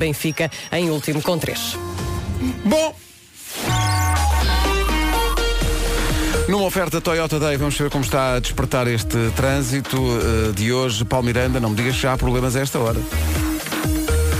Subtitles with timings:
[0.00, 1.76] Benfica em último com 3.
[2.64, 2.94] Bom.
[6.48, 11.04] Numa oferta Toyota Day, vamos ver como está a despertar este trânsito uh, de hoje.
[11.04, 12.98] Paulo Miranda, não me digas que já há problemas a esta hora.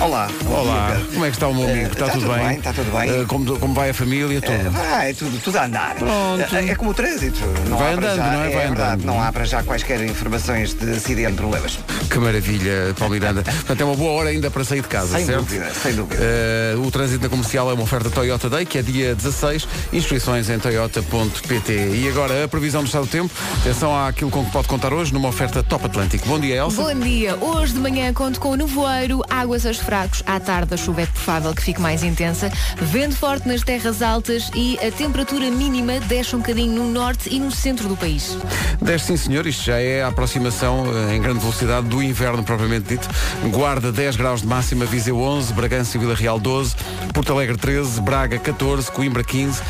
[0.00, 0.30] Olá.
[0.46, 1.88] Olá, dia, como é que está o meu amigo?
[1.88, 2.56] Uh, está, tudo, bem?
[2.56, 3.20] Está tudo bem.
[3.20, 4.40] Uh, como, como, vai a família?
[4.40, 4.68] Tudo?
[4.68, 5.94] Uh, vai, tudo, tudo a andar.
[5.96, 6.56] Pronto.
[6.56, 7.38] É, é como o trânsito.
[7.68, 8.48] Não vai andando, já, não é?
[8.48, 9.04] Vai verdade, andando.
[9.04, 11.78] Não há para já quaisquer informações de acidente, problemas.
[12.08, 13.42] Que maravilha, Paulo Miranda.
[13.42, 15.40] Portanto, é uma boa hora ainda para sair de casa, Sem certo?
[15.40, 16.22] dúvida, sem dúvida.
[16.22, 19.68] Uh, o trânsito na comercial é uma oferta Toyota Day, que é dia 16.
[19.92, 21.72] Inscrições em toyota.pt.
[21.72, 23.30] E agora a previsão do estado do tempo.
[23.60, 26.26] Atenção àquilo com que pode contar hoje numa oferta Top Atlântico.
[26.26, 26.80] Bom dia, Elsa.
[26.80, 27.36] Bom dia.
[27.36, 30.22] Hoje de manhã conto com o nevoeiro, águas aos fracos.
[30.24, 32.48] À tarde a chuva é provável que fique mais intensa.
[32.80, 37.40] Vento forte nas terras altas e a temperatura mínima desce um bocadinho no norte e
[37.40, 38.38] no centro do país.
[38.80, 39.48] Desce sim, senhor.
[39.48, 43.08] Isto já é a aproximação eh, em grande velocidade do inverno propriamente dito.
[43.50, 46.76] Guarda 10 graus de máxima, Viseu 11, Bragança e Vila Real 12,
[47.12, 49.60] Porto Alegre 13, Braga 14, Coimbra 15,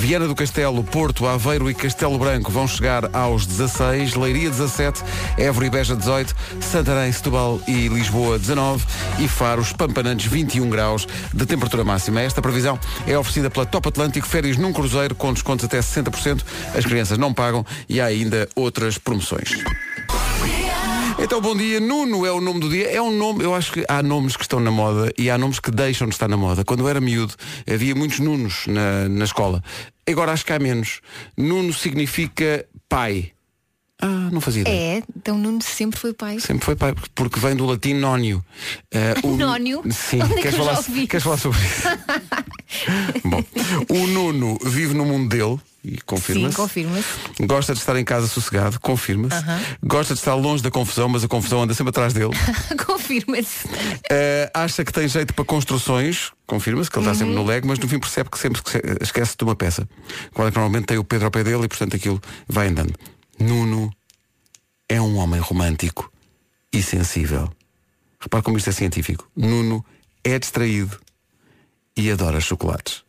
[0.00, 5.04] Viana do Castelo, Porto, Aveiro e Castelo Branco vão chegar aos 16, Leiria 17,
[5.36, 8.84] Évora e Beja 18, Santarém, Setúbal e Lisboa 19
[9.20, 9.28] e
[9.68, 12.20] Faros, Pampanantes 21 graus de temperatura máxima.
[12.20, 16.42] Esta previsão é oferecida pela Top Atlântico, férias num cruzeiro com descontos até 60%.
[16.74, 19.50] As crianças não pagam e há ainda outras promoções.
[21.18, 21.80] Então, bom dia.
[21.80, 22.90] Nuno é o nome do dia.
[22.90, 25.58] É um nome, eu acho que há nomes que estão na moda e há nomes
[25.58, 26.64] que deixam de estar na moda.
[26.64, 27.34] Quando eu era miúdo,
[27.68, 29.62] havia muitos Nunos na, na escola.
[30.08, 31.00] Agora acho que há menos.
[31.36, 33.32] Nuno significa pai.
[34.00, 34.98] Ah, não fazia ideia.
[34.98, 36.38] É, então Nuno sempre foi pai.
[36.38, 38.44] Sempre foi pai, porque vem do latim nónio.
[39.24, 39.82] Uh, Nónio?
[39.90, 41.82] Sim, Onde é que queres, eu já falar, ouvi queres falar sobre isso?
[43.24, 43.44] Bom,
[43.88, 45.58] o Nuno vive no mundo dele.
[45.84, 46.54] E confirma-se.
[46.54, 47.08] Sim, confirma-se.
[47.46, 49.36] Gosta de estar em casa sossegado, confirma-se.
[49.36, 49.60] Aham.
[49.82, 52.32] Gosta de estar longe da confusão, mas a confusão anda sempre atrás dele.
[52.86, 53.66] confirma-se.
[53.66, 57.42] Uh, acha que tem jeito para construções, confirma-se, que ele está sempre Uhum.
[57.42, 59.88] no leg, mas no fim percebe que sempre se- esquece de uma peça.
[60.34, 62.92] Quando é que normalmente tem o Pedro ao pé dele e portanto aquilo vai andando.
[63.38, 63.92] Nuno
[64.88, 66.10] é um homem romântico
[66.72, 67.50] e sensível.
[68.20, 69.30] Repare como isto é científico.
[69.36, 69.84] Nuno
[70.24, 70.98] é distraído
[71.96, 73.04] e adora chocolates.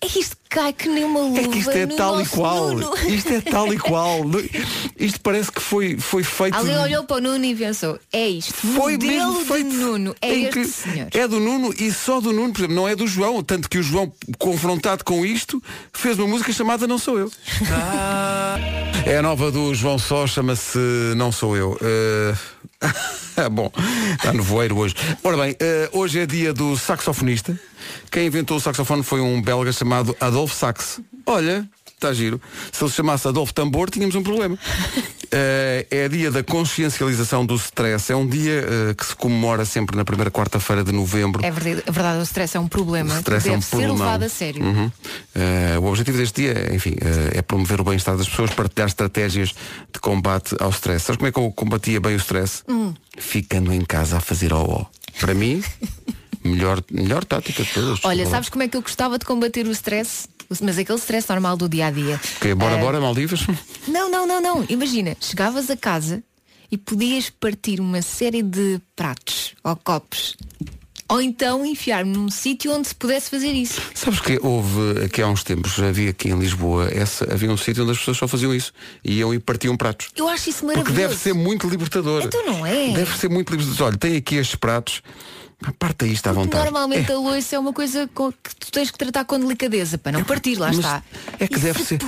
[0.00, 2.26] É que isto cai que nem uma luva É que isto é no tal e
[2.26, 2.74] qual.
[2.74, 2.96] Nuno.
[3.08, 4.20] Isto é tal e qual.
[4.98, 6.56] Isto parece que foi, foi feito.
[6.56, 8.54] Alguém olhou para o Nuno e pensou, é isto.
[8.54, 9.70] Foi mesmo feito.
[9.70, 10.14] de Nuno.
[10.20, 11.08] É este senhor.
[11.12, 13.42] É do Nuno e só do Nuno, por exemplo, não é do João.
[13.42, 15.62] Tanto que o João, confrontado com isto,
[15.92, 17.30] fez uma música chamada Não Sou Eu.
[19.04, 20.78] É a nova do João Só, chama-se
[21.16, 21.78] Não Sou Eu.
[21.80, 23.70] Eh, Bom,
[24.14, 24.94] está no voeiro hoje.
[25.24, 27.58] Ora bem, eh, hoje é dia do saxofonista.
[28.10, 31.00] Quem inventou o saxofone foi um belga chamado Adolfo Sax.
[31.26, 31.68] Olha,
[32.02, 32.40] está giro.
[32.72, 34.58] Se ele se chamasse Adolfo Tambor, tínhamos um problema.
[35.34, 38.12] Eh, é dia da consciencialização do stress.
[38.12, 41.42] É um dia eh, que se comemora sempre na primeira quarta-feira de novembro.
[41.42, 43.70] É verdade, é verdade, o stress é um problema O stress deve é um ser
[43.70, 43.96] problemão.
[43.96, 44.62] levado a sério.
[44.62, 44.92] Uhum.
[45.34, 46.96] Eh, o objetivo deste dia, enfim,
[47.32, 49.54] é promover o bem-estar das pessoas, partilhar estratégias
[49.90, 51.06] de combate ao stress.
[51.06, 52.62] Sabes como é que eu combatia bem o stress?
[52.68, 52.92] Hum.
[53.16, 54.84] Ficando em casa a fazer ó
[55.18, 55.64] Para mim,
[56.44, 58.00] melhor, melhor tática de todas.
[58.04, 60.28] Olha, sabes como é que eu gostava de combater o stress?
[60.60, 62.20] O- Mas aquele stress normal do dia a dia.
[62.40, 63.46] Que bora, Ah, bora, Maldivas?
[63.88, 64.64] Não, não, não, não.
[64.68, 66.22] Imagina, chegavas a casa
[66.70, 70.36] e podias partir uma série de pratos ou copos.
[71.08, 73.78] Ou então enfiar-me num sítio onde se pudesse fazer isso.
[73.94, 77.82] Sabes que houve aqui há uns tempos, havia aqui em Lisboa, essa, havia um sítio
[77.82, 78.72] onde as pessoas só faziam isso.
[79.04, 80.08] Iam e partiam pratos.
[80.16, 81.08] Eu acho isso Porque maravilhoso.
[81.08, 82.22] deve ser muito libertador.
[82.24, 82.92] Então não é?
[82.94, 83.88] Deve ser muito libertador.
[83.88, 85.02] Olha, tem aqui estes pratos.
[85.78, 86.64] Parte isto à vontade.
[86.64, 90.24] Normalmente a louça é uma coisa que tu tens que tratar com delicadeza para não
[90.24, 91.02] partir, lá está.
[91.38, 92.00] É que E deve se ser.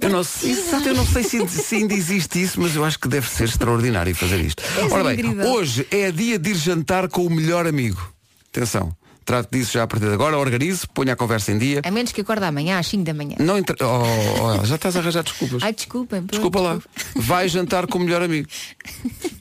[0.00, 3.08] Eu não, exato, eu não sei se, se ainda existe isso, mas eu acho que
[3.08, 4.62] deve ser extraordinário fazer isto.
[4.78, 5.46] És Ora bem, incrível.
[5.52, 8.12] hoje é dia de ir jantar com o melhor amigo.
[8.50, 11.80] Atenção, trato disso já a partir de agora, organize, ponha a conversa em dia.
[11.84, 13.36] A menos que acorde amanhã às 5 da manhã.
[13.38, 13.76] Não entra...
[13.80, 15.62] oh, oh, já estás a arranjar desculpas.
[15.62, 16.20] Ai, desculpem.
[16.20, 16.74] pronto, Desculpa lá.
[16.74, 17.00] desculpa.
[17.16, 18.48] Vai jantar com o melhor amigo.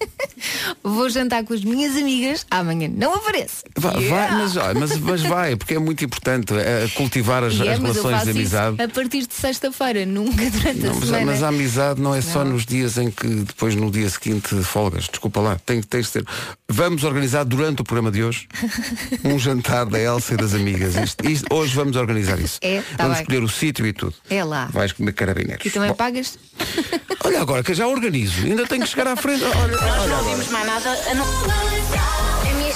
[0.84, 3.64] Vou jantar com as minhas amigas, amanhã não apareço.
[3.78, 4.36] Vai, vai, Yeah!
[4.38, 7.96] mas, olha, mas, mas vai, porque é muito importante eh, cultivar as, é, as mas
[7.96, 8.82] relações de amizade.
[8.82, 11.26] a partir de sexta-feira, nunca durante Não, a mas, semana.
[11.26, 12.54] mas a amizade não é só Não.
[12.54, 15.08] nos dias em que depois no dia seguinte folgas.
[15.08, 16.26] Desculpa lá, tem, tem que ter.
[16.68, 18.48] Vamos organizar durante o programa de hoje
[19.24, 20.96] um jantar da Elsa e das amigas.
[20.96, 22.60] Isto- isto- hoje vamos organizar isso.
[22.62, 23.22] É, tá vamos bem.
[23.24, 24.14] escolher o sítio e tudo.
[24.30, 24.66] É lá.
[24.72, 25.66] Vais comer carabineiros.
[25.66, 26.38] E também Bom, pagas?
[27.24, 28.46] olha agora que eu já organizo.
[28.46, 29.44] Ainda tenho que chegar à frente.
[29.44, 30.16] Olha, olha Não agora.
[30.24, 32.31] ouvimos mais nada a não...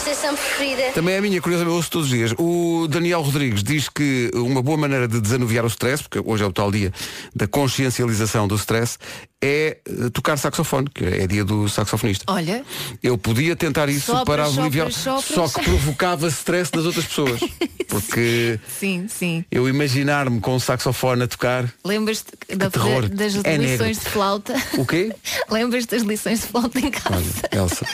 [0.05, 0.91] Estação preferida.
[0.93, 2.31] Também é a minha, curiosamente, eu ouço todos os dias.
[2.37, 6.45] O Daniel Rodrigues diz que uma boa maneira de desanuviar o stress, porque hoje é
[6.47, 6.93] o tal dia
[7.35, 8.97] da consciencialização do stress,
[9.41, 12.23] é eh, tocar saxofone, que é dia do saxofonista.
[12.27, 12.63] Olha,
[13.01, 15.25] Eu podia tentar isso Sopras, para sopras, aliviar, sopras.
[15.25, 17.39] só que provocava stress nas outras pessoas.
[17.89, 19.45] Porque sim, sim.
[19.51, 21.71] eu imaginar-me com o saxofone a tocar.
[21.83, 23.07] Lembras-te da- terror.
[23.09, 24.03] das É lições negro.
[24.03, 24.55] de flauta?
[24.77, 25.13] O quê?
[25.49, 27.15] Lembras das lições de flauta em casa?
[27.51, 27.85] Olha, Elsa,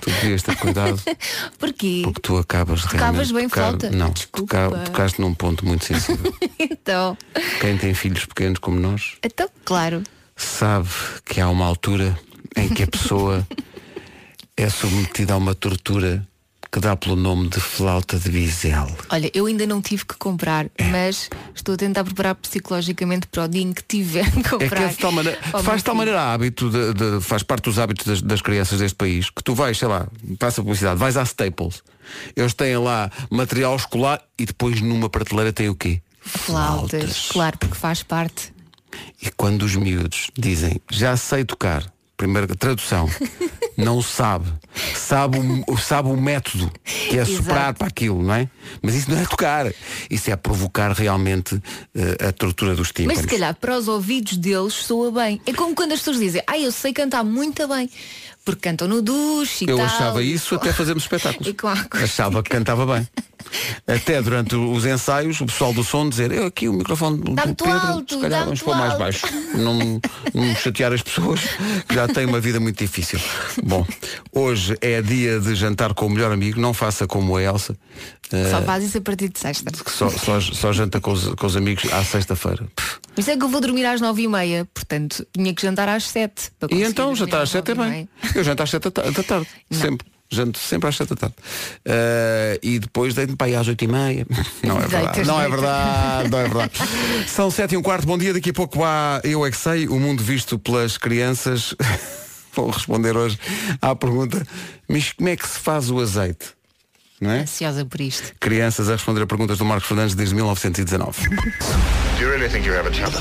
[0.00, 1.00] tu devias ter cuidado.
[1.58, 2.00] Porquê?
[2.04, 3.90] Porque tu acabas de Tocavas bem tocar, flauta?
[3.90, 4.70] Não, Desculpa.
[4.70, 6.34] tocar- tocaste num ponto muito sensível.
[6.58, 7.16] Então,
[7.60, 10.02] Quem tem filhos pequenos como nós então, claro.
[10.36, 10.88] sabe
[11.24, 12.18] que há uma altura
[12.56, 13.46] em que a pessoa
[14.56, 16.26] é submetida a uma tortura
[16.72, 18.88] que dá pelo nome de flauta de bisel.
[19.10, 20.84] Olha, eu ainda não tive que comprar, É.
[20.84, 24.68] mas estou a tentar preparar psicologicamente para o dia em que tiver que É comprar.
[24.68, 27.78] que é de tal maneira, faz de tal maneira hábito, de- de- faz parte dos
[27.78, 30.06] hábitos das, das crianças deste país, que tu vais, sei lá,
[30.38, 31.82] passa a publicidade, vais à Staples,
[32.36, 36.00] eles têm lá material escolar e depois numa prateleira tem o quê?
[36.20, 38.52] Flautas, claro, porque faz parte.
[39.20, 41.84] E quando os miúdos dizem, já sei tocar,
[42.20, 43.08] primeira tradução,
[43.78, 44.44] não sabe,
[44.94, 47.78] sabe o, sabe o método que é soprar Exato.
[47.78, 48.46] para aquilo, não é?
[48.82, 49.72] Mas isso não é tocar,
[50.10, 51.58] isso é provocar realmente
[51.94, 53.22] eh, a tortura dos tímpanos.
[53.22, 55.40] Mas se calhar para os ouvidos deles soa bem.
[55.46, 57.88] É como quando as pessoas dizem, ah, eu sei cantar muito bem.
[58.50, 59.86] Porque cantam no duche e Eu tal.
[59.86, 61.54] achava isso até fazermos espetáculos.
[62.02, 63.06] Achava que cantava bem.
[63.86, 67.70] Até durante os ensaios, o pessoal do som dizer, eu aqui o microfone do Pedro,
[67.70, 69.26] alto, se calhar vamos pôr mais alto." baixo.
[69.54, 70.00] Não,
[70.34, 71.40] não chatear as pessoas,
[71.88, 73.18] que já têm uma vida muito difícil.
[73.64, 73.84] Bom,
[74.32, 77.76] hoje é dia de jantar com o melhor amigo, não faça como a Elsa,
[78.32, 79.72] eh, Só faz isso a partir de sexta.
[79.86, 82.64] só, só, só janta com os, com os amigos à sexta-feira.
[83.20, 84.66] Por isso é que eu vou dormir às nove e meia.
[84.72, 86.50] Portanto, tinha que jantar às sete.
[86.70, 88.08] E então jantar às sete é bem.
[88.34, 90.06] Eu janto às sete da ta- da tarde, sempre.
[90.30, 91.34] Janto sempre às sete da tarde.
[91.84, 94.26] Eh, e depois deito-me para aí às oito e meia.
[94.64, 95.04] Não é verdade.
[95.04, 96.72] Deitas, Não é verdade, não é verdade.
[97.28, 98.32] São sete e um quarto, bom dia.
[98.32, 101.74] Daqui a pouco há Eu é que sei, o mundo visto pelas crianças.
[102.56, 103.38] Vou responder hoje
[103.82, 104.46] à pergunta,
[104.88, 106.46] mas como é que se faz o azeite?
[107.20, 107.40] Não é?
[107.40, 108.32] Ansiosa por isto.
[108.40, 111.18] Crianças a responder a perguntas do Marcos Fernandes desde 1919.
[112.20, 113.16] Do you really think you have a chance?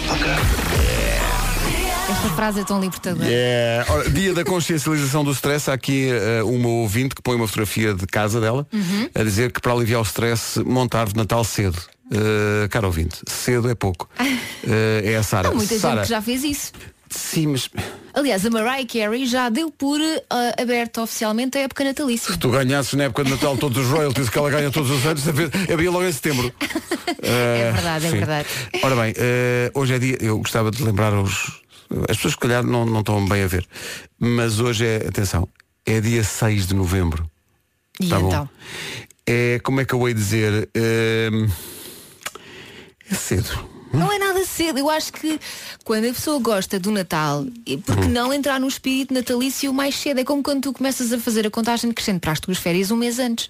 [2.10, 3.26] Esta frase é tão libertadora.
[3.32, 7.48] É, ora, dia da consciencialização do stress, há aqui eh, uma ouvinte que põe uma
[7.48, 9.10] fotografia de casa dela Uhum.
[9.16, 11.78] a dizer que para aliviar o stress monta a árvore de Natal cedo.
[12.12, 14.10] Uh, cara ouvinte, cedo é pouco.
[14.68, 15.48] Eh, é a Sara.
[15.48, 16.74] Há muita Sara, gente que já fez isso.
[17.10, 17.70] Sim, mas
[18.14, 22.36] Aliás, a Mariah Carey já deu por ah, aberta oficialmente a época natalícia.
[22.38, 25.24] tu ganhasses na época de Natal todos os royalties que ela ganha todos os anos,
[25.28, 26.52] havia logo em setembro.
[27.22, 28.18] É verdade, é Sim.
[28.18, 28.48] verdade.
[28.82, 31.62] Ora bem, eh, hoje é dia, eu gostava de lembrar aos.
[32.08, 33.68] As pessoas se calhar não, não estão bem a ver.
[34.18, 35.48] Mas hoje é, atenção,
[35.86, 37.30] é dia 6 de novembro.
[38.00, 38.28] E Tá bom.
[38.28, 38.50] então?
[39.26, 40.70] É, como é que eu hei dizer?
[40.76, 41.50] Ehm,
[43.12, 43.69] é cedo.
[43.94, 44.80] Não é nada cedo.
[44.80, 45.40] Eu acho que
[45.84, 48.10] quando a pessoa gosta do Natal, e por Hum.
[48.10, 50.20] não entrar no espírito natalício mais cedo?
[50.20, 52.96] É como quando tu começas a fazer a contagem crescente para as tuas férias um
[52.98, 53.50] mês antes.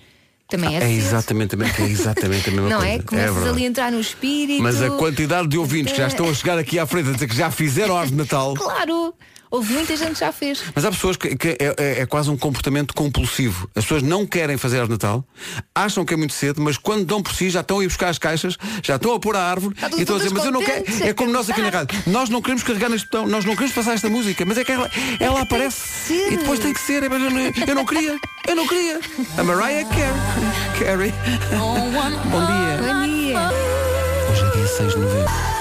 [0.49, 0.91] Também é, É cedo.
[0.91, 2.93] exatamente, é exatamente a mesma Não coisa.
[2.93, 2.99] é?
[3.03, 3.49] Começas verdade.
[3.55, 4.63] ali a entrar no espírito.
[4.63, 7.27] Mas a quantidade de ouvintes que já estão a chegar aqui à frente a dizer
[7.27, 8.53] que já fizeram a árvore de Natal.
[8.55, 9.13] Claro!
[9.51, 10.61] Houve muita gente que já fez.
[10.75, 13.67] Mas há pessoas que, que é, é- é quase um comportamento compulsivo.
[13.75, 15.25] As pessoas não querem fazer árvore de Natal,
[15.73, 18.09] acham que é muito cedo, mas quando dão por si já estão a ir buscar
[18.09, 20.51] as caixas, já estão a pôr a árvore Está e estão a dizer, mas eu
[20.51, 20.83] não quero.
[21.03, 21.99] É como nós aqui na rádio.
[22.07, 24.71] Nós não queremos carregar neste botão, nós não queremos passar esta música, mas é que
[24.71, 27.01] ela, ela aparece e depois tem que ser.
[27.03, 28.99] É, mas Eu não, eu não queria, eu não queria.
[29.37, 30.79] A Mariah Carey.
[30.79, 31.13] Carey.
[31.57, 32.93] Bom dia.
[32.93, 33.39] Bom dia!
[34.31, 35.58] Hoje é dia 6 de novembro.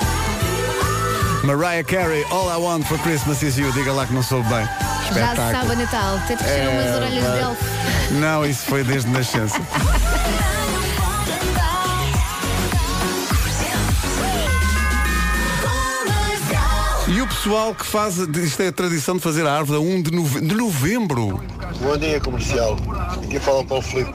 [1.44, 3.72] Mariah Carey, All I Want for Christmas is You.
[3.72, 4.66] Diga lá que não soube bem.
[5.14, 6.16] Já se sabe Natal.
[6.16, 7.32] Até te cresceram umas orelhas vai.
[7.32, 7.64] de elfo.
[8.12, 9.58] Não, isso foi desde nascença.
[17.42, 20.40] pessoal que faz, isto é a tradição de fazer a árvore a 1 de, nove-
[20.40, 21.40] de novembro.
[21.80, 22.76] Bom dia comercial,
[23.22, 24.12] aqui fala para o Filipe.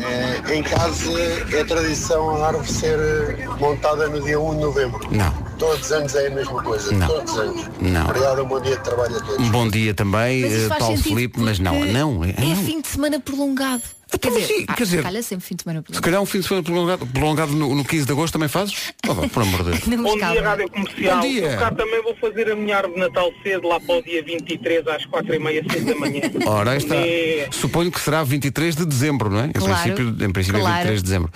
[0.00, 1.10] É, em casa
[1.52, 5.00] é tradição a árvore ser eh, montada no dia 1 de novembro.
[5.10, 5.32] Não.
[5.58, 7.06] Todos os anos é a mesma coisa, Não.
[7.08, 7.70] todos os anos.
[7.80, 8.04] Não.
[8.06, 9.44] Obrigado, um bom dia de trabalho a todos.
[9.46, 12.56] Um bom dia também, Mas eh, Paulo Felipe, mas não, não, é, É não.
[12.64, 13.82] fim de semana prolongado.
[14.12, 16.02] Então, quer dizer, sim, ah, quer dizer- calha sempre fim de semana Se prolongado.
[16.04, 18.92] calhar um fim de semana prolongado, prolongado no, no 15 de agosto também fazes?
[19.06, 19.80] Oh, vá, por amor de Deus.
[20.00, 20.32] Bom calma.
[20.34, 21.16] dia, Rádio Comercial.
[21.16, 21.42] Bom dia.
[21.52, 24.22] Eu cá também vou fazer a minha árvore de Natal cedo, lá para o dia
[24.22, 26.20] 23, às 4h30, 6 da manhã.
[26.46, 26.94] Ora, está.
[26.96, 27.48] É.
[27.52, 29.46] Suponho que será 23 de dezembro, não é?
[29.46, 30.76] Em Claro, princípio, em princípio é claro.
[30.76, 31.32] 23 de dezembro.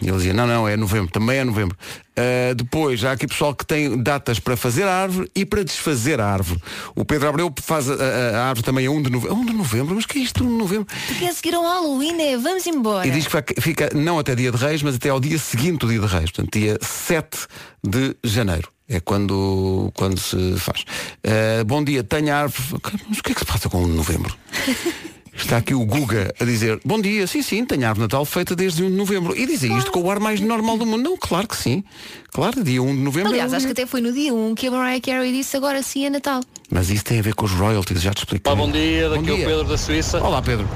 [0.00, 1.76] E ele dizia, não, não, é novembro, também é novembro.
[2.18, 6.20] Uh, depois, há aqui pessoal que tem datas para fazer a árvore e para desfazer
[6.20, 6.60] a árvore.
[6.94, 9.34] O Pedro Abreu faz a, a- a árvore também a 1 de novembro.
[9.36, 9.94] 1 de novembro?
[9.94, 10.86] Mas que é isto, 1 de novembro?
[11.06, 13.06] Porque a seguir ao Halloween é vamos embora.
[13.06, 15.88] E diz que fica não até dia de Reis, mas até ao dia seguinte do
[15.88, 17.38] dia de Reis, portanto, dia 7
[17.82, 18.68] de janeiro.
[18.88, 20.82] É quando, quando se faz.
[21.24, 22.80] Uh, bom dia, tenho a árvore.
[23.08, 24.36] Mas o que é que se passa com 1 de novembro?
[25.36, 28.24] Está aqui o Guga a dizer Bom dia, sim, sim, tenho a árvore de Natal
[28.24, 31.02] feita desde 1 de novembro E dizem isto com o ar mais normal do mundo
[31.02, 31.84] Não, claro que sim
[32.32, 33.84] Claro, dia 1 de novembro Aliás, é acho que dia.
[33.84, 36.40] até foi no dia 1 que a Mariah Carey disse agora sim é Natal.
[36.70, 39.22] Mas isso tem a ver com os royalties, já te expliquei Olá, bom dia, daqui
[39.22, 39.46] Bom é o dia.
[39.46, 40.22] Pedro da Suíça.
[40.22, 40.68] Olá Pedro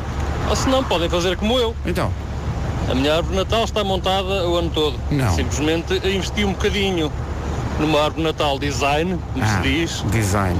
[0.48, 1.74] Ou se não, podem fazer como eu.
[1.86, 2.12] Então,
[2.88, 4.98] A minha árvore de Natal está montada o ano todo.
[5.10, 5.34] Não.
[5.34, 7.10] Simplesmente investi um bocadinho
[7.80, 10.58] numa árvore de Natal design, como ah, se diz, design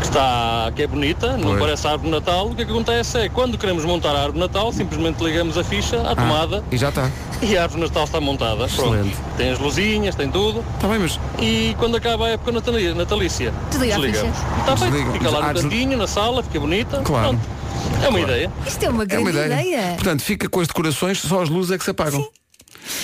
[0.00, 1.60] que, está, que é bonita, não Pois.
[1.60, 2.46] parece árvore de Natal.
[2.48, 5.56] O que é que acontece é, quando queremos montar a árvore de Natal, simplesmente ligamos
[5.58, 8.66] a ficha à tomada E já está e a árvore de Natal está montada.
[8.68, 8.94] Pronto.
[8.94, 9.16] Excelente.
[9.36, 10.64] Tem as luzinhas, tem tudo.
[10.74, 14.38] Está bem, mas E quando acaba a época natalícia, Desliga a desligamos.
[14.60, 14.96] Está Desliga.
[14.96, 17.00] feito, fica lá Ah, no desli- cantinho, na sala, fica bonita.
[17.02, 17.28] Claro.
[17.28, 17.58] Pronto.
[18.04, 18.50] É uma ideia.
[18.66, 19.46] Isto é uma é grande uma ideia.
[19.62, 19.94] ideia.
[19.94, 22.26] Portanto, fica com as decorações Só as luzes é que se apagam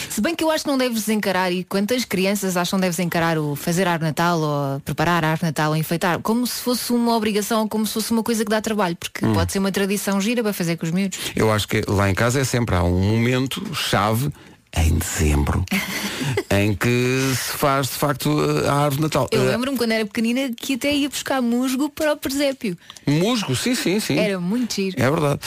[0.08, 2.98] Se bem que eu acho que não deves encarar, e quantas crianças acham que deves
[2.98, 6.60] encarar o fazer de Natal ou preparar a árvore de Natal ou enfeitar, como se
[6.60, 9.32] fosse uma obrigação ou como se fosse uma coisa que dá trabalho, porque Hum.
[9.32, 11.18] pode ser uma tradição gira para fazer com os miúdos.
[11.34, 14.30] Eu acho que lá em casa é sempre Há um momento chave
[14.76, 15.64] em dezembro
[16.50, 18.30] em que se faz de facto
[18.66, 19.28] a árvore de Natal.
[19.30, 22.76] Eu Eh, lembro-me quando era pequenina que até ia buscar musgo para o presépio.
[23.06, 24.18] musgo, sim, sim, sim.
[24.18, 24.96] Era muito giro.
[25.00, 25.40] É verdade.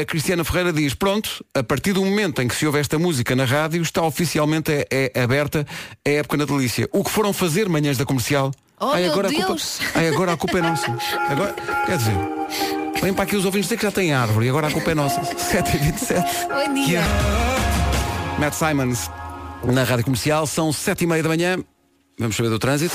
[0.00, 3.34] A Cristiana Ferreira diz, pronto, a partir do momento em que se ouve esta música
[3.36, 5.66] na rádio, está oficialmente é, é aberta
[6.06, 6.88] a época natalícia.
[6.92, 8.50] O que foram fazer manhãs da comercial?
[8.80, 9.56] Oh, Ai, agora A culpa,
[9.96, 10.96] ai, agora a culpa é nossa.
[11.28, 11.52] Agora,
[11.84, 12.14] quer dizer,
[13.02, 14.94] vem para aqui os ouvintes dizer que já têm árvore e agora a culpa é
[14.94, 15.20] nossa.
[15.34, 16.48] 7h27.
[16.48, 17.00] Bom dia.
[18.38, 19.10] Matt Simons
[19.64, 21.58] na rádio comercial, são 7h30 da manhã.
[22.18, 22.94] Vamos saber do trânsito.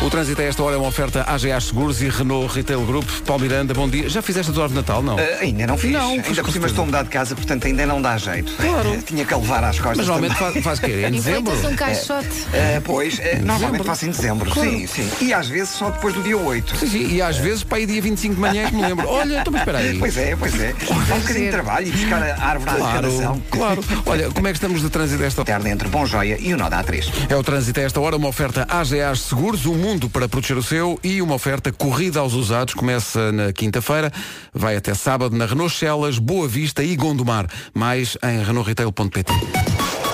[0.00, 3.04] O trânsito a esta hora é uma oferta AGA Seguros e Renault Retail Group.
[3.26, 4.08] Paulo Miranda, bom dia.
[4.08, 5.18] Já fizeste a tua árvore de Natal, não?
[5.18, 5.90] Ah, ainda não fiz.
[5.90, 8.52] Não, ainda por cima estou a mudar de casa, portanto ainda não dá jeito.
[8.52, 8.94] Claro.
[8.96, 9.96] Ah, Tinha que levar às costas.
[9.98, 11.04] Mas normalmente faz, faz quê?
[11.06, 11.52] Em dezembro?
[11.68, 12.28] Um caixote.
[12.54, 14.70] Ah, pois, normalmente faço em dezembro, Claro.
[14.70, 15.10] sim, sim.
[15.20, 16.76] E às vezes só depois do dia 8.
[16.76, 19.08] Sim, sim, e às vezes para aí dia 25 de manhã é que me lembro.
[19.08, 19.98] Olha, então mas espera aí.
[19.98, 20.74] Pois é, pois é.
[21.08, 23.42] Dá um bocadinho de trabalho e buscar a árvore à Claro, arrecadação.
[23.50, 23.84] claro.
[24.06, 25.50] Olha, como é que estamos de trânsito a esta hora?
[25.50, 27.04] Interna entre Bom Joia e o Nó da A3.
[27.28, 30.62] É o trânsito a esta hora, uma oferta AGA Seguros, o mundo para proteger o
[30.62, 34.12] seu e uma oferta Corrida aos Usados, começa na quinta-feira,
[34.52, 37.46] vai até sábado na Renault Celas, Boa Vista e Gondomar.
[37.72, 39.32] Mais em renaultretail.pt.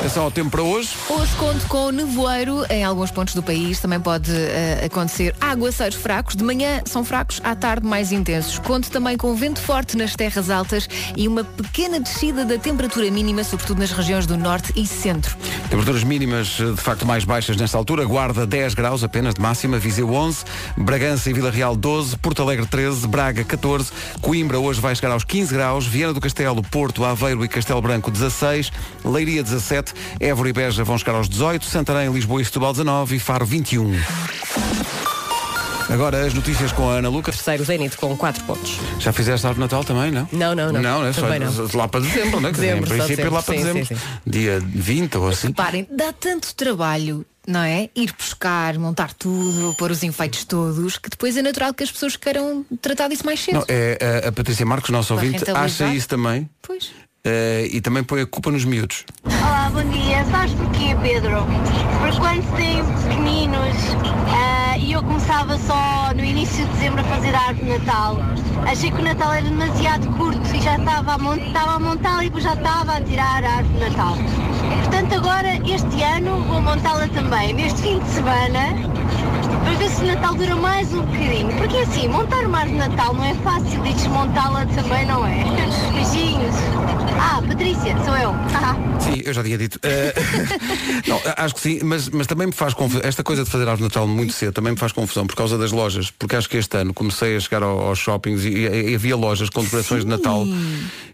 [0.05, 0.91] Atenção ao tempo para hoje.
[1.09, 3.81] Hoje conto com nevoeiro em alguns pontos do país.
[3.81, 6.37] Também pode eh, acontecer aguaceiros fracos.
[6.37, 8.59] De manhã são fracos, à tarde mais intensos.
[8.59, 13.43] Conto também com vento forte nas terras altas e uma pequena descida da temperatura mínima,
[13.45, 15.35] sobretudo nas regiões do norte e centro.
[15.71, 18.05] Temperaturas mínimas eh, de facto mais baixas nesta altura.
[18.05, 20.45] Guarda 10 graus apenas de máxima, Viseu 11,
[20.77, 23.91] Bragança e Vila Real 12, Porto Alegre 13, Braga 14,
[24.21, 28.11] Coimbra hoje vai chegar aos 15 graus, Viana do Castelo, Porto, Aveiro e Castelo Branco
[28.11, 28.71] 16,
[29.05, 33.19] Leiria 17, Évora e Beja vão chegar aos 18, Santarém, Lisboa e Setúbal 19 e
[33.19, 33.95] Faro 21.
[35.91, 37.37] Agora as notícias com a Ana Lucas.
[37.37, 38.79] Terceiro Zenit com 4 pontos.
[38.99, 40.27] Já fizeste árvore de Natal também, não?
[40.33, 40.81] Não, não, não.
[40.83, 41.53] Não, é só Também não.
[41.75, 42.53] lá para dezembro, não é?
[42.53, 43.83] Dezembro, em princípio lá para dezembro.
[43.83, 43.87] dezembro.
[43.87, 45.49] Sim, sim, Dia 20 ou assim.
[45.49, 47.89] Reparem, dá tanto trabalho, não é?
[47.95, 52.17] Ir buscar, montar tudo, pôr os enfeites todos, que depois é natural que as pessoas
[52.17, 53.55] queiram tratar disso mais cedo.
[53.57, 56.49] Não, é, a, a Patrícia Marcos, nosso Para ouvinte, acha isso também.
[56.63, 56.91] Pois.
[57.25, 59.05] eh, e também põe a culpa nos miúdos.
[59.25, 60.25] Olá, bom dia.
[60.31, 61.45] Sabes porquê, Pedro?
[62.01, 63.77] Porque quando se tem pequeninos
[64.35, 68.19] ah, e eu começava só no início de dezembro a fazer a árvore de Natal,
[68.67, 72.25] achei que o Natal era demasiado curto e já estava a, mon estava a montá-la
[72.25, 74.17] e depois já estava a tirar a árvore de Natal.
[74.83, 78.61] Portanto, agora, este ano, vou montá-la também, neste fim de semana,
[79.65, 81.53] para ver se o Natal dura mais um bocadinho.
[81.57, 85.45] Porque assim, montar uma árvore de Natal não é fácil e desmontá-la também não é.
[85.93, 86.55] Beijinhos.
[87.21, 88.35] Ah, Patrícia, sou eu.
[89.01, 89.79] Sim, eu já tinha dito.
[89.83, 90.15] Eh,
[91.07, 93.03] não, acho que sim, mas, mas também me faz confusão.
[93.05, 95.59] Esta coisa de fazer árvore de Natal muito cedo também me faz confusão por causa
[95.59, 96.11] das lojas.
[96.11, 98.51] Porque acho que este ano comecei a chegar ao- aos shoppings e,
[98.91, 100.47] e havia lojas com decorações de Natal.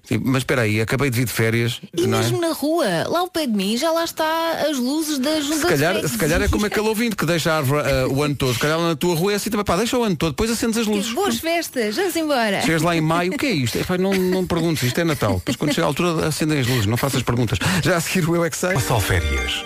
[0.07, 1.81] Tipo, mas espera aí, acabei de vir de férias.
[1.97, 2.23] E não é?
[2.23, 5.57] mesmo na rua, lá ao pé de mim, já lá está as luzes da junta
[5.57, 8.35] Se calhar, se calhar é como aquele ouvinte que deixa a árvore eh, o ano
[8.41, 8.55] todo.
[8.55, 10.51] Se calhar lá na tua rua é assim também, pá, deixa o ano todo, depois
[10.51, 11.13] acendes as luzes.
[11.13, 12.63] Boas festas, vamos embora.
[12.63, 13.79] Chegas lá em maio, o que é isto?
[13.79, 15.35] Epá, não, não perguntes, isto é Natal.
[15.35, 17.59] Depois quando chega a altura acendem as luzes, não faças perguntas.
[17.85, 18.71] Já a seguir o Eu é que sei.
[19.01, 19.65] Férias.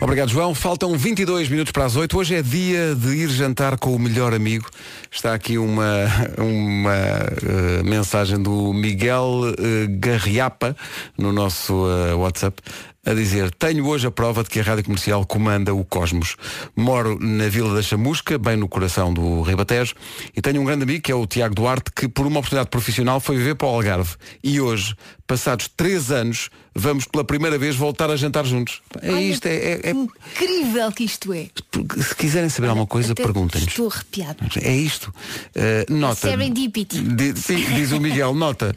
[0.00, 0.54] Obrigado, João.
[0.54, 2.16] Faltam 22 minutos para as 8.
[2.16, 4.68] Hoje é dia de ir jantar com o melhor amigo.
[5.10, 6.06] Está aqui uma,
[6.38, 10.76] uma eh, mensagem do Miguel eh, Garriapa
[11.16, 12.62] no nosso eh, WhatsApp
[13.04, 16.36] a dizer tenho hoje a prova de que a Rádio Comercial comanda o Cosmos.
[16.76, 19.94] Moro na Vila da Chamusca, bem no coração do Ribatejo,
[20.36, 23.20] e tenho um grande amigo que é o Tiago Duarte, que por uma oportunidade profissional
[23.20, 24.14] foi viver para o Algarve.
[24.42, 24.94] E hoje,
[25.26, 28.80] passados três anos, vamos pela primeira vez voltar a jantar juntos.
[29.02, 31.46] É Olha, isto, é, é- é- Incrível que isto é.
[32.02, 33.68] se quiserem saber alguma coisa, perguntem-nos.
[33.68, 34.38] Estou arrepiado.
[34.62, 35.12] É isto.
[35.54, 36.28] Uh, nota.
[36.28, 37.00] Serendipity.
[37.00, 38.74] Di- sim, diz o Miguel, nota.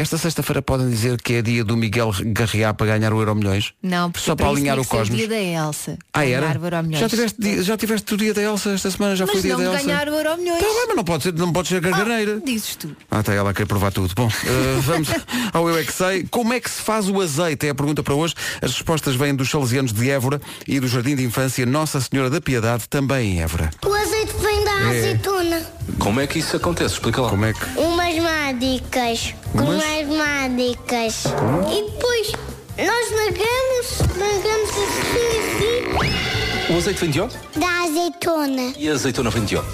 [0.00, 3.72] Esta sexta-feira podem dizer que é dia do Miguel Garriá para ganhar o Euro Milhões?
[3.82, 5.16] Não, porque Só para alinhar o Cosmos.
[5.18, 5.98] dia da Elsa.
[6.14, 6.56] Ah, era?
[6.92, 9.16] Já tiveste, já tiveste o dia da Elsa esta semana?
[9.16, 9.84] Já Mas foi o dia da Elsa?
[9.84, 10.60] ganhar o Euromilhões.
[10.60, 12.40] Tá bem, mas não pode ser, não pode ser gargareira.
[12.44, 12.96] Dizes tu.
[13.10, 14.14] Ah, está ela a querer provar tudo.
[14.14, 15.08] Bom, eh, vamos
[15.52, 16.24] ao Eu É Que Sei.
[16.30, 17.66] Como é que se faz o azeite?
[17.66, 18.34] É a pergunta para hoje.
[18.62, 22.40] As respostas vêm dos salesianos de Évora e do Jardim de Infância Nossa Senhora da
[22.40, 23.70] Piedade, também em Évora.
[23.84, 24.98] O azeite vem É.
[24.98, 25.62] azeitona.
[25.98, 26.94] Como é que isso acontece?
[26.94, 27.28] Explica lá.
[27.30, 27.64] Como é que...
[27.78, 29.34] Umas mágicas.
[29.54, 29.68] Umas?
[29.68, 31.24] Umas mágicas.
[31.70, 32.32] E depois
[32.78, 37.36] nós negamos, negamos assim, O azeite vem de onde?
[37.36, 38.72] assim, da azeitona.
[38.76, 39.68] E a azeitona vem de onde?
[39.68, 39.72] É,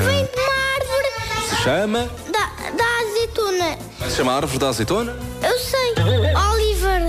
[0.00, 1.08] Vem de uma árvore
[1.48, 2.00] Se chama.
[2.30, 3.78] da, da azeitona.
[4.10, 5.16] Se chama árvore da azeitona?
[5.42, 5.94] Eu sei.
[6.52, 7.02] Oliver.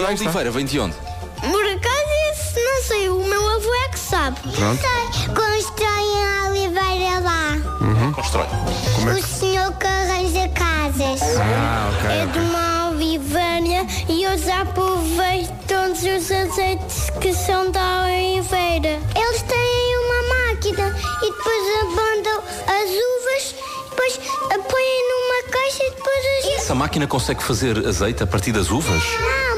[0.00, 0.96] e a oliveira vem de onde?
[1.42, 1.60] Não
[2.90, 4.40] sei, o meu avô é que sabe.
[4.40, 4.82] Pronto.
[5.28, 7.56] Constroem a oliveira lá.
[8.12, 8.46] Constrói.
[9.16, 11.20] O senhor que arranja casas.
[11.38, 18.02] Ah, ok, É de uma oliveira e eles aproveitam todos os azeites que são da
[18.06, 18.98] oliveira.
[19.14, 23.54] Eles têm uma máquina e depois abandam as uvas,
[23.88, 24.18] depois
[24.68, 26.56] põem numa caixa e depois a gente...
[26.56, 29.02] Essa máquina consegue fazer azeite a partir das uvas?
[29.20, 29.49] Não,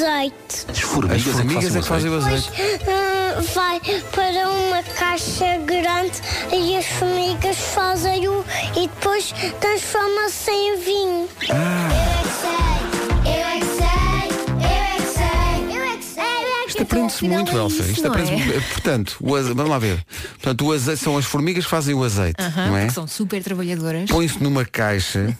[0.00, 0.66] azeite.
[0.68, 2.50] As formigas, As formigas é que fazem o azeite.
[2.88, 3.80] Ah, vai
[4.12, 6.12] para uma caixa grande
[6.52, 8.44] e as formigas fazem o
[8.76, 11.28] e depois transforma-se em vinho.
[11.42, 16.04] Eu é que sei, eu é que sei, eu é que sei, eu é que
[16.04, 17.82] sei, eu é que Isto aprende-se muito, é Elsa.
[17.82, 18.60] isso, Isto aprende é?
[18.60, 20.04] Portanto, o aze- vamos lá ver.
[20.34, 22.80] Portanto, o azeite, são as formigas que fazem o azeite, Aham, não é?
[22.82, 24.10] porque são super trabalhadoras.
[24.10, 25.36] Põe-se numa caixa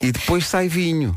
[0.00, 1.16] e depois sai vinho.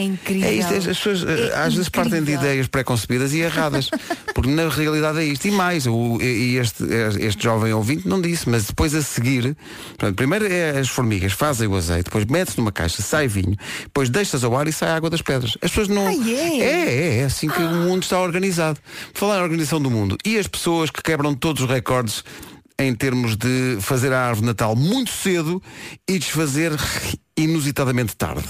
[0.00, 0.48] É incrível.
[0.48, 3.90] É isto, as pessoas eh, É às vezes partem de ideias preconcebidas e erradas.
[4.34, 5.46] Porque na realidade é isto.
[5.46, 6.84] E mais, o, e este,
[7.20, 9.54] este jovem ouvinte não disse, mas depois a seguir,
[9.90, 14.08] portanto, primeiro é as formigas, fazem o azeite, depois mete-se numa caixa, sai vinho, depois
[14.08, 15.58] deixas ao ar e sai água das pedras.
[15.60, 16.06] As pessoas não.
[16.06, 16.60] Ah, é?
[16.60, 18.78] é, é assim que o mundo está organizado.
[19.12, 20.16] Falar em organização do mundo.
[20.24, 22.24] E as pessoas que quebram todos os recordes
[22.78, 25.62] em termos de fazer a árvore Natal muito cedo
[26.08, 26.72] e desfazer
[27.44, 28.44] inusitadamente tarde.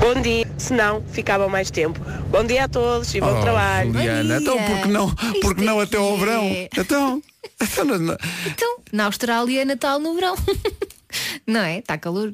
[0.00, 1.98] Bom dia, se não, ficava mais tempo.
[2.30, 3.92] Bom dia a todos e bom Oh, trabalho.
[3.92, 4.66] Juliana, então dia.
[4.66, 6.42] porque não, Isto porque não é até ao verão?
[6.44, 6.68] é.
[6.76, 7.22] Então,
[7.60, 10.36] então não- não- Então, na Austrália é Natal no verão.
[11.46, 11.78] não é?
[11.78, 12.32] Está calor.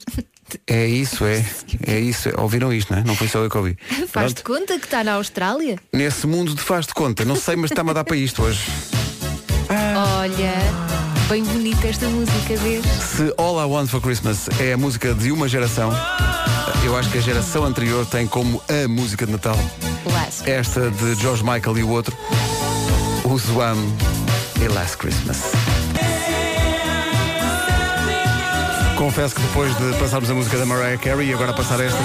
[0.66, 1.44] é isso, é.
[1.86, 2.28] É isso.
[2.38, 3.04] Ouviram isto, não é?
[3.04, 3.76] Não foi só eu que ouvi.
[4.08, 4.60] Faz-te Pronto.
[4.60, 5.78] conta que está na Austrália?
[5.92, 8.60] Nesse mundo de faz de conta, não sei, mas está-me a dar para isto hoje.
[9.70, 10.52] Olha,
[11.30, 12.84] bem bonita esta música, vês?
[12.84, 15.92] Se All I Want for Christmas é a música de uma geração,
[16.84, 19.56] eu acho que a geração anterior tem como a música de Natal
[20.06, 20.50] Last.
[20.50, 22.16] esta de George Michael e o outro,
[23.22, 23.78] o Zwam
[24.60, 25.52] e Last Christmas.
[28.96, 32.02] Confesso que depois de passarmos a música da Mariah Carey e agora passar esta,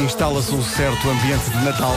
[0.00, 1.96] instala-se um certo ambiente de Natal.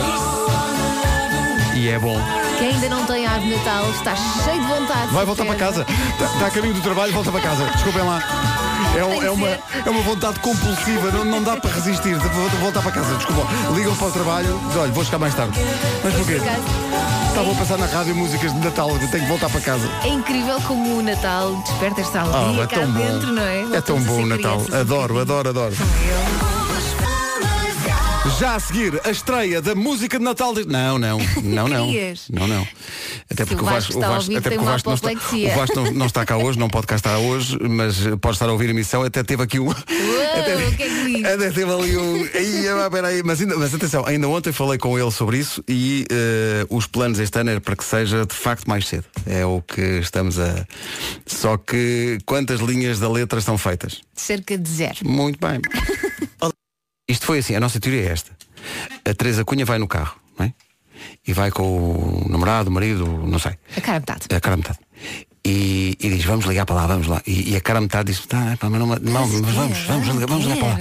[1.76, 2.41] E é bom.
[2.62, 5.12] Quem ainda não tem árvore de Natal está cheio de vontade.
[5.12, 5.84] Vai voltar para casa.
[6.12, 7.64] Está, está a caminho do trabalho, volta para casa.
[7.64, 8.22] Desculpem lá.
[8.96, 12.14] É, um- é uma, é uma vontade compulsiva, não, não dá para resistir.
[12.14, 13.48] Vou voltar para casa, desculpa.
[13.74, 15.58] Ligam para o trabalho, diz, olha, vou chegar mais tarde.
[16.04, 16.40] Mas porquê?
[17.28, 19.88] Estavam a passar na rádio músicas de Natal, tenho que voltar para casa.
[20.04, 22.98] É incrível como o Natal desperta esta Ah, alegria é cá tão bom.
[23.00, 23.60] dentro, não é?
[23.76, 24.62] É tão bom o Natal.
[24.72, 25.74] Adoro, adoro, adoro.
[28.38, 30.54] Já a seguir, a estreia da música de Natal.
[30.54, 30.66] De...
[30.66, 31.86] Não, não, não, não.
[32.30, 32.68] Não, não.
[33.30, 35.92] Até porque o Vasco a ouvir, até porque o Vasco não está, o Vasco não,
[35.92, 38.70] não está cá hoje, não pode cá estar hoje, mas pode estar a ouvir a
[38.70, 39.02] emissão.
[39.02, 39.70] Até teve aqui um.
[39.70, 42.22] até, o que é que até teve ali um.
[42.34, 43.22] Aí, pera aí.
[43.22, 47.18] Mas, ainda, mas atenção, ainda ontem falei com ele sobre isso e eh, os planos
[47.18, 49.04] este ano é para que seja de facto mais cedo.
[49.26, 50.66] É o que estamos a.
[51.26, 54.00] Só que quantas linhas da letra estão feitas?
[54.14, 54.98] Cerca de zero.
[55.04, 55.60] Muito bem.
[57.12, 58.30] Isto foi assim, a nossa teoria é esta.
[59.04, 60.52] A Teresa Cunha vai no carro, não é?
[61.26, 63.52] E vai com o namorado, o marido, não sei.
[63.76, 64.26] A cara metade.
[64.34, 64.78] A cara metade.
[65.44, 67.20] e, e diz, vamos ligar para lá, vamos lá.
[67.26, 70.06] E, e a cara metade diz, tá, pá, mas não, não, mas vamos, vamos, vamos,
[70.26, 70.78] vamos ligar para lá.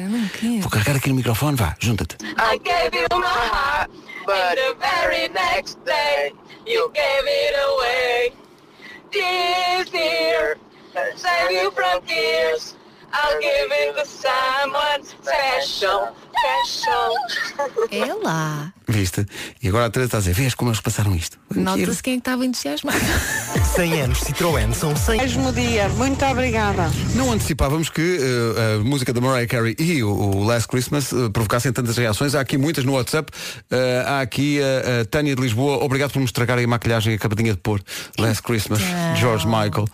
[0.62, 2.16] Vou carregar aqui no microfone, vá, junta-te.
[2.24, 3.92] I gave you my heart,
[4.26, 6.32] but the very next day
[6.66, 8.34] you gave it away.
[9.12, 10.58] This year,
[11.18, 12.78] save you from tears.
[13.14, 17.12] I'll give it to someone special, special.
[17.92, 18.74] É lá.
[18.88, 19.26] Viste?
[19.62, 21.38] E agora a Teresa está a dizer, vês como eles passaram isto?
[21.54, 23.00] Nota-se quem é estava entusiasmado.
[23.76, 26.92] 100 anos Citroën são 100 Mesmo dia, muito obrigada.
[27.16, 31.30] Não antecipávamos que eh, a música da Mariah Carey e o, o Last Christmas eh,
[31.32, 32.36] provocassem tantas reações.
[32.36, 33.32] Há aqui muitas no WhatsApp.
[33.70, 35.84] Eh, há aqui a, a Tânia de Lisboa.
[35.84, 37.82] Obrigado por me estragarem a maquilhagem acabadinha de pôr.
[38.20, 38.82] Last Christmas,
[39.18, 39.88] George Michael.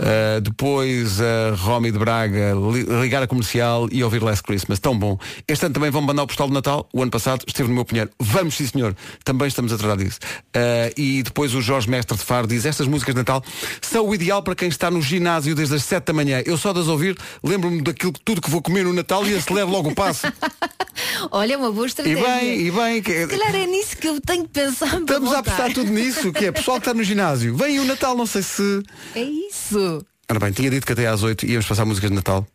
[0.00, 4.78] Eh, depois a Romy de Braga li- ligar a comercial e ouvir Last Christmas.
[4.78, 5.18] Tão bom.
[5.46, 6.88] Este ano também vão mandar o postal de Natal.
[6.92, 8.10] O ano passado esteve no meu pinheiro.
[8.18, 8.94] Vamos, sim senhor.
[9.24, 10.18] Também estamos a tratar disso.
[10.54, 13.42] Eh, e depois o Jorge Mestre de Faro diz estas músicas de Natal
[13.80, 16.42] são o ideal para quem está no ginásio desde as 7 da manhã.
[16.44, 19.68] Eu só de as ouvir lembro-me daquilo tudo que vou comer no Natal e acelero
[19.70, 20.26] logo o passo.
[21.30, 22.22] Olha, é uma boa e estratégia.
[22.24, 23.02] bem, e bem.
[23.02, 23.26] Que...
[23.26, 25.00] Calhar é nisso que eu tenho que pensar.
[25.00, 27.56] Estamos a apostar tudo nisso, que é pessoal que está no ginásio.
[27.56, 28.82] Vem o Natal, não sei se.
[29.14, 30.04] É isso.
[30.32, 32.46] Ora bem, tinha dito que até às 8 íamos passar músicas de Natal.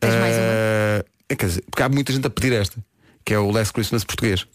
[0.00, 0.42] Tens mais uma?
[0.46, 2.82] Eh, é, quer dizer, porque há muita gente a pedir esta,
[3.22, 4.46] que é o Last Christmas português.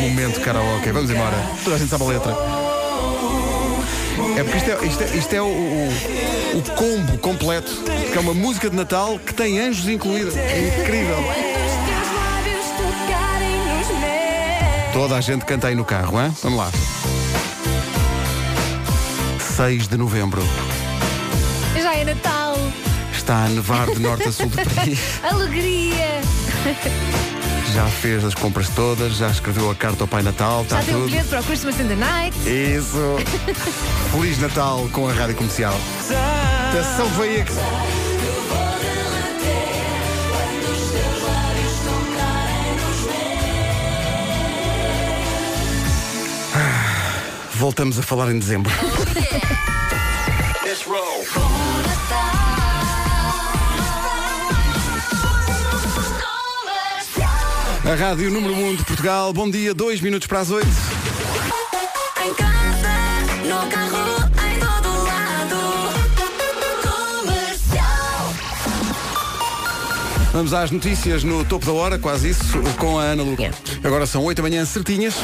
[0.00, 1.36] Momento karaoke, vamos embora.
[1.64, 2.36] Toda a gente sabe a letra.
[4.36, 7.70] É porque isto é, isto é, isto é o, o- o combo completo,
[8.12, 10.36] que é uma música de Natal que tem anjos incluídos.
[10.36, 11.16] É incrível.
[14.98, 16.36] Toda a gente canta aí no carro, hein?
[16.42, 16.72] Vamos lá.
[19.56, 20.42] 6 de novembro.
[21.80, 22.56] Já é Natal.
[23.12, 24.98] Está a nevar de norte a sul do país.
[25.22, 26.20] Alegria.
[27.72, 30.94] Já fez as compras todas, já escreveu a carta ao Pai Natal, está Já tem
[30.94, 31.10] um tudo.
[31.10, 32.36] bilhete para o Christmas in the Night.
[32.48, 32.98] Isso.
[34.10, 35.78] Feliz Natal com a Rádio Comercial.
[36.70, 37.44] Atenção, veia
[47.58, 48.72] Voltamos a falar em dezembro.
[57.84, 59.32] A Rádio Número 1 de Portugal.
[59.32, 60.68] Bom dia, dois minutos para as oito.
[62.24, 62.92] Em casa,
[63.42, 65.58] no carro, em todo lado.
[67.24, 68.34] Comercial.
[70.32, 73.36] Vamos às notícias no topo da hora, quase isso, com a Ana Lu.
[73.82, 75.16] Agora são 8 da manhã, certinhas.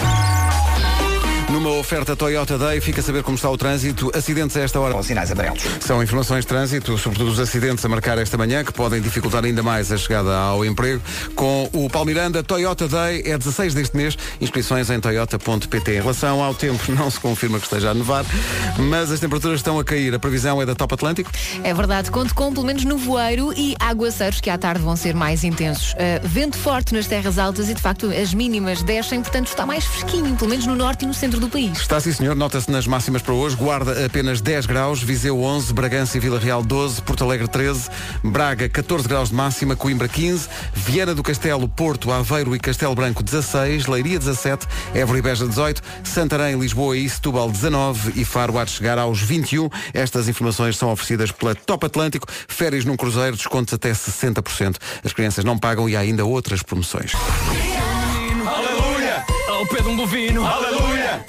[1.78, 4.10] Oferta Toyota Day, fica a saber como está o trânsito.
[4.14, 4.94] Acidentes a esta hora.
[4.94, 5.62] Com sinais amarelos.
[5.80, 9.62] São informações de trânsito, sobretudo os acidentes a marcar esta manhã, que podem dificultar ainda
[9.62, 11.02] mais a chegada ao emprego.
[11.34, 15.90] Com o Palmiranda, Toyota Day é 16 deste mês, inscrições em toyota.pt.
[15.90, 18.24] Em relação ao tempo, não se confirma que esteja a nevar,
[18.78, 20.14] mas as temperaturas estão a cair.
[20.14, 21.30] A previsão é da Top Atlântico.
[21.64, 25.42] É verdade, conto com pelo menos nevoeiro e aguaceiros que à tarde vão ser mais
[25.42, 25.92] intensos.
[25.92, 29.84] Uh, vento forte nas terras altas e de facto as mínimas descem, portanto está mais
[29.84, 31.63] fresquinho, pelo menos no norte e no centro do país.
[31.72, 32.34] Está sim, senhor.
[32.34, 33.56] Nota-se nas máximas para hoje.
[33.56, 37.88] Guarda apenas 10 graus, Viseu 11, Bragança e Vila Real 12, Porto Alegre 13,
[38.22, 43.22] Braga 14 graus de máxima, Coimbra 15, Viana do Castelo, Porto, Aveiro e Castelo Branco
[43.22, 48.64] 16, Leiria 17, Évora e Beja 18, Santarém, Lisboa e Setúbal 19 e Faro há
[48.64, 49.68] de chegar aos 21.
[49.92, 54.76] Estas informações são oferecidas pela Top Atlântico, férias num cruzeiro, descontos até 60%.
[55.04, 57.12] As crianças não pagam e há ainda outras promoções.
[58.46, 59.24] Aleluia!
[59.48, 60.44] Ao pé de um bovino.
[60.44, 61.24] Aleluia!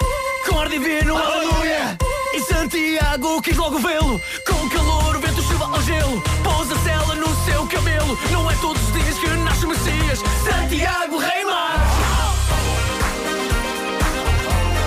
[0.46, 1.16] Com ar divino.
[1.16, 1.98] Aleluia!
[2.34, 4.20] E Santiago quis logo vê-lo.
[4.46, 6.22] Com calor, vento, chuva ao gelo.
[6.42, 8.18] Pousa a cela no seu cabelo.
[8.30, 10.20] Não é todos os dias que nasce o Messias.
[10.44, 11.76] Santiago Rei Mar.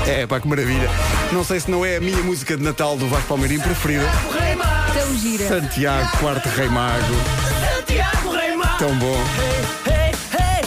[0.07, 0.89] É, pá, que maravilha.
[1.31, 4.09] Não sei se não é a minha música de Natal do Vasco Palmeirinho preferida.
[4.93, 5.47] Tão gira.
[5.47, 7.15] Santiago, quarto Rei Mago.
[7.77, 8.77] Santiago Rei Mar.
[8.77, 9.17] Tão bom.
[9.85, 10.63] Hey, hey!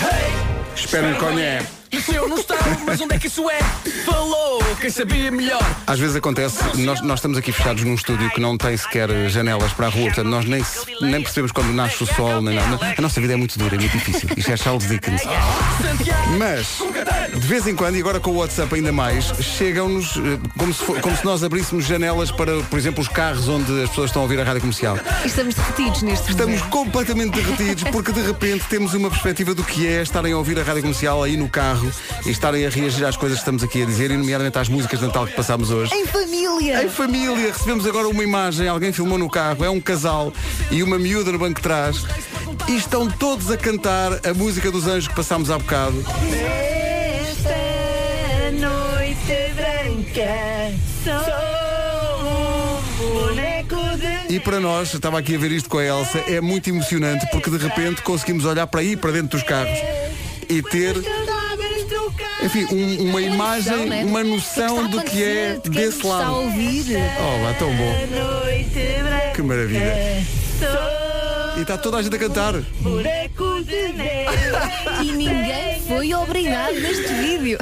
[0.00, 0.32] Hey.
[0.74, 1.85] Espero que.
[1.92, 3.58] Nasceu no estado, mas onde é que isso é?
[4.04, 5.62] Falou, quem sabia melhor.
[5.86, 9.72] Às vezes acontece, nós, nós estamos aqui fechados num estúdio que não tem sequer janelas
[9.72, 10.64] para a rua, portanto nós nem,
[11.00, 12.94] nem percebemos quando nasce o sol, nem nada.
[12.96, 14.28] A nossa vida é muito dura, é muito difícil.
[14.36, 15.22] Isto é Charles Dickens.
[16.38, 16.78] Mas,
[17.32, 20.84] de vez em quando, e agora com o WhatsApp ainda mais, chegam-nos eh, como se,
[20.84, 24.22] fo- como se nós abríssemos janelas para, por exemplo, os carros onde as pessoas estão
[24.22, 24.98] a ouvir a rádio comercial.
[25.24, 26.70] Estamos derretidos neste Estamos momento.
[26.70, 30.62] completamente derretidos porque de repente temos uma perspectiva do que é estarem a ouvir a
[30.62, 31.85] rádio comercial aí no carro
[32.24, 35.00] e estarem a reagir às coisas que estamos aqui a dizer, e nomeadamente às músicas
[35.00, 35.94] de Natal que passámos hoje.
[35.94, 36.84] Em família!
[36.84, 40.32] Em família, recebemos agora uma imagem, alguém filmou no carro, é um casal
[40.70, 42.04] e uma miúda no banco de trás
[42.68, 46.04] e estão todos a cantar a música dos anjos que passámos há bocado.
[51.04, 51.12] Sou
[53.00, 56.40] um boneco de E para nós, estava aqui a ver isto com a Elsa, é
[56.40, 59.78] muito emocionante porque de repente conseguimos olhar para aí, para dentro dos carros
[60.48, 60.96] e ter,
[62.42, 64.04] enfim, um- uma imagem, né?
[64.04, 66.34] uma noção do que é desse Está a lado.
[66.36, 66.84] ouvir.
[67.18, 67.94] Oh, lá, tão bom.
[69.34, 69.94] Que maravilha.
[71.56, 72.52] E está toda a gente a cantar.
[72.80, 74.36] boneco de neve.
[75.02, 77.58] E ninguém foi obrigado neste vídeo.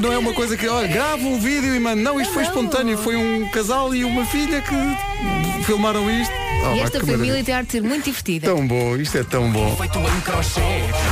[0.00, 2.96] Não é uma coisa que, olha, gravo um vídeo e mano, não, isto foi espontâneo,
[2.96, 6.32] foi um casal e uma filha que filmaram isto.
[6.66, 7.44] Oh, e esta família maravilha.
[7.44, 8.46] tem arte de ser muito divertida.
[8.46, 9.76] Tão bom, isto é tão bom.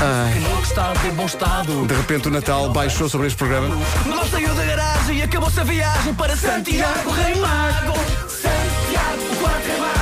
[0.00, 0.32] Ai.
[1.44, 1.86] Ah.
[1.86, 3.68] De repente o Natal baixou sobre este programa.
[4.06, 7.92] Não saiu da garagem e acabou-se a viagem para Santiago Reimago.
[8.28, 10.01] Santiago, 4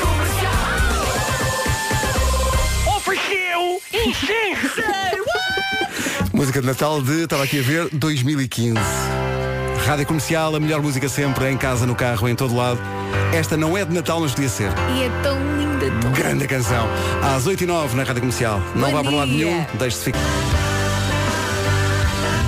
[0.00, 0.56] comercial.
[2.96, 4.58] Ofereceu encher
[6.32, 9.19] Música de Natal de, estava aqui a ver, 2015.
[9.86, 12.80] Rádio Comercial, a melhor música sempre, em casa, no carro, em todo lado.
[13.32, 14.70] Esta não é de Natal, mas podia ser.
[14.94, 16.86] E é tão linda, tão Grande canção.
[17.22, 18.60] Às 8 e 9 na Rádio Comercial.
[18.74, 20.20] Não Bom vá para lado nenhum, deixe-se ficar.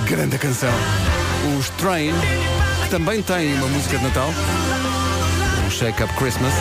[0.05, 0.73] Grande canção.
[1.57, 2.13] Os Train,
[2.83, 4.29] que também têm uma música de Natal.
[5.65, 6.53] Um Shake Up Christmas.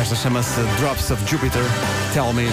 [0.00, 1.62] Esta chama-se Drops of Jupiter.
[2.12, 2.48] Tell me.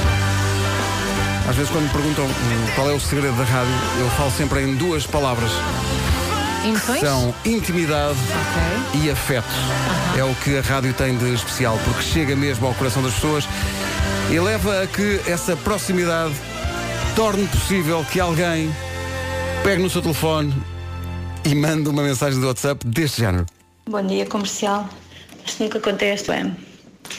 [1.49, 4.61] Às vezes quando me perguntam hum, qual é o segredo da rádio, eu falo sempre
[4.61, 5.51] em duas palavras.
[6.65, 6.99] Emoções?
[7.01, 8.17] São intimidade
[9.04, 9.45] e afeto.
[10.17, 13.47] É o que a rádio tem de especial, porque chega mesmo ao coração das pessoas
[14.32, 16.34] e leva a que essa proximidade
[17.15, 18.73] torne possível que alguém
[19.63, 20.54] pegue no seu telefone
[21.43, 23.45] e mande uma mensagem do WhatsApp deste género.
[23.88, 24.89] Bom dia, comercial.
[25.45, 26.56] Isto nunca acontece, bem.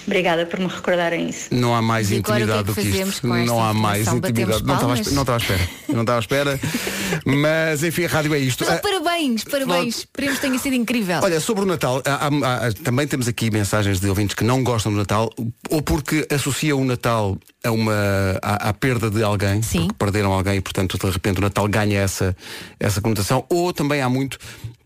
[0.04, 1.48] Obrigada por me recordarem isso.
[1.52, 3.20] Não há mais E agora intimidade o que é que do que isto.
[3.28, 4.64] com esta Não há mais intimidade.
[4.64, 5.68] Não estava à espera.
[5.88, 6.60] Não estava à espera.
[7.24, 8.64] Mas enfim, a rádio é isto.
[8.64, 8.80] Mas, Ah,
[9.16, 9.98] parabéns, parabéns.
[9.98, 11.20] Esperemos que tenha sido incrível.
[11.22, 14.62] Olha, sobre o Natal, há- há- há- também temos aqui mensagens de ouvintes que não
[14.62, 15.30] gostam do Natal,
[15.70, 17.94] ou porque associam o Natal a uma
[18.42, 21.98] à, à perda de alguém, porque perderam alguém e portanto de repente o Natal ganha
[21.98, 22.36] essa,
[22.78, 24.38] essa conotação, ou também há muito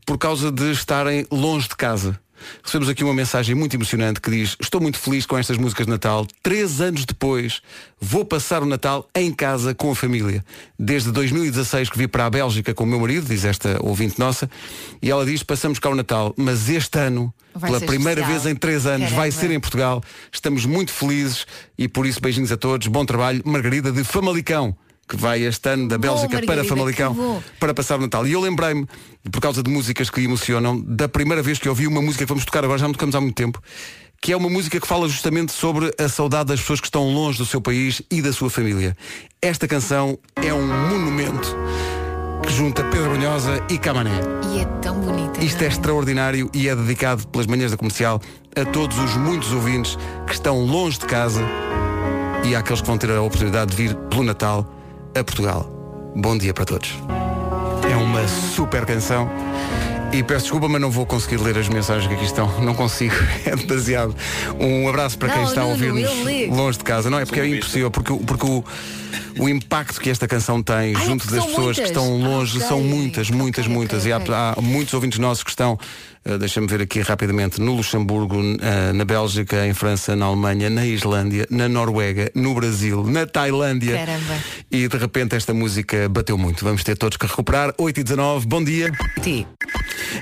[0.06, 2.18] por causa de estarem longe de casa.
[2.62, 5.92] Recebemos aqui uma mensagem muito emocionante que diz Estou muito feliz com estas músicas de
[5.92, 6.26] Natal.
[6.42, 7.60] Três anos depois,
[8.00, 10.44] vou passar o Natal em casa com a família.
[10.78, 14.50] Desde 2016 que vi para a Bélgica com o meu marido, diz esta ouvinte nossa,
[15.02, 18.40] e ela diz Passamos cá o Natal, mas este ano, Vai pela primeira especial.
[18.42, 19.32] vez em três anos, vai Caramba.
[19.32, 20.02] ser em Portugal.
[20.32, 22.86] Estamos muito felizes e por isso beijinhos a todos.
[22.86, 23.42] Bom trabalho.
[23.44, 24.76] Margarida de Famalicão.
[25.10, 28.24] Que vai este ano da Bélgica para Margarida, Famalicão para passar o Natal.
[28.28, 28.86] E eu lembrei-me,
[29.32, 32.44] por causa de músicas que emocionam, da primeira vez que ouvi uma música que vamos
[32.44, 33.60] tocar agora, já não tocamos há muito tempo,
[34.22, 37.38] que é uma música que fala justamente sobre a saudade das pessoas que estão longe
[37.38, 38.96] do seu país e da sua família.
[39.42, 41.56] Esta canção é um monumento
[42.46, 44.12] que junta Pedro Brunhosa e Camané.
[44.54, 45.44] E é tão bonita.
[45.44, 48.20] Isto é extraordinário e é dedicado pelas manhãs da comercial
[48.54, 51.42] a todos os muitos ouvintes que estão longe de casa
[52.44, 54.79] e àqueles que vão ter a oportunidade de vir pelo Natal
[55.14, 55.68] a Portugal.
[56.16, 56.94] Bom dia para todos.
[57.90, 59.30] É uma super canção.
[60.12, 62.60] E peço desculpa, mas não vou conseguir ler as mensagens que aqui estão.
[62.60, 63.14] Não consigo.
[63.46, 64.14] É demasiado.
[64.58, 66.10] Um abraço para quem Não, está a ouvir-nos
[66.56, 67.08] longe de casa.
[67.08, 68.64] Não é porque é impossível, porque, o- porque o,
[69.38, 71.84] o impacto que esta canção tem Ah, é junto das pessoas que muitas.
[71.84, 72.68] estão longe Ah, ok.
[72.68, 74.04] são muitas, muitas, muitas.
[74.06, 74.20] e há,
[74.56, 75.78] há muitos ouvintes nossos que estão,
[76.24, 80.86] eh, deixa-me ver aqui rapidamente, no Luxemburgo, eh, na Bélgica, em França, na Alemanha, na
[80.86, 83.96] Islândia, na Noruega, no Brasil, na Tailândia.
[83.96, 84.34] Caramba.
[84.70, 86.64] E de repente esta música bateu muito.
[86.64, 87.72] Vamos ter todos que recuperar.
[87.78, 88.92] 8 e 19, bom dia.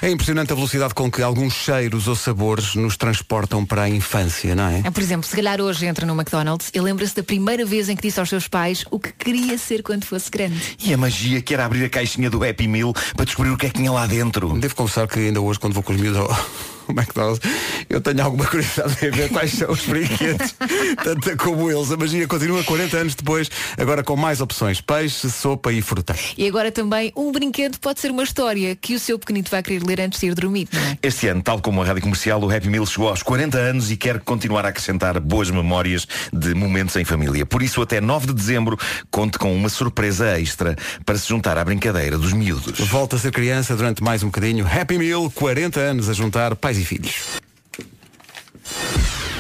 [0.03, 4.55] É impressionante a velocidade com que alguns cheiros ou sabores nos transportam para a infância,
[4.55, 4.83] não é?
[4.85, 7.97] É, por exemplo, se calhar hoje entra no McDonald's e lembra-se da primeira vez em
[7.97, 10.77] que disse aos seus pais o que queria ser quando fosse grande.
[10.79, 13.67] E a magia que era abrir a caixinha do Happy Meal para descobrir o que
[13.67, 14.59] é que tinha lá dentro.
[14.59, 17.41] Devo confessar que ainda hoje, quando vou com os miúdos ao ao McDonald's,
[17.89, 20.55] eu tenho alguma curiosidade em ver quais são os brinquedos,
[21.03, 21.91] tanto como eles.
[21.91, 26.15] A magia continua 40 anos depois, agora com mais opções: peixe, sopa e fruta.
[26.37, 29.83] E agora também um brinquedo pode ser uma história que o seu pequenito vai querer
[29.85, 30.99] ler antes de ir dormir, não é?
[31.03, 33.97] Este ano, tal como a Rádio Comercial, o Happy Meal chegou aos 40 anos e
[33.97, 37.45] quer continuar a acrescentar boas memórias de momentos em família.
[37.45, 38.79] Por isso, até 9 de dezembro,
[39.11, 42.79] conte com uma surpresa extra para se juntar à brincadeira dos miúdos.
[42.89, 44.67] Volta a ser criança durante mais um bocadinho.
[44.67, 47.41] Happy Meal, 40 anos a juntar pais e filhos.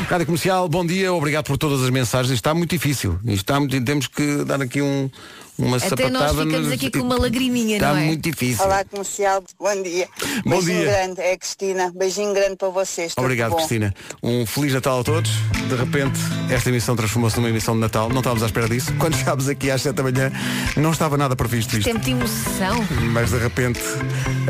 [0.09, 2.35] Rádio Comercial, bom dia, obrigado por todas as mensagens.
[2.35, 3.18] Está muito difícil.
[3.27, 5.11] Está muito, temos que dar aqui um,
[5.59, 6.11] uma Até sapatada.
[6.11, 8.05] nós ficamos nos- aqui com uma lagriminha, Está não é?
[8.07, 8.64] muito difícil.
[8.64, 10.09] Olá comercial, bom dia.
[10.44, 10.90] Bom Beijinho dia.
[10.90, 11.92] grande, é Cristina.
[11.94, 13.14] Beijinho grande para vocês.
[13.14, 13.57] tudo Obrigado, bom.
[13.57, 13.94] Cristina.
[14.23, 15.31] Um Feliz Natal a todos.
[15.68, 16.18] De repente,
[16.51, 18.09] esta emissão transformou-se numa emissão de Natal.
[18.09, 18.92] Não estávamos à espera disso.
[18.99, 20.33] Quando chegámos aqui às 7 da manhã,
[20.77, 21.85] não estava nada previsto isto.
[21.85, 22.87] Tem muita emoção.
[23.12, 23.81] Mas de repente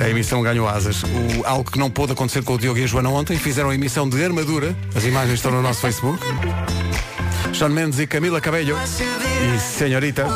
[0.01, 1.03] a emissão ganhou asas.
[1.03, 3.75] O, algo que não pôde acontecer com o Diogo e a Joana ontem, fizeram a
[3.75, 4.77] emissão de armadura.
[4.95, 6.19] As imagens estão no nosso Facebook.
[7.53, 8.77] Sean Mendes e Camila Cabello.
[8.77, 10.27] E senhorita.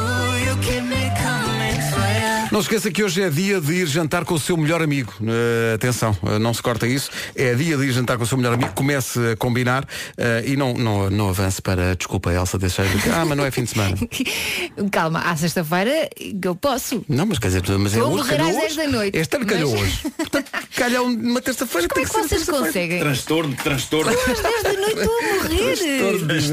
[2.53, 5.11] Não se esqueça que hoje é dia de ir jantar com o seu melhor amigo.
[5.27, 7.11] Eh, atenção, eh, não se corta isso.
[7.35, 8.73] É dia de ir jantar com o seu melhor amigo.
[8.75, 9.89] Comece a combinar
[10.19, 11.97] eh, e não, não, não avance para.
[11.97, 13.09] Desculpa, Elsa, deixei de.
[13.09, 13.97] Ah, mas não é fim de semana.
[14.93, 16.11] Calma, à sexta-feira
[16.45, 17.03] eu posso.
[17.09, 18.17] Não, mas quer dizer, mas é Vou hoje.
[18.19, 18.77] morrer calhou às hoje.
[18.77, 19.17] 10 da noite.
[19.19, 20.01] Este ano calhou Mas- hoje.
[20.19, 21.89] Portanto, calhar uma terça-feira.
[21.89, 23.01] Como é que vocês conseguem?
[23.01, 24.11] Transtorno, transtorno.
[24.13, 26.53] Às 10 da noite estou a morrer.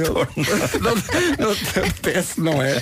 [0.80, 2.82] não, não te apetece, não é?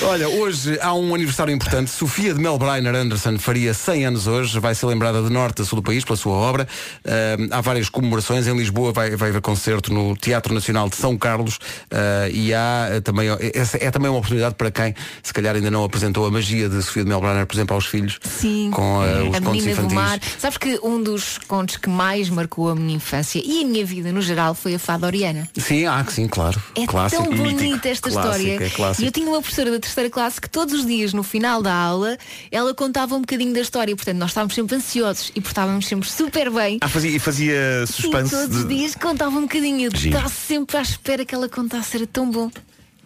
[0.00, 1.90] Olha, hoje há um aniversário importante.
[1.90, 4.60] Sofia de Melbreiner Anderson faria 100 anos hoje.
[4.60, 6.68] Vai ser lembrada de norte a sul do país pela sua obra.
[7.04, 8.46] Ah, há várias comemorações.
[8.46, 11.58] Em Lisboa vai, vai haver concerto no Teatro Nacional de São Carlos.
[11.90, 15.72] Ah, e há ah, também, essa é também uma oportunidade para quem, se calhar, ainda
[15.72, 18.20] não apresentou a magia de Sofia de Melbreiner, por exemplo, aos filhos.
[18.22, 18.70] Sim.
[18.72, 19.94] Com ah, os a contos menina do infantis.
[19.94, 20.20] mar.
[20.38, 24.12] Sabes que um dos contos que mais marcou a minha infância e a minha vida
[24.12, 25.48] no geral foi a Fada Oriana.
[25.58, 26.62] Sim, ah, sim, claro.
[26.76, 27.24] É clássico.
[27.24, 28.64] tão bonita esta Clássico, história.
[28.64, 29.02] É clássico.
[29.02, 31.74] e eu tinha uma professora da terceira classe que todos os dias, no final da
[31.74, 32.16] aula,
[32.50, 33.94] ela contava um bocadinho da história.
[33.94, 36.78] Portanto, nós estávamos sempre ansiosos e portávamos sempre super bem.
[36.80, 38.30] Ah, fazia, fazia suspense.
[38.30, 39.90] Sim, todos os dias contava um bocadinho.
[39.94, 42.50] Estava sempre à espera que ela contasse, era tão bom.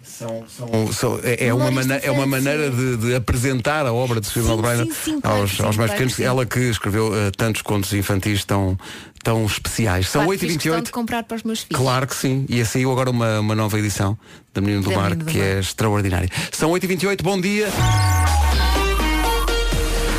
[0.02, 0.44] São-
[0.92, 4.42] são- é, é uma, mana- é uma maneira de, de apresentar a obra de sim,
[4.42, 6.14] claro aos, sim, aos mais pequenos.
[6.14, 6.26] que sim.
[6.26, 8.78] Ela que escreveu eh, tantos contos infantis tão,
[9.22, 10.08] tão especiais.
[10.08, 10.84] São Claro, fiz questão 8h28.
[10.84, 11.80] de comprar para os meus filhos.
[11.80, 12.44] Claro que sim.
[12.48, 14.18] E saiu agora uma, uma nova edição
[14.52, 15.46] da Menino do Da Mar, do que Mar.
[15.46, 16.28] é extraordinária.
[16.52, 17.68] São 8h28, bom dia.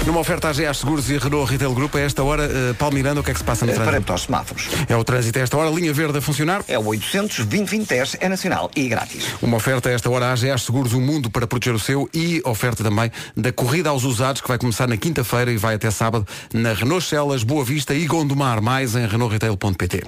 [0.05, 3.21] Numa oferta à GA Seguros e Renault Retail Group, a esta hora, eh, Paulo Miranda,
[3.21, 4.13] o que é que se passa no Para trânsito?
[4.13, 4.67] os semáforos.
[4.89, 6.63] É o trânsito a esta hora, linha verde a funcionar.
[6.67, 9.25] É o 800 2010 é nacional e grátis.
[9.41, 12.41] Uma oferta a esta hora à AGA Seguros, o mundo para proteger o seu e
[12.45, 16.27] oferta também da corrida aos usados que vai começar na quinta-feira e vai até sábado
[16.51, 20.03] na Renault Celas, Boa Vista e Gondomar, mais em renaultretail.pt.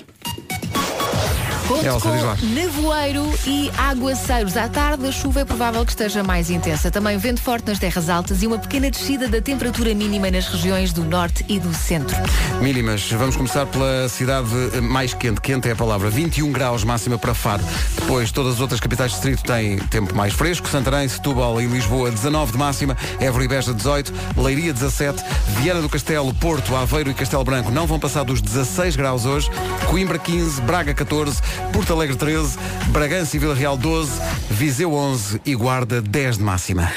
[1.67, 4.57] Conto Elsa, com nevoeiro e aguaceiros.
[4.57, 6.91] À tarde, a chuva é provável que esteja mais intensa.
[6.91, 10.91] Também vento forte nas terras altas e uma pequena descida da temperatura mínima nas regiões
[10.91, 12.15] do norte e do centro.
[12.61, 14.47] Mínimas, vamos começar pela cidade
[14.81, 17.63] mais quente, quente é a palavra, 21 graus máxima para Faro.
[17.95, 22.11] Depois todas as outras capitais de distrito têm tempo mais fresco, Santarém, Setúbal e Lisboa
[22.11, 25.23] 19 de máxima, Évora e Beja 18, Leiria 17,
[25.59, 29.49] Viana do Castelo, Porto, Aveiro e Castelo Branco não vão passar dos 16 graus hoje,
[29.89, 32.57] Coimbra 15, Braga 14, Porto Alegre 13,
[32.89, 34.11] Bragança e Vila Real 12,
[34.49, 36.91] Viseu 11 e Guarda 10 de máxima.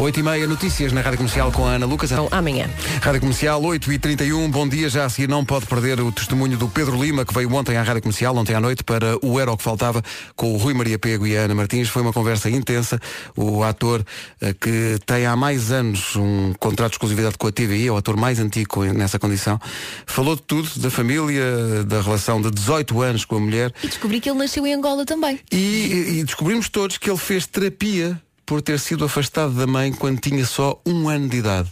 [0.00, 2.10] 8 e meia, notícias na Rádio Comercial com a Ana Lucas.
[2.10, 2.70] Então, amanhã.
[3.02, 4.88] Rádio Comercial, 8 e 31 bom dia.
[4.88, 7.82] Já a seguir não pode perder o testemunho do Pedro Lima, que veio ontem à
[7.82, 10.02] Rádio Comercial, ontem à noite, para o Era o que Faltava,
[10.34, 11.90] com o Rui Maria Pego e a Ana Martins.
[11.90, 12.98] Foi uma conversa intensa.
[13.36, 14.02] O ator
[14.40, 17.96] eh, que tem há mais anos um contrato de exclusividade com a TVI, é o
[17.98, 19.60] ator mais antigo nessa condição,
[20.06, 23.70] falou de tudo, da família, da relação de 18 anos com a mulher.
[23.84, 25.38] E descobri que ele nasceu em Angola também.
[25.52, 28.18] E, e descobrimos todos que ele fez terapia
[28.50, 31.70] por ter sido afastado da mãe quando tinha só um ano de idade.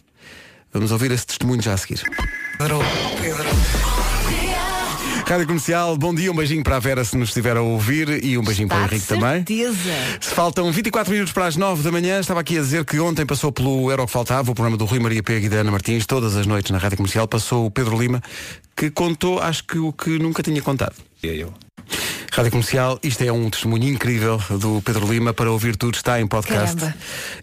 [0.72, 2.00] Vamos ouvir esse testemunho já a seguir.
[5.26, 8.38] Rádio Comercial, bom dia, um beijinho para a Vera se nos estiver a ouvir e
[8.38, 9.44] um beijinho para o Está de Henrique também.
[9.44, 10.18] certeza.
[10.20, 13.26] Se faltam 24 minutos para as 9 da manhã, estava aqui a dizer que ontem
[13.26, 15.72] passou pelo Era o que Faltava, o programa do Rui Maria Pega e da Ana
[15.72, 18.22] Martins, todas as noites na Rádio Comercial, passou o Pedro Lima,
[18.76, 20.94] que contou, acho que o que nunca tinha contado.
[21.20, 21.52] Eu.
[22.32, 26.26] Rádio Comercial, isto é um testemunho incrível do Pedro Lima para ouvir tudo, está em
[26.26, 26.76] podcast.
[26.76, 26.96] Caramba.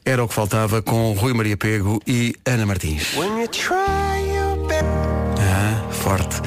[0.05, 3.15] Era o que faltava com Rui Maria Pego e Ana Martins.
[5.39, 6.38] Ah, forte.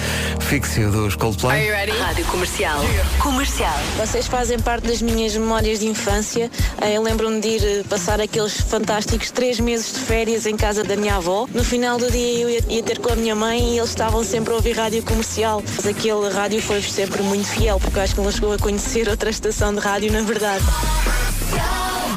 [0.49, 1.69] Fixio dos Coldplay.
[2.01, 2.79] Rádio Comercial.
[3.23, 3.79] Comercial.
[3.99, 6.51] Vocês fazem parte das minhas memórias de infância.
[6.81, 10.83] Eh, Eu lembro-me de ir eh, passar aqueles fantásticos três meses de férias em casa
[10.83, 11.47] da minha avó.
[11.53, 14.53] No final do dia eu ia, ter com a minha mãe e eles estavam sempre
[14.53, 15.63] a ouvir rádio comercial.
[15.77, 19.07] Mas aquele rádio foi sempre muito fiel, porque eu acho que não chegou a conhecer
[19.09, 20.65] outra estação de rádio, na verdade.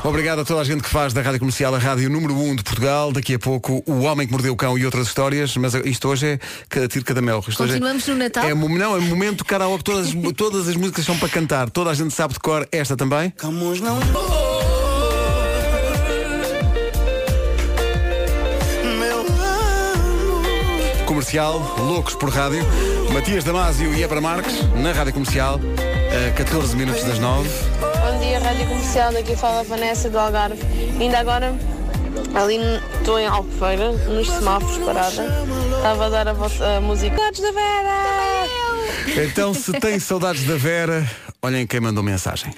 [0.03, 2.63] Obrigado a toda a gente que faz da Rádio Comercial a rádio número 1 de
[2.63, 3.11] Portugal.
[3.11, 5.55] Daqui a pouco o Homem que Mordeu o Cão e outras histórias.
[5.57, 7.37] Mas isto hoje é cada tiro, cada mel.
[7.47, 8.43] Isto hoje é- Continuamos no Natal?
[8.45, 9.83] É, não, é momento karaoke.
[9.83, 11.69] Todas, todas as músicas são para cantar.
[11.69, 12.67] Toda a gente sabe de cor.
[12.71, 13.33] Esta também.
[21.05, 22.65] Comercial, loucos por rádio.
[23.13, 25.59] Matias Damasio e Ebra Marques, na Rádio Comercial,
[26.29, 27.49] a 14 minutos das 9.
[27.81, 29.11] Bom dia, Rádio Comercial.
[29.11, 30.61] Daqui fala Vanessa do Algarve.
[30.97, 31.53] Ainda agora,
[32.35, 32.57] ali
[32.97, 35.25] estou em Albufeira, nos semáforos parada.
[35.75, 37.15] Estava a dar a, vossa, a música.
[37.15, 38.21] Saudades da Vera!
[39.23, 41.09] Então, se tem saudades da Vera,
[41.41, 42.53] olhem quem mandou mensagem.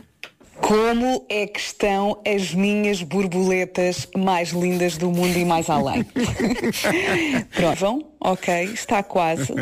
[0.61, 6.05] Como é que estão as minhas borboletas mais lindas do mundo e mais além?
[7.78, 8.05] Vão?
[8.19, 9.53] ok, está quase.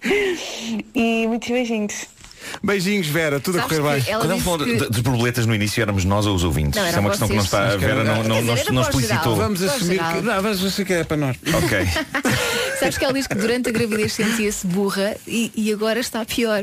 [0.94, 2.13] e muitos beijinhos.
[2.62, 4.12] Beijinhos, Vera, tudo a Sabes correr que bem.
[4.14, 6.80] ela Quando disse falou que- de- das borboletas no início éramos nós ou os ouvintes.
[6.80, 7.62] Não, Isso é uma questão que não vocês.
[7.62, 7.74] está.
[7.74, 9.36] A Vera não, não, Quer dizer, não era para o explicitou.
[9.36, 10.12] Vamos assumir geral.
[10.14, 10.20] que.
[10.22, 11.36] Não, vamos assumir que é para nós.
[11.52, 11.78] Ok.
[12.84, 16.62] Sabes que ela diz que durante a gravidez sentia-se burra e, e agora está pior.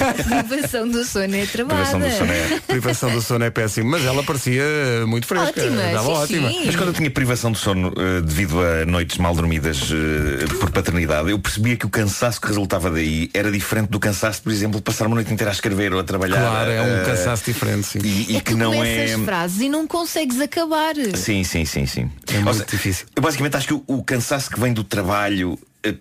[0.00, 1.84] A privação do sono é travada.
[1.84, 5.60] Privação do sono é, privação do sono é péssimo, mas ela parecia eh, muito fresca.
[5.60, 6.48] Ótima, Estava sim, ótima.
[6.48, 6.62] sim.
[6.66, 10.70] Mas quando eu tinha privação de sono eh, devido a noites mal dormidas eh, por
[10.70, 14.78] paternidade, eu percebia que o cansaço que resultava daí era diferente do cansaço, por exemplo,
[14.78, 16.40] de passar uma noite inteira a escrever ou a trabalhar.
[16.40, 17.98] Claro, é um cansaço diferente, sim.
[18.02, 19.06] E, e é que que não é.
[19.24, 20.94] frases e não consegues acabar.
[21.14, 22.10] Sim, sim, sim, sim.
[22.32, 23.06] É muito difícil.
[23.14, 25.47] Eu basicamente acho que o, o cansaço que vem do trabalho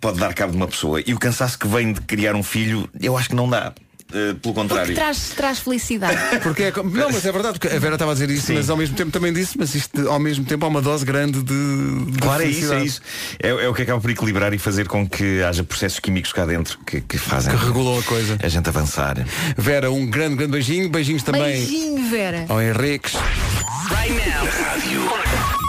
[0.01, 2.89] pode dar cabo de uma pessoa e o cansaço que vem de criar um filho,
[3.01, 3.73] eu acho que não dá.
[4.09, 4.95] Eh, pelo Porque contrário.
[4.95, 6.17] traz, traz felicidade.
[6.41, 8.53] Porque é, como- não, mas é verdade, porque a Vera estava a dizer isso, Sim.
[8.53, 11.43] mas ao mesmo tempo também disse, mas isto ao mesmo tempo há uma dose grande
[11.43, 12.85] de, de Claro, é isso, é felicidade.
[12.85, 13.01] isso.
[13.43, 16.45] É, é o que acaba por equilibrar e fazer com que haja processos químicos cá
[16.45, 18.37] dentro que, que fazem Que regulam a coisa.
[18.41, 19.17] a gente avançar.
[19.57, 22.45] Vera, um grande, grande beijinho, beijinhos também Beijinho, Vera.
[22.47, 23.11] ao Henriques.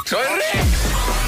[0.07, 1.28] Será que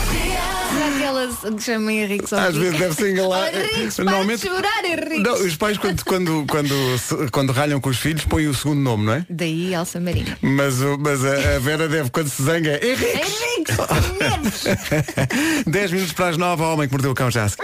[0.85, 3.51] elas que chamam Henrique só Às vezes deve ser engalar.
[3.55, 5.23] Henriques, para Normalmente- chorar, Henriques.
[5.23, 9.05] Não, os pais quando, quando, quando, quando ralham com os filhos põem o segundo nome,
[9.07, 9.27] não é?
[9.29, 10.37] Daí Elsa Marinho.
[10.43, 13.77] Mas, o- mas a, a Vera deve, quando se zanga, Henriques!
[14.21, 17.49] Henriques, 10 minutos para as 9, o Homem que Mordeu o Cão já.
[17.49, 17.57] se-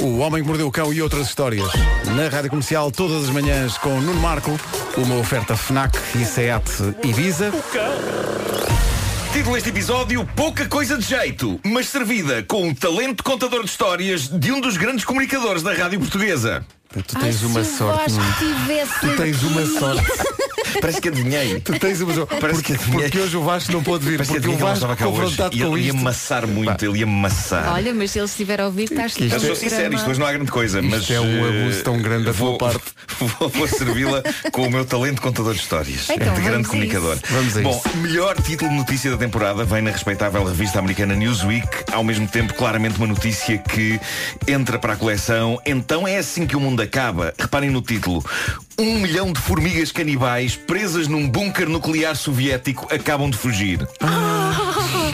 [0.00, 1.68] O Homem que Mordeu o Cão e outras histórias.
[2.16, 4.58] Na Rádio Comercial, todas as manhãs com Nuno Marco,
[4.96, 6.64] uma oferta FNAC e SEAT
[7.04, 7.52] Ibiza.
[9.32, 14.28] Título deste episódio, pouca coisa de jeito, mas servida com um talento contador de histórias
[14.28, 16.64] de um dos grandes comunicadores da rádio portuguesa.
[16.92, 19.78] Tu tens uma se o sorte, Vasco tivesse Tu tens uma aqui.
[19.78, 20.42] sorte.
[20.80, 21.60] Parece que adivinhei.
[21.60, 22.26] Tu tens uma.
[22.26, 23.02] Parece Porque, que adivinhei.
[23.02, 24.16] porque hoje o Vasco não pode vir.
[24.18, 25.20] Parece que Porque o que não Vasco estava cá hoje.
[25.20, 25.98] confrontado E com ele ia isto.
[26.00, 27.72] amassar muito, ele ia amassar.
[27.72, 30.32] Olha, mas se ele estiver a ouvir, estás Eu sou sincero, isto hoje não há
[30.32, 32.82] grande coisa, mas é um eh, abuso tão grande da vou, tua parte.
[33.38, 34.20] Vou, vou servi-la
[34.50, 36.08] com o meu talento contador de histórias.
[36.10, 37.14] Então, de grande vamos a comunicador.
[37.16, 37.32] isso.
[37.32, 37.96] Vamos a Bom, isso.
[37.98, 42.54] melhor título de notícia da temporada vem na respeitável revista americana Newsweek, ao mesmo tempo
[42.54, 44.00] claramente uma notícia que
[44.48, 45.60] entra para a coleção.
[45.64, 47.32] Então é assim que o mundo acaba.
[47.38, 48.24] Reparem no título.
[48.78, 53.86] Um milhão de formigas canibais presas num bunker nuclear soviético acabam de fugir.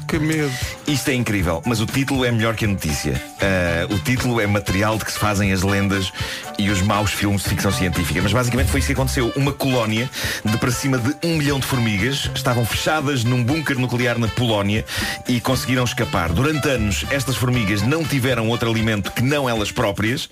[0.08, 0.50] Que medo.
[0.86, 3.22] Isto é incrível, mas o título é melhor que a notícia.
[3.42, 6.10] Ah, o título é material de que se fazem as lendas
[6.58, 8.18] e os maus filmes de ficção científica.
[8.22, 9.30] Mas basicamente foi isso que aconteceu.
[9.36, 10.08] Uma colónia
[10.42, 14.82] de para cima de um milhão de formigas estavam fechadas num bunker nuclear na Polónia
[15.28, 16.32] e conseguiram escapar.
[16.32, 20.26] Durante anos, estas formigas não tiveram outro alimento que não elas próprias.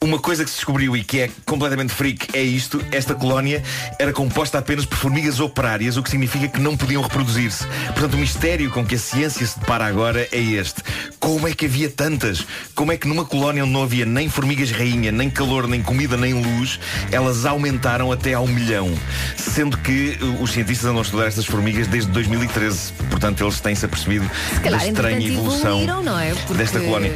[0.00, 2.82] Uma coisa que se descobriu e que é completamente freak é isto.
[2.90, 3.62] Esta colónia
[3.98, 7.66] era composta apenas por formigas operárias, o que significa que não podiam reproduzir-se.
[7.88, 9.17] Portanto, o mistério com que a ciência
[9.48, 10.80] se depara agora é este.
[11.18, 12.46] Como é que havia tantas?
[12.74, 16.16] Como é que numa colónia onde não havia nem formigas rainha, nem calor, nem comida,
[16.16, 16.78] nem luz,
[17.10, 18.96] elas aumentaram até ao milhão?
[19.36, 22.92] Sendo que uh, os cientistas andam a estudar estas formigas desde 2013.
[23.10, 25.80] Portanto, eles têm-se apercebido Se da estranha evolução
[26.20, 26.34] é?
[26.34, 27.12] Porque desta colónia.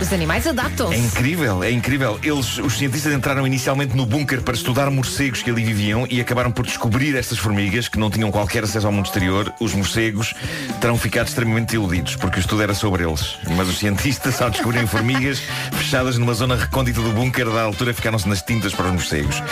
[0.00, 0.98] Os animais É adaptam-se.
[0.98, 2.18] incrível, é incrível.
[2.22, 6.50] Eles, os cientistas entraram inicialmente no bunker para estudar morcegos que ali viviam e acabaram
[6.52, 9.52] por descobrir estas formigas que não tinham qualquer acesso ao mundo exterior.
[9.60, 10.34] Os morcegos
[10.80, 13.36] terão ficado extremamente iludidos porque o estudo era sobre eles.
[13.56, 15.38] Mas os cientistas, ao descobrirem formigas
[15.72, 19.42] fechadas numa zona recôndita do bunker, da altura ficaram-se nas tintas para os morcegos.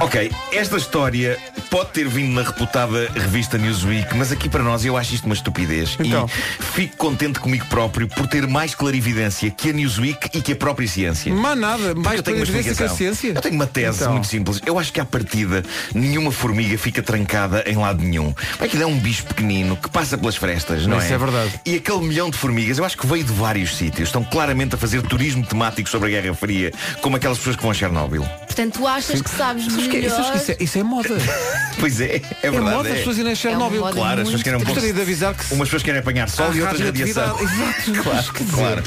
[0.00, 1.38] Ok, esta história
[1.70, 5.34] pode ter vindo na reputada revista Newsweek, mas aqui para nós eu acho isto uma
[5.34, 5.96] estupidez.
[5.98, 6.28] Então.
[6.28, 10.56] E fico contente comigo próprio por ter mais clarividência que a Newsweek e que a
[10.56, 11.34] própria ciência.
[11.34, 13.32] Mas nada, mais eu tenho uma evidência que a ciência.
[13.34, 14.12] Eu tenho uma tese Então.
[14.12, 14.60] muito simples.
[14.66, 15.62] Eu acho que à partida
[15.94, 18.34] nenhuma formiga fica trancada em lado nenhum.
[18.60, 21.60] Aquilo é um bicho pequenino que passa pelas frestas, não Isso é verdade.
[21.64, 24.08] E aquele milhão de formigas, eu acho que veio de vários sítios.
[24.08, 27.70] Estão claramente a fazer turismo temático sobre a Guerra Fria, como aquelas pessoas que vão
[27.70, 28.22] a Chernobyl.
[28.46, 31.16] Portanto, tu achas que sabes Sabes que- sabes que isso, é, isso é moda.
[31.78, 32.74] Pois é, é verdade.
[32.74, 33.82] moda, as pessoas irem a Chernobyl.
[33.82, 36.50] Claro, as pessoas querem um Gostaria de avisar que se- Umas pessoas querem apanhar sol
[36.54, 37.36] e outras radiação.
[37.38, 38.02] exato.
[38.02, 38.24] Claro,
[38.54, 38.82] claro.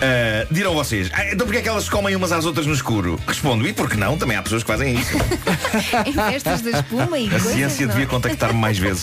[0.00, 3.18] Ah, dirão vocês, "Ah, então porque é que elas comem umas às outras no escuro?
[3.26, 4.16] Respondo, e porque não?
[4.16, 5.16] Também há pessoas que fazem isso.
[6.06, 7.92] em festas da espuma e A coisas, ciência não?
[7.94, 9.02] devia contactar-me mais vezes.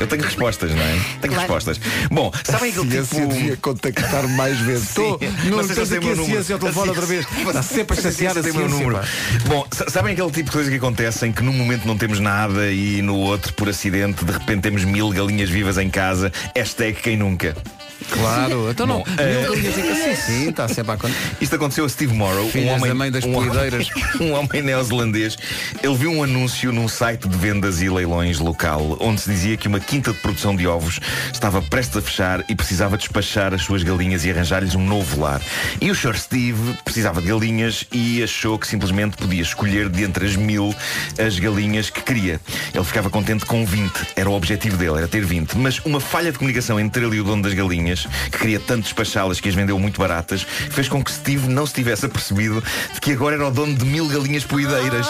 [0.00, 0.92] Eu tenho respostas, não é?
[1.20, 1.40] Tenho Claro.
[1.40, 1.80] respostas.
[2.10, 3.32] Bom, sabem A aquele ciência tipo.
[3.34, 4.88] devia contactar mais vezes.
[4.88, 7.26] Estou, não Vocês tens têm aqui o a meu ciência ao telefone outra vez.
[7.62, 8.86] Sempre a chatear a tem o meu ciência.
[8.86, 9.04] número.
[9.46, 12.18] Bom, sa- sabem aquele tipo de coisa que acontece em que num momento não temos
[12.18, 16.32] nada e no outro, por acidente, de repente temos mil galinhas vivas em casa.
[16.56, 17.54] Hashtag quem nunca.
[18.10, 18.98] Claro, então não.
[18.98, 20.16] Bom, em casa.
[20.16, 21.36] Sim, sim, está sempre a acontecer.
[21.40, 23.32] Isto aconteceu a Steve Morrow, um Filhas homem, da mãe das um,
[24.20, 25.36] um homem neozelandês.
[25.82, 29.68] Ele viu um anúncio num site de vendas e leilões local, onde se dizia que
[29.68, 31.00] uma quinta de produção de ovos
[31.32, 35.40] estava prestes a fechar e precisava despachar as suas galinhas e arranjar-lhes um novo lar.
[35.80, 36.16] E o Sr.
[36.16, 40.74] Steve precisava de galinhas e achou que simplesmente podia escolher de entre as mil
[41.18, 42.40] as galinhas que queria.
[42.74, 45.54] Ele ficava contente com 20, era o objetivo dele, era ter 20.
[45.54, 48.82] Mas uma falha de comunicação entre ele e o dono das galinhas, que queria tanto
[48.84, 52.62] despachá-las que as vendeu muito baratas, fez com que Steve não se tivesse apercebido
[52.94, 55.06] de que agora era o dono de mil galinhas poideiras.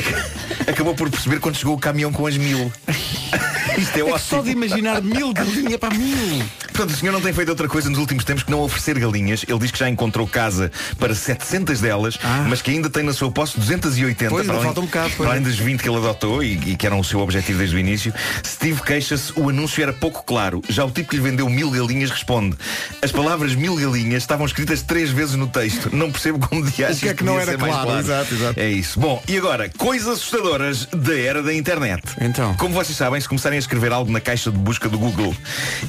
[0.66, 2.72] Acabou por perceber quando chegou o caminhão com as mil.
[3.78, 4.18] Isto é ótimo.
[4.18, 6.44] Só de imaginar mil galinhas para mil.
[6.80, 9.44] Portanto, o senhor não tem feito outra coisa nos últimos tempos que não oferecer galinhas.
[9.46, 13.30] Ele diz que já encontrou casa para 700 delas, mas que ainda tem na sua
[13.30, 14.26] posse 280.
[14.26, 14.30] Ah.
[14.30, 15.44] Pois, para além, falta um bocado, para além é.
[15.44, 18.14] das 20 que ele adotou e, e que eram o seu objetivo desde o início.
[18.46, 20.62] Steve queixa-se, o anúncio era pouco claro.
[20.70, 22.56] Já o tipo que lhe vendeu mil galinhas responde.
[23.02, 25.94] As palavras mil galinhas estavam escritas três vezes no texto.
[25.94, 27.98] Não percebo como de O que é que não era claro?
[27.98, 28.60] Exato, exato.
[28.60, 28.98] É isso.
[28.98, 32.02] Bom, e agora, coisas assustadoras da era da internet.
[32.20, 32.54] Então.
[32.54, 35.34] Como vocês sabem, se começarem a escrever algo na caixa de busca do Google,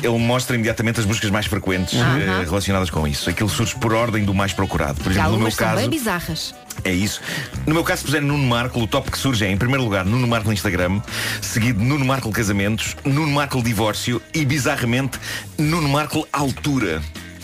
[0.02, 3.30] ele mostra imediatamente as buscas mais frequentes eh, relacionadas com isso.
[3.30, 5.02] Aquilo surge por ordem do mais procurado.
[5.02, 5.82] Por exemplo, no meu algumas são caso.
[5.82, 6.54] bem bizarras.
[6.84, 7.22] É isso.
[7.68, 10.06] No meu caso, se puser Nuno Marco, o top que surge é, em primeiro lugar,
[10.06, 11.02] Nuno Marco Instagram,
[11.42, 15.20] seguido de Nuno Marco Casamentos, Nuno Marco Divórcio e, bizarramente,
[15.58, 17.02] Nuno Marco Altura.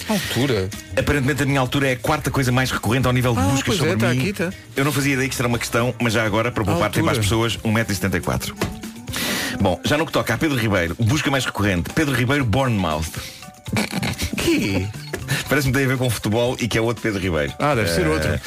[0.10, 0.70] Altura?
[0.98, 3.64] Aparentemente a minha altura é a quarta coisa mais recorrente ao nível de Ah, buscas
[3.78, 4.20] pois é, sobre tá mim.
[4.22, 4.54] aqui, tá.
[4.76, 7.10] Eu não fazia ideia que isto era uma questão, mas já agora, para poupar tempo
[7.10, 8.54] às pessoas, 1,74m.
[9.60, 13.04] Bom, já no que toca a Pedro Ribeiro, busca mais recorrente, Pedro Ribeiro Bournemouth.
[14.48, 14.88] Que?
[15.50, 17.54] Parece-me que tem a ver com futebol e que é outro Pedro Ribeiro.
[17.60, 18.40] Ah, deve ser Eh, outro.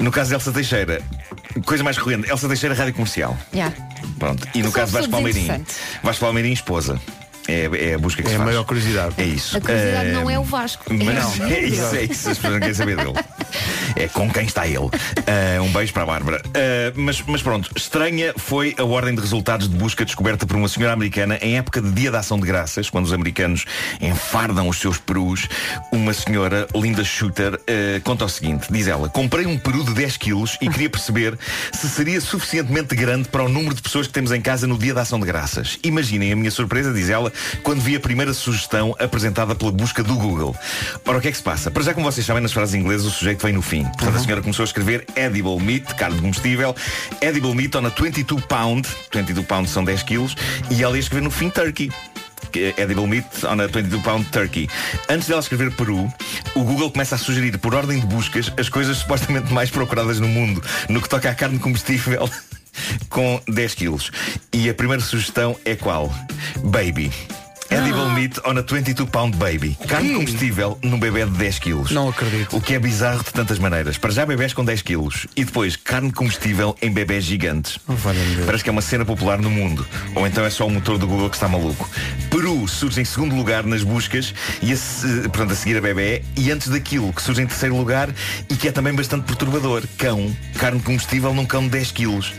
[0.00, 1.00] No caso de Elsa Teixeira,
[1.64, 3.36] coisa mais recorrente, Elsa Teixeira, rádio comercial.
[3.54, 3.74] Yeah.
[4.18, 4.46] Pronto.
[4.54, 5.64] E no Só caso de Vasco Palmeirim.
[6.02, 7.00] Vasco Palmeirim, esposa.
[7.48, 8.50] É, é a busca que É se a faz.
[8.50, 9.14] maior curiosidade.
[9.18, 9.56] É isso.
[9.56, 10.84] A curiosidade Eh, não é o Vasco.
[10.88, 12.28] mas é não, é isso, é isso.
[12.30, 13.12] As pessoas não querem saber dele.
[13.94, 14.90] É com quem está ele.
[15.26, 16.42] Ah, um beijo para a Bárbara.
[16.54, 20.68] Ah, mas, mas pronto, estranha foi a ordem de resultados de busca descoberta por uma
[20.68, 23.64] senhora americana em época de Dia da Ação de Graças, quando os americanos
[24.00, 25.48] enfardam os seus perus.
[25.92, 27.58] Uma senhora, Linda Shooter,
[28.04, 31.38] conta o seguinte: diz ela, comprei um peru de 10 quilos e queria perceber
[31.72, 34.94] se seria suficientemente grande para o número de pessoas que temos em casa no Dia
[34.94, 35.78] da Ação de Graças.
[35.82, 37.32] Imaginem a minha surpresa, diz ela,
[37.62, 40.54] quando vi a primeira sugestão apresentada pela busca do Google.
[41.06, 41.70] Ora, o que é que se passa?
[41.70, 43.84] Para já, como vocês sabem, nas frases inglesas o sujeito vem no fim.
[43.84, 46.74] Portanto, a senhora começou a escrever edible meat, carne de combustível,
[47.20, 50.36] edible meat on a 22 pound, 22 pounds são 10 quilos,
[50.70, 51.90] e ela ia escrever no fim turkey.
[52.54, 54.68] é Edible meat on a 22 pound turkey.
[55.08, 56.12] Antes dela escrever Peru,
[56.54, 60.28] o Google começa a sugerir, por ordem de buscas, as coisas supostamente mais procuradas no
[60.28, 62.28] mundo, no que toca à carne de combustível,
[63.08, 64.10] com 10 quilos.
[64.52, 66.12] E a primeira sugestão é qual?
[66.64, 67.10] Baby.
[67.76, 69.76] Edible meat on a 22 pound baby.
[69.86, 71.90] Carne de combustível num bebê de 10 quilos.
[71.90, 72.56] Não acredito.
[72.56, 73.98] O que é bizarro de tantas maneiras.
[73.98, 75.26] Para já bebés com 10 quilos.
[75.36, 77.78] E depois carne de combustível em bebés gigantes.
[78.46, 79.86] Parece que é uma cena popular no mundo.
[80.14, 81.90] Ou então é só o motor do Google que está maluco.
[82.30, 84.76] Peru surge em segundo lugar nas buscas e a,
[85.28, 86.22] portanto, a seguir a bebê.
[86.34, 88.08] E antes daquilo que surge em terceiro lugar
[88.48, 89.82] e que é também bastante perturbador.
[89.98, 90.34] Cão.
[90.58, 92.32] Carne de combustível num cão de 10 quilos.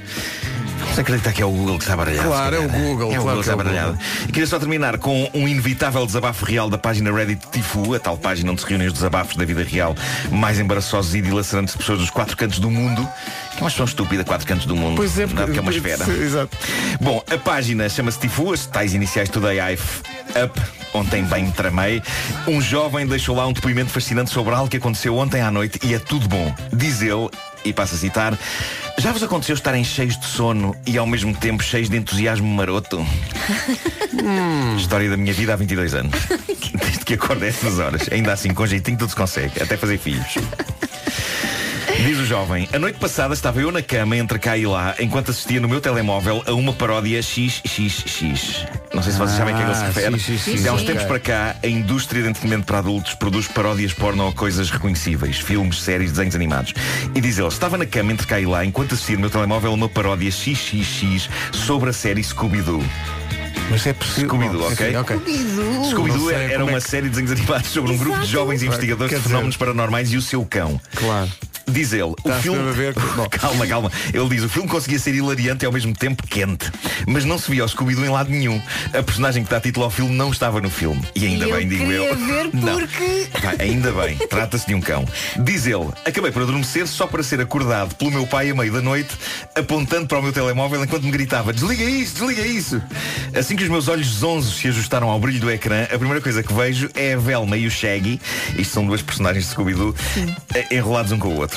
[0.93, 2.27] Você acredita que é o Google que está baralhado?
[2.27, 3.99] Claro, é o calhar, Google, É o claro Google que é está baralhado.
[4.27, 8.17] E queria só terminar com um inevitável desabafo real da página Reddit Tifu, a tal
[8.17, 9.95] página onde se reúnem os desabafos da vida real
[10.31, 13.07] mais embaraçosos e dilacerantes de pessoas dos quatro cantos do mundo.
[13.51, 14.95] Que é uma expressão estúpida, quatro cantos do mundo.
[14.97, 16.03] Pois é, Não porque é uma esfera.
[16.11, 16.55] Exato.
[17.01, 19.83] Bom, a página chama-se Tifu, as tais iniciais Today I've
[20.43, 20.59] Up,
[20.93, 22.01] ontem bem me tramei.
[22.47, 25.93] Um jovem deixou lá um depoimento fascinante sobre algo que aconteceu ontem à noite e
[25.93, 26.53] é tudo bom.
[26.73, 27.29] Diz ele,
[27.63, 28.37] e passo a citar,
[28.97, 33.05] já vos aconteceu estarem cheios de sono e ao mesmo tempo cheios de entusiasmo maroto?
[34.77, 36.13] História da minha vida há 22 anos.
[36.73, 38.09] Desde que acordo a essas horas.
[38.11, 39.61] Ainda assim, com jeitinho tudo se consegue.
[39.61, 40.35] Até fazer filhos.
[42.05, 45.31] Diz o jovem, a noite passada estava eu na cama entre cá e lá, enquanto
[45.31, 48.65] assistia no meu telemóvel a uma paródia XXX.
[48.93, 50.57] Não sei se vocês sabem a que é que ele se Ah, refere.
[50.61, 50.87] De há uns sim.
[50.87, 55.37] tempos para cá, a indústria de entretenimento para adultos produz paródias porno a coisas reconhecíveis,
[55.39, 56.73] filmes, séries, desenhos animados.
[57.13, 59.71] E diz ele, estava na cama entre cá e lá, enquanto assistia no meu telemóvel
[59.71, 62.83] a uma paródia XXX sobre a série Scooby-Doo.
[63.69, 64.29] Mas é possível.
[64.29, 64.89] Scooby-Doo, ok?
[64.91, 65.19] sim, ok.
[65.89, 69.09] Scooby-Doo era é uma que- série de desenhos animados sobre um grupo de jovens investigadores
[69.09, 70.79] Quer de dizer- fenómenos paranormais e o seu cão.
[70.95, 71.29] Claro.
[71.69, 72.69] Diz ele, o filme.
[72.69, 72.93] a ver
[73.29, 73.91] calma, calma.
[74.13, 76.71] Ele diz, o filme conseguia ser hilariante e ao mesmo tempo quente.
[77.05, 78.61] Mas não se via o Scooby-Doo em lado nenhum.
[78.97, 81.01] A personagem que dá título ao filme não estava no filme.
[81.15, 82.15] E ainda E eu bem, digo queria eu.
[82.15, 82.79] ver Não.
[82.79, 85.05] porque- Pá, ainda bem, trata-se de um cão.
[85.43, 88.81] Diz ele, acabei por adormecer só para ser acordado pelo meu pai à meia da
[88.81, 89.09] noite,
[89.55, 92.81] apontando para o meu telemóvel enquanto me gritava, desliga isso, desliga isso.
[93.37, 96.41] Assim que os meus olhos zonzos se ajustaram ao brilho do ecrã, a primeira coisa
[96.41, 98.19] que vejo é a Velma e o Shaggy,
[98.57, 99.95] isto são duas personagens de Scooby-Doo,
[100.55, 101.56] eh, enrolados um com o outro.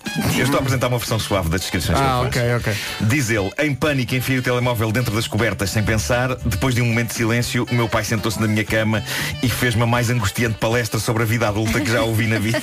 [0.37, 2.59] Eu estou a apresentar uma versão suave das descrições que Ah, ele faz.
[2.61, 2.81] ok, ok.
[3.07, 6.35] Diz ele, em pânico enfiei o telemóvel dentro das cobertas sem pensar.
[6.45, 9.03] Depois de um momento de silêncio, o meu pai sentou-se na minha cama
[9.41, 12.61] e fez-me a mais angustiante palestra sobre a vida adulta que já ouvi na vida.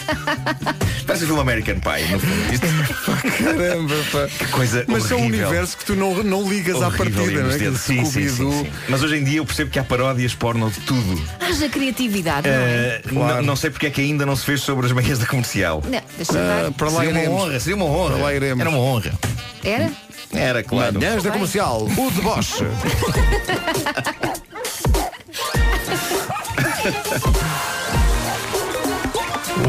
[1.06, 2.52] Parece o filme American Pie, no fundo.
[2.52, 2.66] Isto-
[3.42, 4.28] Caramba, pá.
[4.38, 5.48] Que coisa Mas são um horrível.
[5.48, 7.58] universo que tu não, não ligas à Horrível e partida, não é?
[7.78, 8.70] Sim, sim, sim, sim.
[8.88, 11.22] Mas hoje em dia eu percebo que há paródias porno de tudo.
[11.40, 13.00] Haja criatividade, não é?
[13.10, 15.26] Uh, n- Não sei porque é que ainda não se fez sobre as manhãs da
[15.26, 15.82] comercial.
[15.84, 16.72] Não, deixa Ah, estar.
[16.72, 17.37] para lá uma iremos.
[17.38, 18.14] Honra, seria uma honra.
[18.14, 18.60] Para lá iremos.
[18.60, 19.12] Era uma honra.
[19.64, 19.90] Era?
[20.32, 21.00] Era, claro.
[21.00, 22.64] Manhãs da comercial, o deboche.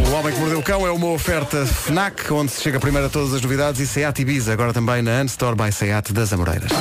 [0.09, 3.09] O Homem que Mordeu o Cão é uma oferta FNAC, onde se chega primeiro a
[3.09, 6.71] todas as novidades, e Seat Ibiza, agora também na Unstore by Seat das Amoreiras.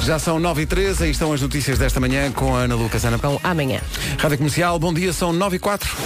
[0.00, 3.04] Já são 9 e 13 aí estão as notícias desta manhã com a Ana Lucas.
[3.04, 3.80] Ana Então, amanhã.
[4.18, 5.96] Rádio Comercial, bom dia, são 9 e 4.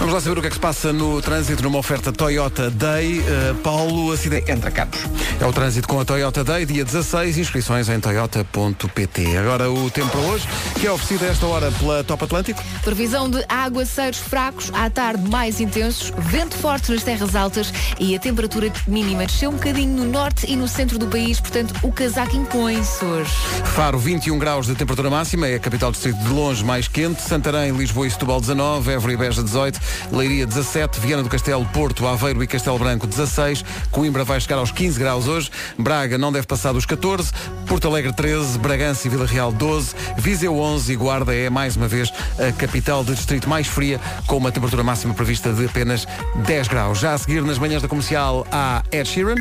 [0.00, 3.20] Vamos lá saber o que é que se passa no trânsito numa oferta Toyota Day.
[3.20, 4.50] Uh, Paulo, acidente.
[4.50, 4.98] Entra Campos.
[5.38, 9.36] É o trânsito com a Toyota Day, dia 16, inscrições em toyota.pt.
[9.36, 10.48] Agora o tempo para hoje,
[10.80, 12.64] que é oferecido a esta hora pela Top Atlântico.
[12.82, 18.18] Previsão de aguaceiros fracos, à tarde mais intensos, vento forte nas terras altas e a
[18.18, 22.34] temperatura mínima desceu um bocadinho no norte e no centro do país, portanto o casaco
[22.34, 23.30] impõe-se hoje.
[23.74, 27.20] Faro, 21 graus de temperatura máxima, é a capital do distrito de longe mais quente.
[27.20, 32.06] Santarém, Lisboa e Setúbal 19, Évora e Beja 18, Leiria 17, Viana do Castelo, Porto,
[32.06, 36.46] Aveiro e Castelo Branco 16, Coimbra vai chegar aos 15 graus hoje, Braga não deve
[36.46, 37.32] passar dos 14,
[37.66, 41.88] Porto Alegre 13, Bragança e Vila Real 12, Viseu 11 e Guarda é mais uma
[41.88, 46.06] vez a capital do distrito mais fria, com uma temperatura máxima prevista de apenas
[46.46, 46.98] 10 graus.
[46.98, 49.36] Já a seguir nas manhãs da comercial há Ed Sheeran.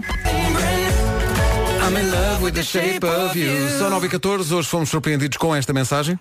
[1.81, 3.69] I'm in love with the shape of you.
[3.79, 6.19] São 9 e 14, hoje fomos surpreendidos com esta mensagem.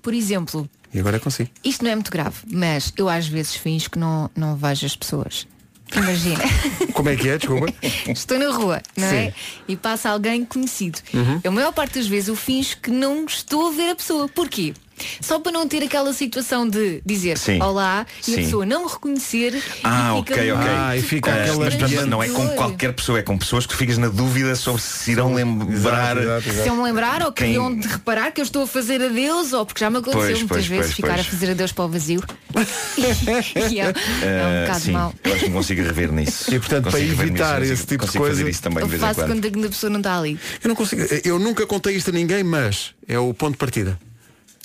[0.00, 1.50] Por exemplo, E agora é consigo.
[1.62, 4.96] isto não é muito grave, mas eu às vezes finjo que não, não vejo as
[4.96, 5.46] pessoas.
[5.94, 6.40] Imagina,
[6.94, 7.36] Como é que é?
[7.38, 7.66] Desculpa.
[8.08, 9.26] estou na rua, não é?
[9.30, 9.36] Sim.
[9.68, 10.98] E passa alguém conhecido.
[11.12, 11.40] Uhum.
[11.44, 14.26] A maior parte das vezes eu finjo que não estou a ver a pessoa.
[14.28, 14.72] Porquê?
[15.20, 17.60] Só para não ter aquela situação de dizer Sim.
[17.62, 18.44] olá e a Sim.
[18.44, 20.54] pessoa não me reconhecer Ah, e fica ok, ok.
[20.54, 23.36] muito Ah, e fica Ah, aquela mas, portanto, não é com qualquer pessoa, é com
[23.38, 26.16] pessoas que tu ficas na dúvida sobre se irão lembrar.
[26.16, 28.66] Exato, exato, Se eu me lembrar ou que Quem- de reparar que eu estou a
[28.66, 31.20] fazer adeus ou porque já me aconteceu Pois, muitas pois, vezes pois, ficar pois.
[31.26, 32.22] a fazer adeus para o vazio.
[33.70, 35.14] e é, é um Ah, bocado sim, mau.
[35.24, 36.54] eu acho que me consigo rever nisso.
[36.54, 38.62] E, portanto, para Consigo rever evitar nisso, esse consigo- tipo de consigo coisa, fazer isso
[38.62, 39.50] também Eu de vez em faço quando.
[39.50, 40.38] quando a pessoa não está ali.
[40.62, 41.02] Eu não consigo.
[41.24, 43.98] Eu nunca contei isto a ninguém, mas é o ponto de partida.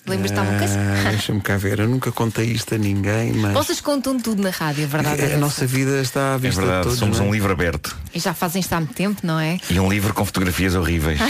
[0.08, 1.10] Lembras-te de alguma Ah, coisa?
[1.12, 1.80] Deixa-me cá ver.
[1.80, 3.54] Eu nunca contei isto a ninguém, mas.
[3.54, 5.22] Vocês contam tudo na rádio, a verdade.
[5.22, 7.00] a, é a nossa vida está à É vista de verdade, todos.
[7.00, 7.30] somos não é?
[7.30, 7.96] um livro aberto.
[8.14, 9.58] E já fazem isto há muito tempo, não é?
[9.70, 11.20] E um livro com fotografias horríveis.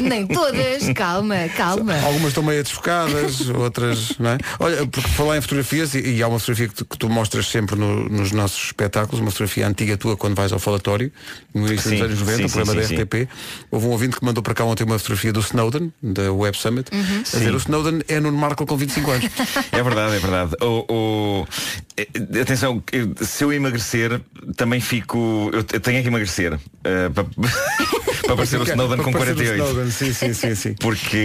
[0.00, 1.94] Nem todas, calma, calma.
[2.02, 4.38] Algumas estão meio desfocadas, outras, não é?
[4.58, 7.46] Olha, porque falar em fotografias, e, e há uma fotografia que tu, que tu mostras
[7.46, 11.12] sempre no- nos nossos espetáculos, uma fotografia antiga tua quando vais ao falatório,
[11.54, 13.28] no início Sim, dos anos 90, sim, o programa sim, da sim, RTP.
[13.70, 16.90] Houve um ouvinte que mandou para cá ontem uma fotografia do Snowden, da Web Summit,
[16.92, 17.24] Uhum.
[17.34, 19.24] A dizer o Snowden é Nuno Marco com 25 anos.
[19.72, 20.56] É verdade, é verdade.
[20.62, 21.46] O, o-
[21.96, 22.06] eh,
[22.40, 22.82] atenção,
[23.22, 24.20] se eu emagrecer,
[24.56, 25.50] também fico.
[25.52, 26.58] Eu, tenho que emagrecer.
[26.84, 27.24] eh, pa-
[28.26, 29.64] para parecer o Snowden Para com parecer o 48.
[29.68, 30.74] Snowden, sim, sim, sim, sim.
[30.80, 31.16] Porque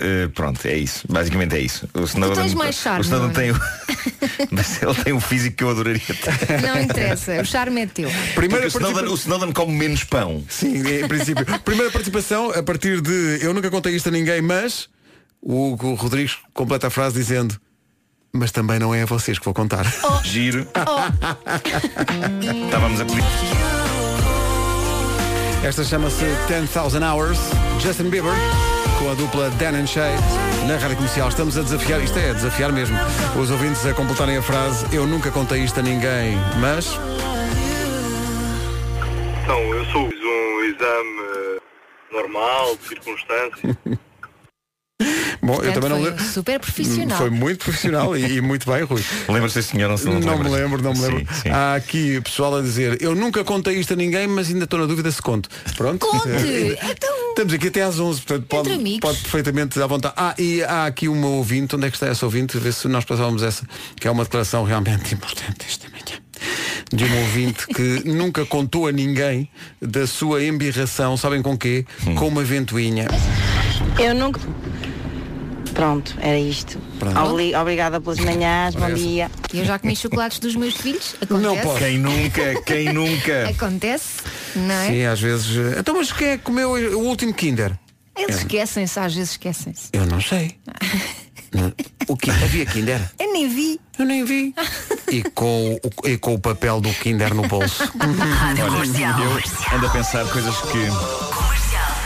[0.00, 1.04] eh, pronto, é isso.
[1.08, 1.88] Basicamente é isso.
[1.94, 3.60] O Snowden, tens mais charme, o Snowden não tem o...
[4.50, 6.62] Mas ele tem um físico que eu adoraria ter.
[6.62, 8.10] Não interessa, o charme é teu.
[8.34, 10.42] Porque o, Snowden, o Snowden come menos pão.
[10.48, 11.44] Sim, em princípio.
[11.64, 14.88] Primeira participação a partir de eu nunca contei isto a ninguém, mas
[15.40, 17.58] o Hugo Rodrigues completa a frase dizendo
[18.32, 19.84] mas também não é a vocês que vou contar.
[20.22, 20.66] Giro.
[22.64, 23.24] Estávamos a pedir.
[25.64, 27.38] Esta chama-se 10,000 Hours,
[27.80, 28.32] Justin Bieber,
[28.98, 30.14] com a dupla Dan and Shay,
[30.68, 31.28] na rádio comercial.
[31.28, 32.96] Estamos a desafiar, isto é, desafiar mesmo,
[33.40, 36.98] os ouvintes a completarem a frase Eu nunca contei isto a ninguém, mas.
[39.42, 41.60] Então, eu sou um exame eh,
[42.12, 43.98] normal, de circunstâncias.
[45.40, 46.24] Bom, eu Portanto, também não foi lembro.
[46.24, 47.18] super profissional.
[47.18, 49.02] Foi muito profissional e, e muito bem, Rui.
[49.28, 49.88] Lembra-se desse senhor?
[49.88, 51.18] Não, se- não, Não me lembro, não me lembro.
[51.34, 51.48] Sim, sim.
[51.50, 54.86] Há aqui pessoal a dizer, eu nunca contei isto a ninguém, mas ainda estou na
[54.86, 55.48] dúvida se conto.
[55.76, 56.04] Pronto.
[56.04, 56.28] Conte!
[56.82, 60.12] Então, Estamos aqui até às 11, portanto pode, pode perfeitamente à vontade.
[60.16, 62.58] Ah, e há aqui uma ouvinte, onde é que está essa ouvinte?
[62.58, 66.20] Ver se nós passávamos essa, que é uma declaração realmente importante esta manhã.
[66.92, 69.48] De uma ouvinte que nunca contou a ninguém
[69.80, 71.86] da sua embirração, sabem com quê?
[72.04, 72.16] Hum.
[72.16, 73.06] Com uma ventoinha.
[74.00, 74.40] Eu nunca.
[75.78, 76.76] Pronto, era isto.
[76.98, 77.16] Pronto.
[77.20, 79.30] Obli- Obrigada pelas manhãs, bom dia.
[79.54, 81.14] eu já comi chocolates dos meus filhos.
[81.22, 81.78] Acontece.
[81.78, 83.48] Quem nunca, quem nunca.
[83.48, 84.22] Acontece,
[84.56, 84.86] não é?
[84.88, 85.56] Sim, às vezes.
[85.56, 87.78] eh, Então, mas quem é que comeu o último Kinder?
[88.16, 88.38] Eles É.
[88.40, 89.90] esquecem-se, às vezes esquecem-se.
[89.92, 90.56] Eu não sei.
[91.54, 91.72] Não.
[92.08, 92.98] O que havia Kinder?
[93.18, 93.78] Eu nem vi.
[93.98, 94.54] Eu nem vi.
[95.12, 97.82] E com, o, e com o papel do Kinder no bolso.
[98.00, 100.78] Olha, eu ando a pensar coisas que.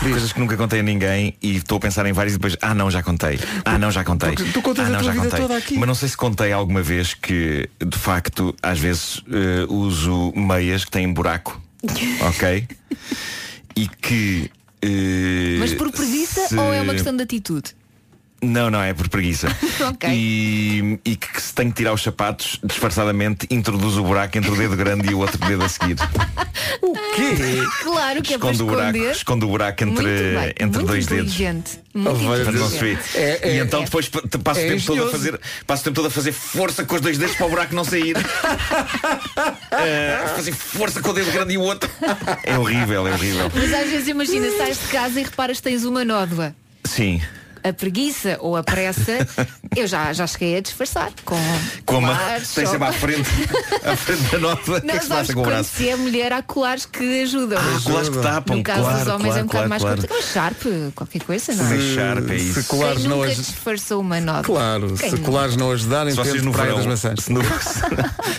[0.03, 2.74] Coisas que nunca contei a ninguém e estou a pensar em várias e depois, ah
[2.74, 3.38] não, já contei.
[3.64, 4.32] Ah não, já contei.
[4.32, 5.40] Porque tu contas ah, a não, tua já vida contei.
[5.40, 5.78] toda aqui.
[5.78, 10.84] Mas não sei se contei alguma vez que, de facto, às vezes eh, uso meias
[10.84, 11.61] que têm buraco.
[12.28, 12.66] ok?
[13.76, 14.50] E que.
[14.82, 17.74] eh, Mas por preguiça se- ou é uma questão de atitude?
[18.43, 19.49] Não, não, é por preguiça.
[19.82, 20.09] Ok.
[20.12, 24.57] E, e que, se tem que tirar os sapatos, disfarçadamente introduz o buraco entre o
[24.57, 25.97] dedo grande e o outro dedo a seguir.
[26.80, 27.34] O quê?
[27.82, 29.11] Claro que é para Esconde o buraco, esconder.
[29.16, 31.32] esconde o buraco entre, bem, entre dois dedos.
[31.34, 31.80] inteligente.
[33.14, 33.84] É, e é, então é.
[33.84, 36.32] depois pa- passo, É o tempo todo a fazer, passo o tempo todo a fazer
[36.32, 38.14] força com os dois dedos para o buraco não sair.
[39.72, 41.90] Eh, fazer força com o dedo grande e o outro.
[42.45, 43.51] É horrível, é horrível.
[43.55, 46.55] Mas às vezes imagina, sais de casa e reparas que tens uma nódoa.
[46.84, 47.20] Sim.
[47.64, 49.12] A preguiça ou a pressa,
[49.76, 51.36] eu já, já cheguei a disfarçar com
[51.86, 53.28] Como colares, tem sempre à frente,
[53.84, 54.72] à frente da nota.
[54.72, 55.70] O que Não, é que se passa com o braço?
[55.76, 57.58] se é mulher há colares que ajudam.
[57.60, 59.96] Ah, colares que tapam, No caso claro, dos homens é um claro, bocado mais claro,
[59.96, 60.18] complicado.
[60.20, 61.68] Mas Sharp, qualquer coisa, não é?
[61.78, 62.62] Se- Sharp, é isso.
[62.62, 64.42] Se colares não aj- disfarçou uma nota.
[64.42, 65.24] Claro, Quem se nunca?
[65.30, 67.20] colares não ajudarem, Se vocês no verão, das Maçãs.
[67.24, 67.40] se no,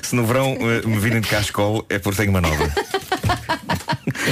[0.01, 2.69] se no verão eh, me virem de cascol é porque tenho uma nova.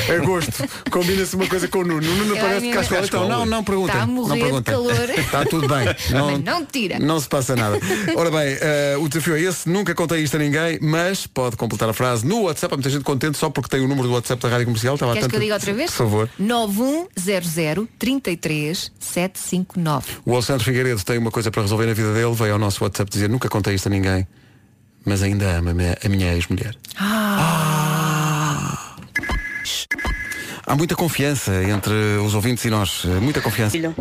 [0.10, 0.52] É gosto.
[0.90, 2.10] Combina-se uma coisa com o Nuno.
[2.12, 3.06] O Nuno Ai, parece minha- cascola.
[3.06, 3.92] Então, não, não perguntem.
[3.94, 4.74] Está a morrer não de perguntem.
[4.74, 5.10] calor.
[5.20, 5.86] Está tudo bem.
[6.10, 7.00] Também não tira.
[7.00, 7.80] Não se passa nada.
[8.16, 9.70] Ora bem, eh, o desafio é esse.
[9.70, 12.74] Nunca contei isto a ninguém, mas pode completar a frase no WhatsApp.
[12.74, 14.96] Há muita gente contente só porque tem o número do WhatsApp da Rádio Comercial.
[14.96, 15.32] Estava Queres tanto...
[15.32, 15.92] que eu diga outra vez?
[15.92, 16.30] Por favor.
[16.40, 20.06] 9100 33 759.
[20.26, 22.34] O Alexandre Figueiredo tem uma coisa para resolver na vida dele.
[22.34, 24.28] Veio ao nosso WhatsApp dizer nunca contei isto a ninguém,
[25.06, 26.76] mas ainda ama a minha- a minha ex-mulher.
[30.66, 31.94] Há muita confiança entre
[32.24, 33.04] os ouvintes e nós.
[33.22, 33.72] Muita confiança.
[33.72, 33.94] Filho.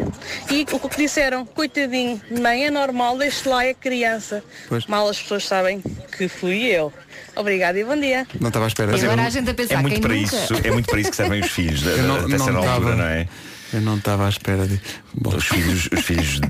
[0.51, 4.43] E o que disseram, coitadinho, mãe é normal, deixe lá é criança.
[4.69, 4.87] Pois.
[4.87, 5.83] Mal as pessoas sabem
[6.17, 6.93] que fui eu.
[7.35, 8.27] Obrigada e bom dia.
[8.41, 8.95] Não estava à espera.
[8.95, 10.37] Agora Eu- a gente a pensar, É muito quem para nunca?
[10.37, 12.51] isso, é muito para isso que servem os filhos da, Eu não- da, não dessa
[12.53, 13.29] altura, não é?
[13.73, 14.81] Eu não estava à espera de.
[15.15, 15.35] Bom.
[15.37, 16.41] Os filhos, os filhos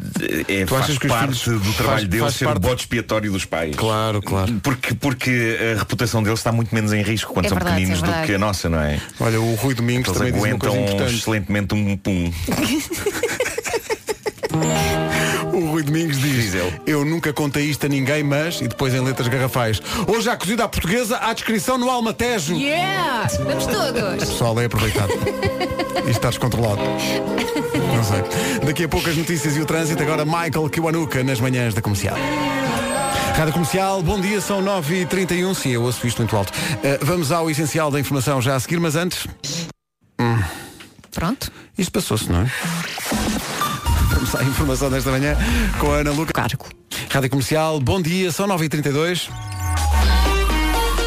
[0.49, 2.61] é, Tu achas que os parte filhos- do trabalho faz- deles faz ser parte- o
[2.61, 3.77] bode expiatório dos pais.
[3.77, 4.53] Claro, claro.
[4.63, 8.03] Porque, porque a reputação deles está muito menos em risco quando É são verdade, pequeninos
[8.03, 8.99] é do que a nossa, não é?
[9.21, 11.15] Olha, o Rui Domingos Eles também diz uma aguentam coisa importante.
[11.19, 12.33] excelentemente um pum.
[15.53, 16.81] O Rui Domingos diz, Diz ele.
[16.87, 20.65] eu nunca contei isto a ninguém, mas, e depois em letras garrafais, hoje há cozida
[20.65, 22.55] à portuguesa, há descrição no Almatejo.
[22.55, 23.29] Yeah!
[23.45, 24.19] Vamos todos!
[24.29, 25.13] Pessoal, é aproveitado.
[25.99, 26.81] Isto está descontrolado.
[26.83, 28.61] Não sei.
[28.65, 32.17] Daqui a pouco as notícias e o trânsito, agora Michael Kiwanuka nas manhãs da comercial.
[33.37, 35.55] Rádio Comercial, bom dia, são 9h31.
[35.55, 36.51] Sim, eu ouço isto muito alto.
[36.53, 39.27] Uh, vamos ao essencial da informação já a seguir, mas antes.
[40.21, 40.39] Hum,
[41.11, 41.51] Pronto.
[41.79, 42.51] isto passou-se, não é?
[44.11, 45.37] Vamos à informação desta manhã
[45.79, 46.33] com a Ana Luca.
[46.33, 46.67] Cargo.
[47.11, 49.29] Rádio Comercial, bom dia, são 9h32.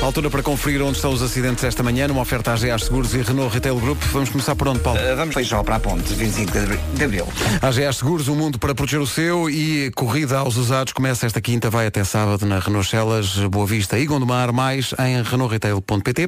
[0.01, 3.21] Altura para conferir onde estão os acidentes esta manhã, numa oferta à GA Seguros e
[3.21, 4.01] Renault Retail Group.
[4.11, 4.99] Vamos começar por onde, Paulo?
[4.99, 7.27] Uh, vamos Feijó para a ponte, 25 de abri- de Abril.
[7.61, 11.39] A GA Seguros, o mundo para proteger o seu e corrida aos usados começa esta
[11.39, 16.27] quinta, vai até sábado na Renault Celas, Boa Vista e Gondomar, mais em renaultretail.pt.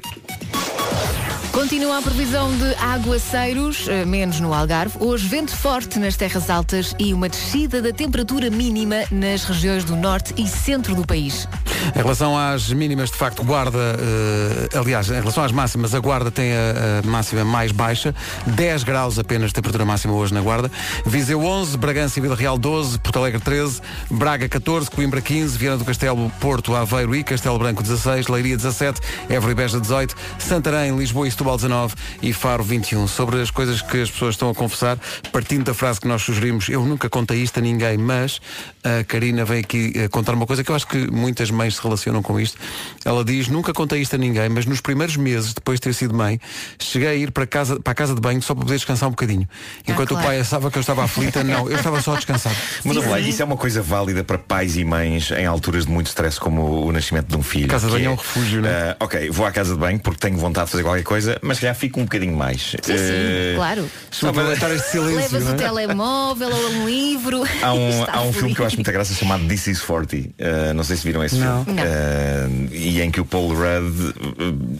[1.55, 4.97] Continua a previsão de aguaceiros, eh, menos no Algarve.
[4.99, 9.95] Hoje, vento forte nas terras altas e uma descida da temperatura mínima nas regiões do
[9.95, 11.47] norte e centro do país.
[11.95, 16.29] Em relação às mínimas, de facto, Guarda, eh, aliás, em relação às máximas, a Guarda
[16.29, 18.13] tem a, a máxima mais baixa,
[18.47, 20.69] 10 graus apenas de temperatura máxima hoje na Guarda.
[21.05, 23.81] Viseu 11, Bragança e Vila Real 12, Porto Alegre 13,
[24.11, 28.99] Braga 14, Coimbra 15, Viana do Castelo, Porto, Aveiro e Castelo Branco 16, Leiria 17,
[29.29, 33.07] Évora e Beja 18, Santarém, Lisboa e Setúbal 19 e Faro 21.
[33.07, 34.97] Sobre as coisas que as pessoas estão a confessar,
[35.31, 38.41] partindo da frase que nós sugerimos, eu nunca contei isto a ninguém, mas
[38.83, 41.83] a Karina veio aqui eh, contar uma coisa que eu acho que muitas mães se
[41.83, 42.57] relacionam com isto.
[43.03, 46.13] Ela diz, nunca contei isto a ninguém, mas nos primeiros meses, depois de ter sido
[46.13, 46.39] mãe,
[46.79, 49.11] cheguei a ir para, casa, para a casa de banho só para poder descansar um
[49.11, 49.47] bocadinho.
[49.87, 50.23] Enquanto claro.
[50.23, 52.55] o pai achava que eu estava aflita, não, eu estava só a descansar.
[52.83, 56.07] Mas lá, isso é uma coisa válida para pais e mães em alturas de muito
[56.07, 57.67] stress como o nascimento de um filho.
[57.67, 60.19] Casa de banho é um refúgio, não ah, ok, vou à casa de banho porque
[60.19, 62.61] tenho vontade de fazer qualquer coisa, mas já fico um bocadinho mais.
[62.61, 63.89] Sim, sim, Eh, claro.
[64.11, 67.43] só para- Levas o telemóvel ou um livro.
[67.61, 70.73] Há um, há um filme que eu acho muita graça chamado This is 40 Uh,
[70.75, 71.63] Não sei se viram esse Não.
[71.65, 71.87] filme Não.
[71.87, 74.13] Uh, E em que o Paul Rudd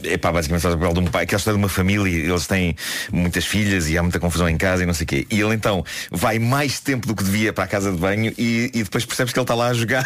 [0.04, 2.46] É pá, basicamente faz o papel de um pai Aquela história de uma família Eles
[2.48, 2.76] têm
[3.12, 5.54] muitas filhas e há muita confusão em casa e não sei o quê E ele
[5.56, 9.06] então vai mais tempo do que devia para a casa de banho E, e depois
[9.06, 10.04] percebes que ele está lá a jogar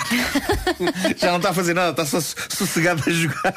[1.17, 2.19] Já não está a fazer nada Está só
[2.49, 3.53] sossegado a jogar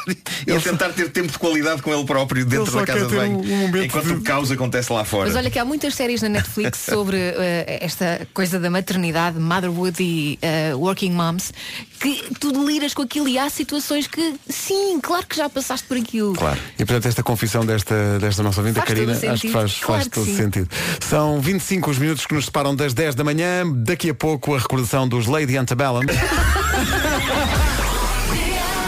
[0.46, 3.14] E a tentar ter tempo de qualidade com ele próprio Dentro só da casa de
[3.14, 6.22] banho um- Enquanto de- o caos acontece lá fora Mas olha que há muitas séries
[6.22, 11.52] na Netflix sobre eh, esta coisa da maternidade, motherhood e eh, working moms,
[12.00, 15.96] que tu deliras com aquilo e há situações que, sim, claro que já passaste por
[15.96, 16.32] aquilo.
[16.34, 16.58] Claro.
[16.78, 20.10] E portanto esta confissão desta, desta nossa vinda, Karina, acho que faz, Claro faz que
[20.10, 20.36] todo sim.
[20.36, 20.68] sentido.
[21.00, 23.62] São 25 os minutos que nos separam das 10 da manhã.
[23.74, 26.00] Daqui a pouco a recordação dos Lady Antebellum.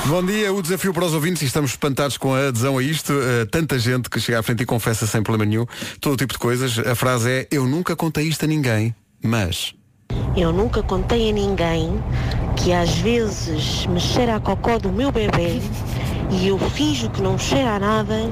[0.06, 3.14] Bom dia, o desafio para os ouvintes e estamos espantados com a adesão a isto.
[3.14, 5.66] Uh, tanta gente que chega à frente e confessa sem problema nenhum
[5.98, 6.78] todo tipo de coisas.
[6.78, 9.74] A frase é eu nunca contei isto a ninguém, mas.
[10.36, 12.02] Eu nunca contei a ninguém
[12.54, 15.62] que às vezes me cheira a cocó do meu bebê
[16.40, 18.30] e eu finjo que não cheira a nada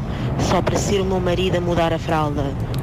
[0.50, 2.44] só para ser o meu marido a mudar a fralda.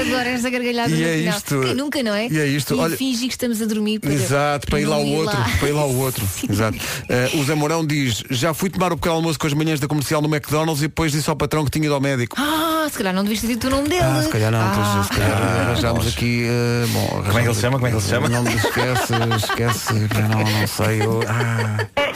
[0.00, 1.36] Adoro esta gargalhada E no é final.
[1.36, 1.60] isto.
[1.60, 2.28] Quem nunca, não é?
[2.28, 2.74] E é isto.
[2.74, 5.68] E Olha- fingir que estamos a dormir para, Exato, para ir lá o outro, para
[5.68, 6.24] ir lá o outro.
[6.48, 6.76] Exato.
[6.78, 10.22] Uh, o Zamorão diz, já fui tomar o pequeno almoço com as manhãs da comercial
[10.22, 12.36] no McDonald's e depois disse ao patrão que tinha ido ao médico.
[12.38, 14.00] Ah, se calhar não devias ter dito o nome dele.
[14.02, 15.04] Ah, se calhar não, Ah.
[15.04, 16.46] se calhar arranjámos aqui.
[16.48, 17.76] uh, bom, Como é que ele se chama?
[17.76, 18.28] Como é que ele se chama?
[18.28, 19.92] Não me esquece, esquece,
[20.28, 21.02] não, não sei.
[21.02, 22.07] eu- ah.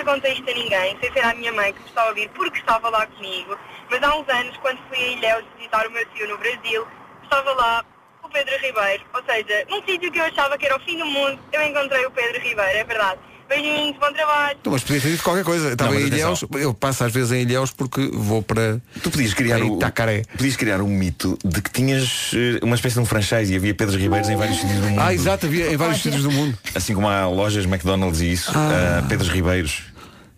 [0.00, 2.08] Eu nunca contei isto a ninguém, sem ser à minha mãe que me está a
[2.08, 3.56] ouvir porque estava lá comigo.
[3.90, 6.86] Mas há uns anos, quando fui a Ilhéus visitar o meu tio no Brasil,
[7.22, 7.84] estava lá
[8.22, 9.04] o Pedro Ribeiro.
[9.14, 12.06] Ou seja, num sítio que eu achava que era o fim do mundo, eu encontrei
[12.06, 13.20] o Pedro Ribeiro, é verdade.
[13.50, 14.56] Beijinhos, bom trabalho.
[14.60, 15.66] Então, mas podia ter dito qualquer coisa.
[15.66, 18.80] Eu Estava em Ilhéus, eu passo às vezes em Ilhéus porque vou para.
[19.02, 20.22] Tu podias criar o Itacaré.
[20.36, 23.74] Podias criar um mito de que tinhas eh, uma espécie de um franchise e havia
[23.74, 25.00] Pedros Ribeiros em vários sítios do mundo.
[25.00, 26.56] Ah, exato, havia em vários sítios do mundo.
[26.76, 29.00] Assim como há lojas McDonald's e isso, Ah.
[29.00, 29.82] ah, Pedros Ribeiros.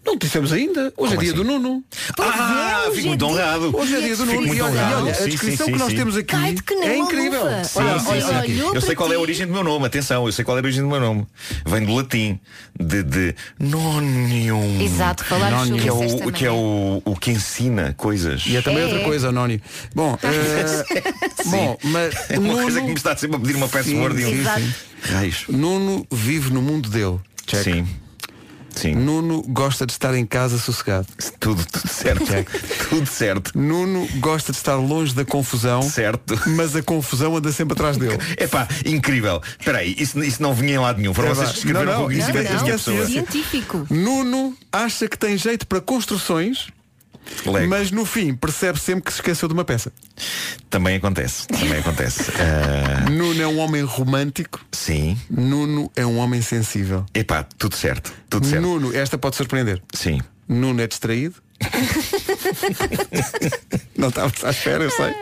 [0.04, 0.92] Não dissemos ainda.
[0.96, 1.32] Hoje Como é dia assim?
[1.36, 1.84] do Nuno.
[2.18, 3.76] Ah, fico muito honrado.
[3.76, 4.30] Hoje é dia do Nuno.
[4.32, 5.02] Fico E muito olha, e honrado.
[5.02, 5.96] olha, a Sim, descrição sim, que nós sim.
[5.96, 7.44] temos aqui Cai-te que nem é uma incrível.
[7.44, 7.64] luva.
[7.64, 8.52] Sim, Olha, sim, olha, sim.
[8.54, 9.22] olhou Eu sei para qual é a ti.
[9.22, 11.26] origem do meu nome, atenção, eu sei qual é a origem do meu nome.
[11.64, 12.40] Vem do latim,
[12.78, 14.80] de, de nonium.
[14.82, 18.44] Exato, falámos sobre que é isso o, que é o, o que ensina coisas.
[18.46, 18.86] E é também É.
[18.86, 19.60] outra coisa, Anónio.
[19.94, 21.02] Bom, eh,
[21.46, 24.24] bom, mas É uma Nuno, coisa que me está sempre a pedir uma password e
[24.26, 24.62] um Exato.
[25.02, 25.44] Raios.
[25.48, 27.18] Nuno vive no mundo dele.
[27.46, 27.62] Check.
[27.64, 27.86] Sim.
[28.74, 28.94] Sim.
[28.94, 31.06] Nuno gosta de estar em casa sossegado.
[31.38, 32.24] Tudo, tudo certo.
[32.88, 33.58] tudo certo.
[33.58, 35.82] Nuno gosta de estar longe da confusão.
[35.82, 36.38] Certo.
[36.56, 38.18] Mas a confusão anda sempre atrás dele.
[38.38, 39.40] Epá, incrível.
[39.58, 41.14] Espera aí, isso, isso não vinha em lado nenhum.
[41.14, 43.06] Foram É vocês que escreveram Não, não, isso e não, não, minha é pessoa.
[43.06, 43.86] Científico.
[43.90, 46.68] Nuno acha que tem jeito para construções,
[47.46, 47.68] Lego.
[47.68, 49.92] mas no fim percebe sempre que se esqueceu de uma peça.
[50.70, 51.46] Também acontece.
[51.48, 52.30] Também acontece.
[52.42, 54.60] Ah, Nuno é um homem romântico.
[54.72, 55.16] sim.
[55.30, 57.04] Nuno é um homem sensível.
[57.14, 58.12] Epá, tudo certo.
[58.28, 58.62] Tudo certo.
[58.62, 59.82] Nuno, esta pode surpreender.
[59.94, 60.20] Sim.
[60.48, 61.36] Nuno é distraído.
[63.96, 65.12] Não estavas à espera, eu sei.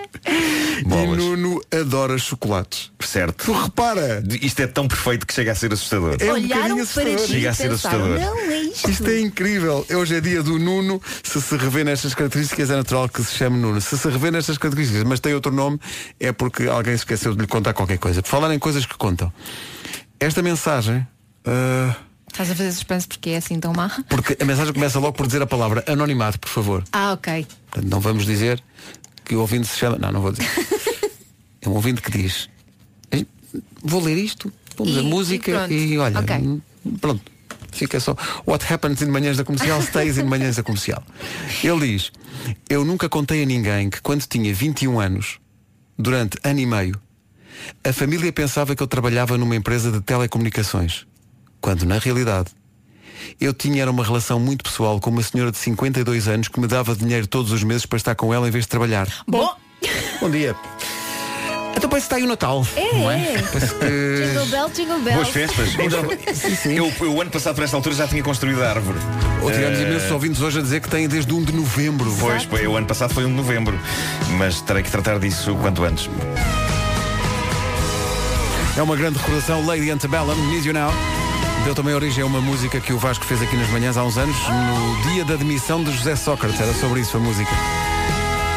[0.80, 1.18] E Bolas.
[1.18, 2.90] Nuno adora chocolates.
[3.00, 3.44] Certo.
[3.44, 6.16] Tu repara, Isto é tão perfeito que chega a ser assustador.
[6.18, 7.18] É um bocadinho para assustador.
[7.18, 8.18] Chega e a ser assustador.
[8.18, 8.90] não é isto.
[8.90, 9.86] isto é incrível.
[9.90, 11.00] Hoje é dia do Nuno.
[11.22, 13.80] Se se revê nestas características, é natural que se chame Nuno.
[13.80, 15.78] Se se revê nestas características, mas tem outro nome,
[16.18, 18.22] é porque alguém se esqueceu de lhe contar qualquer coisa.
[18.22, 19.32] Por falar em coisas que contam.
[20.18, 21.06] Esta mensagem.
[21.44, 21.94] ah,
[22.32, 23.90] Estás a fazer suspense porque é assim tão má?
[24.08, 26.84] porque a mensagem começa logo por dizer a palavra anonimato, por favor.
[26.92, 27.46] Ah, ok.
[27.70, 28.62] Portanto, não vamos dizer
[29.24, 29.98] que o ouvinte se chama.
[29.98, 30.48] Não, não vou dizer.
[31.60, 32.48] é um ouvinte que diz.
[33.10, 33.26] "Ei,
[33.82, 36.20] Vou ler isto, pomos E- a música e e, olha.
[36.20, 36.36] Ok.
[36.36, 36.60] hum,
[37.00, 37.20] Pronto.
[37.72, 38.16] fica só.
[38.46, 41.02] What happens in manhãs da comercial stays in manhãs da comercial.
[41.62, 42.10] Ele diz,
[42.68, 45.38] eu nunca contei a ninguém que quando tinha 21 anos,
[45.98, 47.00] durante ano e meio,
[47.84, 51.06] a família pensava que eu trabalhava numa empresa de telecomunicações.
[51.60, 52.50] Quando na realidade
[53.40, 56.66] eu tinha era uma relação muito pessoal com uma senhora de 52 anos que me
[56.66, 59.08] dava dinheiro todos os meses para estar com ela em vez de trabalhar.
[59.28, 59.54] Bom,
[60.20, 60.54] Bom dia.
[61.76, 62.66] Então parece que está aí o Natal.
[62.76, 63.42] é, não é.
[63.50, 64.26] Parece que...
[64.26, 65.14] Jingle bell, jingle bell.
[65.14, 65.68] Boas festas.
[66.66, 68.98] Eu, eu, o ano passado, por esta altura, já tinha construído a árvore.
[69.42, 72.14] Ou tivemos Eh, imensos ouvintes hoje a dizer que têm desde 1 de novembro.
[72.20, 73.78] Pois, pois, o ano passado foi 1 de novembro.
[74.36, 76.10] Mas terei que tratar disso o quanto antes.
[78.76, 80.92] É uma grande recordação, Lady Antebellum, Need You Now.
[81.64, 84.16] Deu também origem a uma música que o Vasco fez aqui nas manhãs há uns
[84.16, 86.60] anos, no dia da demissão de José Sócrates.
[86.60, 87.50] Era sobre isso a música.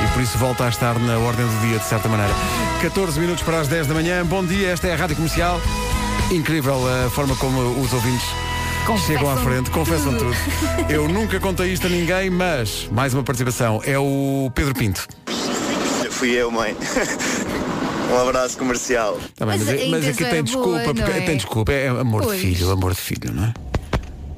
[0.04, 2.34] E por isso volta a estar na ordem do dia, de certa maneira.
[2.82, 4.26] 14 minutos para as 10 da manhã.
[4.26, 5.60] Bom dia, esta é a Rádio Comercial.
[6.32, 8.28] Incrível a forma como os ouvintes
[9.06, 10.36] chegam à frente, confessam tudo.
[10.90, 13.82] Eu nunca contei isto a ninguém, mas mais uma participação.
[13.86, 15.08] É o Pedro Pinto.
[16.12, 16.76] Fui eu, mãe.
[18.14, 19.18] Um abraço comercial.
[19.36, 21.22] Tá bem, Mas mas, a mas aqui intenção tem desculpa, boa, porque é?
[21.22, 22.40] tem desculpa, é amor Pois.
[22.40, 23.54] de filho, amor de filho, não é?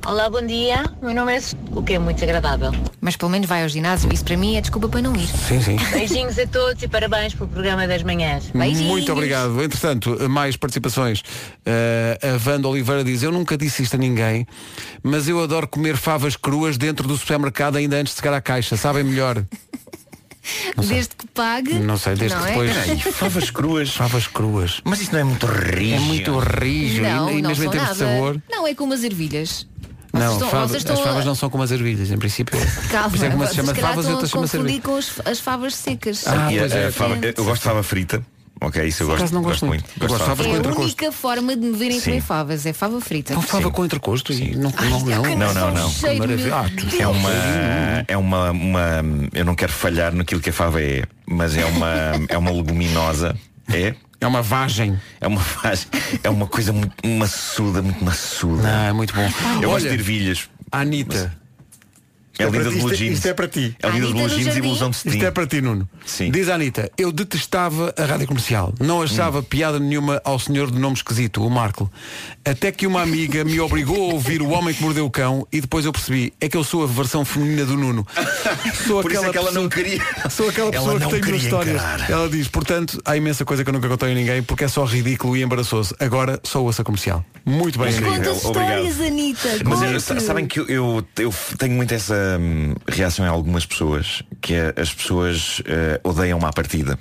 [0.05, 0.83] Olá, bom dia.
[1.01, 1.39] Meu nome é
[1.71, 2.71] o que é muito agradável.
[3.01, 5.25] Mas pelo menos vai ao ginásio, isso para mim é desculpa para não ir.
[5.25, 5.77] Sim, sim.
[5.91, 8.51] Beijinhos a todos e parabéns pelo programa das manhãs.
[8.53, 9.59] Muito obrigado.
[9.63, 11.23] Entretanto, mais participações.
[11.65, 14.45] Eh, a Wanda Oliveira diz, eu nunca disse isto a ninguém,
[15.01, 18.77] mas eu adoro comer favas cruas dentro do supermercado ainda antes de chegar à caixa.
[18.77, 19.43] Sabem melhor.
[20.77, 21.73] Desde que pague.
[21.75, 22.53] Não sei, desde não que é?
[22.53, 22.73] depois.
[22.73, 23.89] Peraí, favas cruas.
[23.95, 24.81] Favas cruas.
[24.83, 25.95] Mas isso não é muito rijo.
[25.95, 28.05] É muito rijo Não, e, e não mesmo em termos nada.
[28.05, 28.41] de sabor.
[28.49, 29.67] Não, é como as ervilhas.
[30.13, 32.57] Não, estão- fava- as a- favas não são como as ervilhas, em princípio.
[32.89, 35.75] Calma, é uma se chama favas e estão outra a chama-se com as, as favas
[35.75, 36.25] secas.
[36.25, 36.87] Ah, a- pois é.
[36.87, 38.25] a fava- eu gosto de fava frita.
[38.61, 39.83] Ok, isso eu gosto, não gosto muito.
[39.99, 40.83] Eu gosto favas é com a entrecosto.
[40.83, 43.33] única forma de me verem comer favas, é fava frita.
[43.33, 45.89] Não fava com entrecosto e não, não, não, Não, não, não.
[45.89, 46.45] cheiro, Maravilha.
[46.47, 46.65] meu Ah,
[46.99, 47.31] É uma,
[48.07, 48.81] é uma, uma.
[49.33, 51.89] Eu não quero falhar naquilo que a fava é, mas é uma,
[52.29, 53.35] é uma leguminosa.
[53.67, 53.93] É?
[54.21, 54.99] É uma vagem.
[55.19, 55.87] É uma vagem.
[56.23, 58.63] É uma coisa muito maçuda, muito maçuda.
[58.63, 59.29] Não, é muito bom.
[59.61, 60.49] Eu gosto Olha, de ervilhas.
[60.71, 60.79] A
[62.39, 62.43] Anitta.
[62.43, 63.13] É linda de isto, blue é- jeans.
[63.13, 63.75] isto é para ti.
[63.81, 65.09] É linda de blue jeans e blusão de cetim.
[65.15, 65.89] Isto é para ti, Nuno.
[66.05, 66.31] Sim.
[66.31, 68.73] Diz a Anitta, eu detestava a rádio comercial.
[68.79, 71.91] Não achava piada nenhuma ao senhor de nome esquisito, o Marco.
[72.43, 75.61] Até que uma amiga me obrigou a ouvir o homem que mordeu o cão e
[75.61, 78.05] depois eu percebi, é que eu sou a versão feminina do Nuno.
[78.87, 80.01] Sou Por isso é que ela não queria.
[80.29, 81.75] Sou aquela Ela pessoa não que tem mil histórias.
[81.75, 82.09] encarar.
[82.11, 84.83] Ela diz, portanto, há imensa coisa que eu nunca contei a ninguém porque é só
[84.85, 85.95] ridículo e embaraçoso.
[85.99, 87.23] Agora sou ouça comercial.
[87.45, 88.13] Muito bem, Incrível.
[88.13, 88.31] Anitta.
[88.47, 88.85] Obrigado.
[88.85, 89.49] histórias, Anitta?
[89.65, 92.15] Mas eu- sa- sabem que eu, eu, eu tenho muito essa
[92.87, 96.97] reação em algumas pessoas, que é as pessoas eh, odeiam uma partida.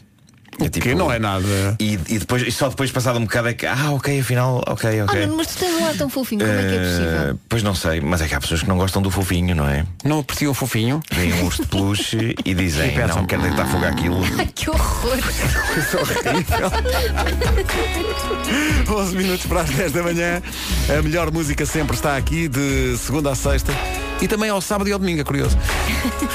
[0.61, 1.45] É que não é nada.
[1.81, 5.01] E, e depois, e só depois passado um bocado é que, ah, ok, afinal, ok,
[5.01, 5.21] Ah, ok.
[5.27, 7.41] Nuno, mas tu tens um ar tão fofinho, como é que é Eh, possível?
[7.49, 9.85] pois não sei, mas é que há pessoas que não gostam do fofinho, não é?
[10.05, 11.01] Não apreciam o fofinho?
[11.13, 14.21] Vêm um urso de peluche e dizem, E pensam, não, quero deitar fogo àquilo.
[14.39, 15.19] Ai, que horror!
[15.79, 16.71] Isso é horrível.
[18.97, 20.43] 11 minutos para as 10 da manhã.
[20.99, 23.73] A melhor música sempre está aqui, de segunda a sexta.
[24.21, 25.59] E também ao sábado e ao domingo, é curioso.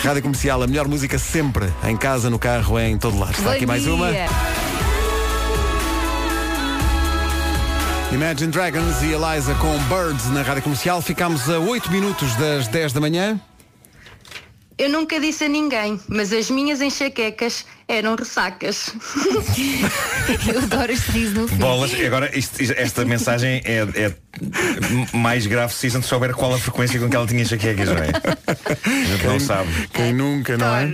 [0.03, 1.65] Rádio Comercial, a melhor música sempre.
[1.84, 3.32] Em casa, no carro, em todo lado.
[3.32, 4.09] Está aqui mais uma.
[4.12, 4.26] Dia.
[8.12, 11.01] Imagine Dragons e Eliza com Birds na Rádio Comercial.
[11.01, 13.39] Ficámos a 8 minutos das 10 da manhã.
[14.78, 18.93] Eu nunca disse a ninguém, mas as minhas enxaquecas eram ressacas.
[20.47, 21.55] Eu adoro este riso no fim.
[21.55, 24.13] Bolas, agora isto- isto- esta mensagem é, é
[25.17, 27.97] mais grave se a gente souber qual a frequência com que ela tinha enxaquecas, não
[27.97, 28.09] é?
[28.85, 29.69] A gente não sabe.
[29.91, 30.91] Quem nunca, não é?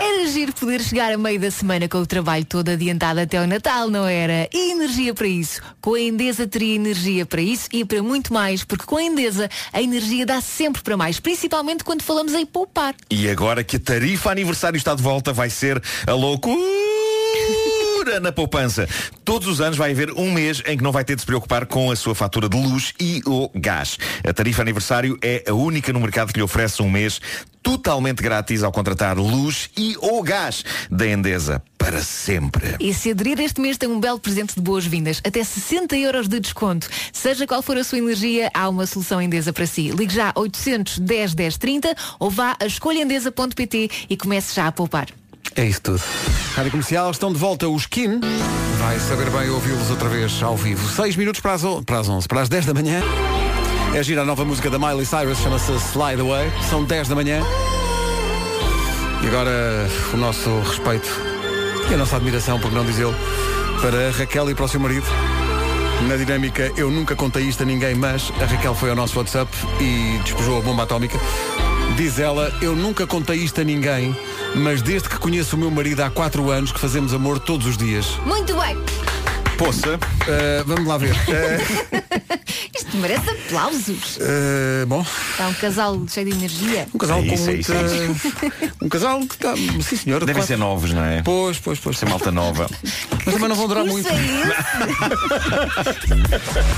[0.00, 3.46] Era giro poder chegar a meio da semana com o trabalho todo adiantado até o
[3.46, 4.48] Natal, não era?
[4.52, 5.60] E energia para isso.
[5.80, 9.48] Com a Endesa teria energia para isso e para muito mais, porque com a Endesa
[9.72, 12.94] a energia dá sempre para mais, principalmente quando falamos em poupar.
[13.10, 16.64] E agora que a tarifa aniversário está de volta, vai ser a loucura
[18.20, 18.88] na poupança.
[19.24, 21.66] Todos os anos vai haver um mês em que não vai ter de se preocupar
[21.66, 23.98] com a sua fatura de luz e o gás.
[24.26, 27.20] A tarifa aniversário é a única no mercado que lhe oferece um mês
[27.62, 32.76] totalmente grátis ao contratar luz e ou gás da Endesa para sempre.
[32.78, 36.40] E se aderir este mês tem um belo presente de boas-vindas, até 60 euros de
[36.40, 36.88] desconto.
[37.12, 39.90] Seja qual for a sua energia, há uma solução Endesa para si.
[39.90, 45.08] Ligue já 810 10 30 ou vá a escolhaendesa.pt e comece já a poupar.
[45.56, 46.02] É isso tudo.
[46.54, 48.20] Rádio Comercial, estão de volta os Skin.
[48.78, 50.88] Vai saber bem ouvi-los outra vez ao vivo.
[50.88, 53.00] 6 minutos para as, para as 11, para as 10 da manhã.
[53.94, 56.50] É gira a nova música da Miley Cyrus, chama-se Slide Away.
[56.68, 57.40] São 10 da manhã.
[59.22, 61.08] E agora o nosso respeito
[61.90, 63.14] e a nossa admiração, por não dizê-lo,
[63.80, 65.06] para Raquel e para o seu marido.
[66.08, 69.50] Na dinâmica, eu nunca contei isto a ninguém, mas a Raquel foi ao nosso WhatsApp
[69.80, 71.18] e despejou a bomba atómica.
[71.96, 74.14] Diz ela, eu nunca contei isto a ninguém,
[74.56, 77.76] mas desde que conheço o meu marido há quatro anos que fazemos amor todos os
[77.76, 78.06] dias.
[78.26, 78.76] Muito bem.
[79.56, 79.94] Poça.
[79.94, 81.12] Uh, vamos lá ver.
[81.14, 81.94] Uh,
[82.76, 84.16] Isto merece aplausos.
[84.16, 86.88] uh, bom, Está um casal cheio de energia.
[86.92, 87.72] um casal É com isso, é isso,
[88.82, 89.54] um casal que está...
[89.56, 90.18] Sim, senhor.
[90.20, 91.22] Devem quatro- ser novos, não é?
[91.22, 91.96] Pois, pois, pois.
[91.96, 92.68] Ser malta nova.
[93.24, 94.08] Mas também não vão durar muito.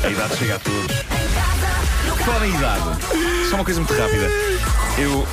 [0.05, 1.16] A idade chega a todos.
[2.25, 2.85] Falar em idade.
[3.49, 4.29] Só uma coisa muito rápida.
[4.99, 5.27] Eu.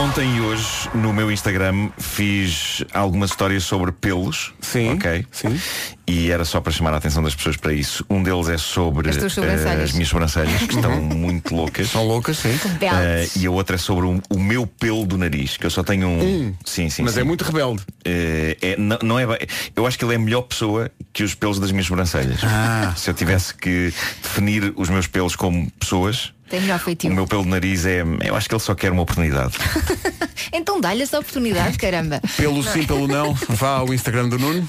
[0.00, 4.54] Ontem e hoje, no meu Instagram, fiz algumas histórias sobre pelos.
[4.60, 4.92] Sim.
[4.92, 5.26] Ok.
[5.32, 5.60] Sim.
[6.06, 8.06] E era só para chamar a atenção das pessoas para isso.
[8.08, 9.82] Um deles é sobre As sobrancelhas.
[9.82, 11.90] as minhas sobrancelhas, que estão muito loucas.
[11.90, 12.56] São loucas, sim.
[12.80, 15.82] Eh, e a outra é sobre o, o meu pelo do nariz, que eu só
[15.82, 16.20] tenho um.
[16.22, 16.54] Hum.
[16.64, 17.02] Sim, sim.
[17.02, 17.20] Mas sim.
[17.20, 17.82] é muito rebelde.
[18.04, 19.26] Eh, é, não, não é,
[19.74, 22.40] eu acho que ele é a melhor pessoa que os pelos das minhas sobrancelhas.
[22.44, 22.94] Ah.
[22.96, 23.92] Se eu tivesse que
[24.22, 27.12] definir os meus pelos como pessoas, Tem melhor o feitio.
[27.12, 28.02] meu pelo de nariz é.
[28.24, 29.54] Eu acho que ele só quer uma oportunidade.
[30.50, 32.22] Então dá-lhe essa oportunidade, caramba.
[32.36, 34.66] Pelo sim, pelo não, vá ao Instagram do Nuno.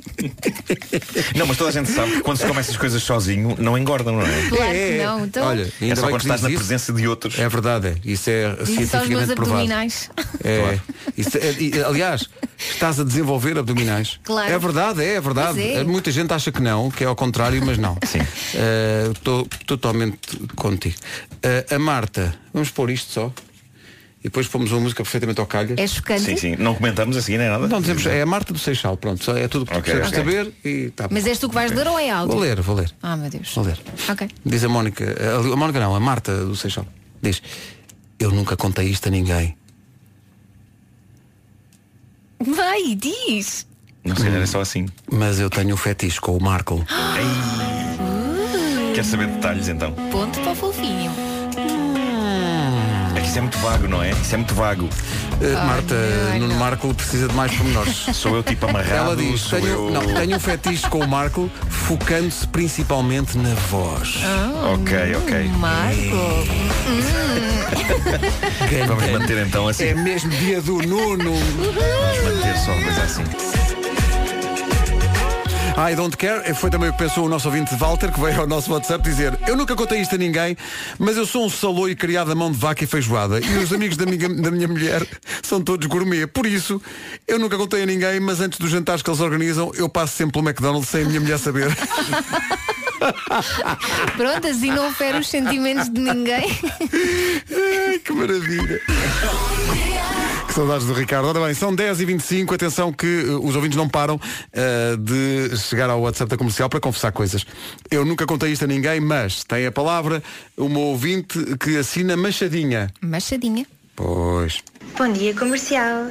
[1.36, 4.14] Não, mas toda a gente sabe que quando se come essas coisas sozinho, não engordam,
[4.16, 4.48] não é?
[4.48, 5.24] Claro que não.
[5.24, 6.58] Então, Olha, É ainda só bem quando que estás diz na isso.
[6.58, 7.38] presença de outros.
[7.38, 7.94] É verdade, é.
[8.04, 9.42] Isso é os meus cientificamente provado.
[9.52, 10.10] abdominais.
[10.44, 10.78] É.
[11.16, 12.28] Isso é- e, aliás,
[12.58, 14.18] estás a desenvolver abdominais.
[14.24, 14.52] Claro.
[14.52, 15.60] É verdade, é, é verdade.
[15.60, 15.84] Pois é.
[15.84, 17.96] Muita gente acha que não, que é ao contrário, mas não.
[18.06, 18.20] Sim.
[19.12, 20.18] Estou totalmente
[20.56, 20.96] contigo.
[21.42, 23.32] Eh, a Marta, vamos pôr isto só.
[24.20, 25.78] E depois pomos uma música perfeitamente ao calhas.
[25.78, 26.20] É chocante.
[26.22, 26.56] Sim, sim.
[26.58, 27.66] Não comentamos assim nem nada.
[27.66, 29.94] Não dizemos, é a Marta do Seixal, pronto, só é tudo o que tu Ok,
[29.94, 30.18] precisas ok.
[30.34, 31.08] saber e tá.
[31.10, 32.32] Mas és tu que vais ler ou é áudio?
[32.32, 32.92] Vou ler, vou ler.
[33.02, 33.50] Ah, meu Deus.
[33.54, 33.78] Vou ler.
[34.10, 34.28] Ok.
[34.44, 36.86] Diz a Mónica, a, a Mónica não, a Marta do Seixal.
[37.22, 37.42] Diz,
[38.18, 39.56] eu nunca contei isto a ninguém.
[42.38, 43.66] Vai, diz.
[44.04, 44.86] Não se calhar é só assim.
[45.10, 46.84] Mas eu tenho um fetiche com o Marco.
[48.94, 49.92] Quer saber detalhes então?
[50.10, 51.10] Ponto para o fofinho.
[53.30, 54.10] É isso é muito vago, não é?
[54.10, 54.86] Isso é muito vago.
[54.86, 55.94] Uh, Marta,
[56.36, 57.94] Nuno Marco precisa de mais pormenores.
[58.12, 58.92] Sou eu tipo amarrado.
[58.92, 59.90] Ela diz, sou tenho, eu...
[59.90, 64.16] não, tenho um fetiche com o Marco, focando-se principalmente na voz.
[64.74, 65.48] Ok, ok.
[65.58, 66.00] Marco.
[68.88, 69.84] Vamos manter então assim.
[69.84, 71.32] É mesmo dia do Nuno.
[71.32, 73.59] Vamos manter só uma coisa assim.
[75.80, 76.54] I don't care.
[76.54, 79.38] Foi também o que pensou o nosso ouvinte Walter, que veio ao nosso WhatsApp dizer
[79.46, 80.54] Eu nunca contei isto a ninguém,
[80.98, 83.40] mas eu sou um saloio criado a mão de vaca e feijoada.
[83.40, 85.06] E os amigos da minha, da minha mulher
[85.42, 86.26] são todos gourmet.
[86.26, 86.82] Por isso,
[87.26, 90.34] eu nunca contei a ninguém, mas antes dos jantares que eles organizam, eu passo sempre
[90.34, 91.68] pelo McDonald's sem a minha mulher saber.
[94.18, 96.44] Pronto, assim não ofere os sentimentos de ninguém.
[97.88, 98.80] Ai, que maravilha.
[100.50, 101.28] Que saudades do Ricardo.
[101.28, 102.52] Ora bem, são 10h25.
[102.52, 106.80] Atenção que uh, os ouvintes não param uh, de chegar ao WhatsApp da comercial para
[106.80, 107.46] confessar coisas.
[107.88, 110.20] Eu nunca contei isto a ninguém, mas tem a palavra
[110.56, 112.92] uma ouvinte que assina Machadinha.
[113.00, 113.64] Machadinha.
[113.94, 114.60] Pois.
[114.98, 116.10] Bom dia, comercial.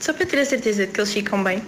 [0.00, 1.62] Só para ter a certeza de que eles ficam bem,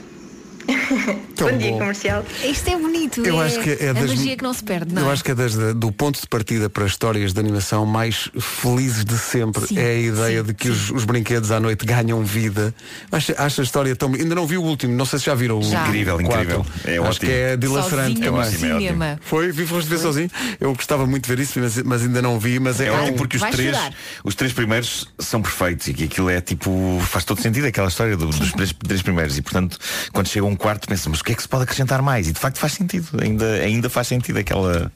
[1.35, 1.79] Tão Bom dia, bom.
[1.79, 2.25] comercial.
[2.45, 3.25] Isto é bonito.
[3.25, 5.13] Eu é acho que é a das- magia que não se perde, não Eu é?
[5.13, 9.17] acho que é das- do ponto de partida para histórias de animação mais felizes de
[9.17, 12.75] sempre Sim, é a ideia sim, de que os, os brinquedos à noite ganham vida.
[13.11, 14.13] Acho, acho a história tão.
[14.15, 15.87] Ainda não vi o último, não sei se já viram o Já.
[15.87, 16.43] Incrível, quatro.
[16.43, 16.67] incrível.
[16.85, 17.27] É acho ótimo.
[17.31, 18.51] que é dilacerante Sozinho também.
[18.51, 19.21] cinema.
[19.23, 19.51] Foi?
[19.53, 20.31] Vi foste ver sozinho?
[20.61, 22.93] Eu gostava muito de ver isso, mas, mas ainda não vi, mas é, É é
[22.93, 23.93] ótimo um- porque os três, chorar.
[24.25, 28.17] os três primeiros são perfeitos e que aquilo é tipo, faz todo sentido aquela história
[28.17, 29.79] do- dos três, três primeiros e portanto
[30.13, 32.29] quando chega um quarto pensa, mas o que é que se pode acrescentar mais?
[32.29, 34.93] E de facto faz sentido, ainda, ainda faz sentido aquela,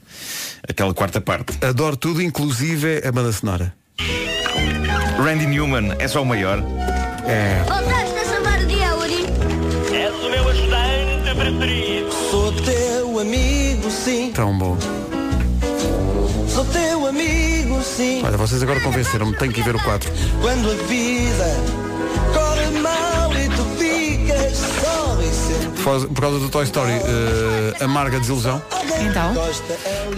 [0.67, 1.57] aquela quarta parte.
[1.65, 3.73] Adoro tudo, inclusive a banda sonora.
[5.17, 6.59] Randy Newman é só o maior.
[7.25, 7.63] É.
[7.67, 9.25] Voltaste a salvar o dia, Uri.
[9.93, 12.11] És o meu ajudante preferido.
[12.29, 14.31] Sou teu amigo, sim.
[14.33, 14.77] Tão bom.
[16.49, 18.21] Sou teu amigo, sim.
[18.25, 20.11] Olha, vocês agora convenceram-me, tenho que ir ver o 4.
[20.41, 21.92] Quando a vida
[25.85, 28.61] causa, por causa do Toy Story, eh, amarga desilusão.
[29.01, 29.33] Então,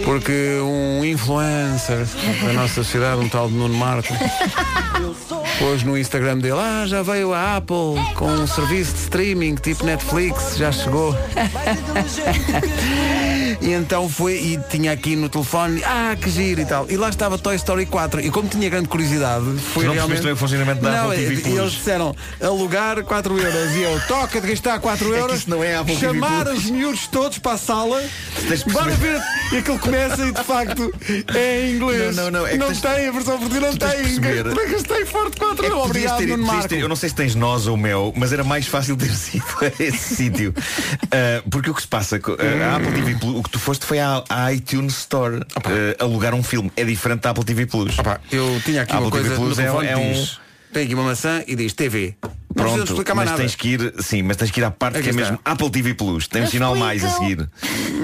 [0.04, 2.06] Porque um influencer
[2.44, 4.12] da nossa sociedade, um tal de Nuno Marco,
[5.58, 9.84] pôs no Instagram dele, ah, já veio a Apple com um serviço de streaming tipo
[9.84, 11.16] Netflix, já chegou.
[13.60, 16.86] e então foi e tinha aqui no telefone, ah, que giro e tal.
[16.90, 18.20] E lá estava Toy Story 4.
[18.20, 20.22] E como tinha grande curiosidade, foi não realmente.
[20.22, 21.54] bem o funcionamento da não, Apple TV e- Plus.
[21.54, 23.72] E eles disseram alugar 4 euros.
[23.74, 25.38] E eu, toca de gastar 4 É euros.
[25.38, 26.58] isso não é Apple TV chamar Plus.
[26.64, 28.02] os miúdos todos para a sala.
[28.72, 29.20] Bora ver.
[29.52, 30.92] E aquilo começa e de facto
[31.34, 32.14] é em inglês.
[32.16, 34.70] Não, não, não, é não tens- tem, a versão portuguesa não tem.
[34.70, 35.86] Gastei forte 4 É que euros.
[35.88, 36.68] podias Obrigado, ter- Nuno Marco.
[36.68, 39.44] ter- eu não sei se tens nós ou mel, mas era mais fácil ter sido
[39.62, 40.54] a esse sítio.
[41.10, 44.22] Ah, porque o que se passa, a Apple TV Plus, que tu foste foi à,
[44.28, 46.70] à iTunes Store ah, alugar um filme.
[46.76, 47.98] É diferente da Apple TV Plus.
[47.98, 50.12] Opa, eu tinha aqui A uma Apple coisa TV Plus é, é um.
[50.12, 50.38] diz,
[50.76, 52.14] Tem aqui uma maçã e diz TV.
[52.54, 53.42] Pronto, precisa explicar mais mas nada.
[53.48, 55.22] tens que ir, sim, mas tens que ir à parte Aqui que é está.
[55.32, 56.26] mesmo Apple TV Plus.
[56.26, 57.50] Tem um sinal mais a seguir.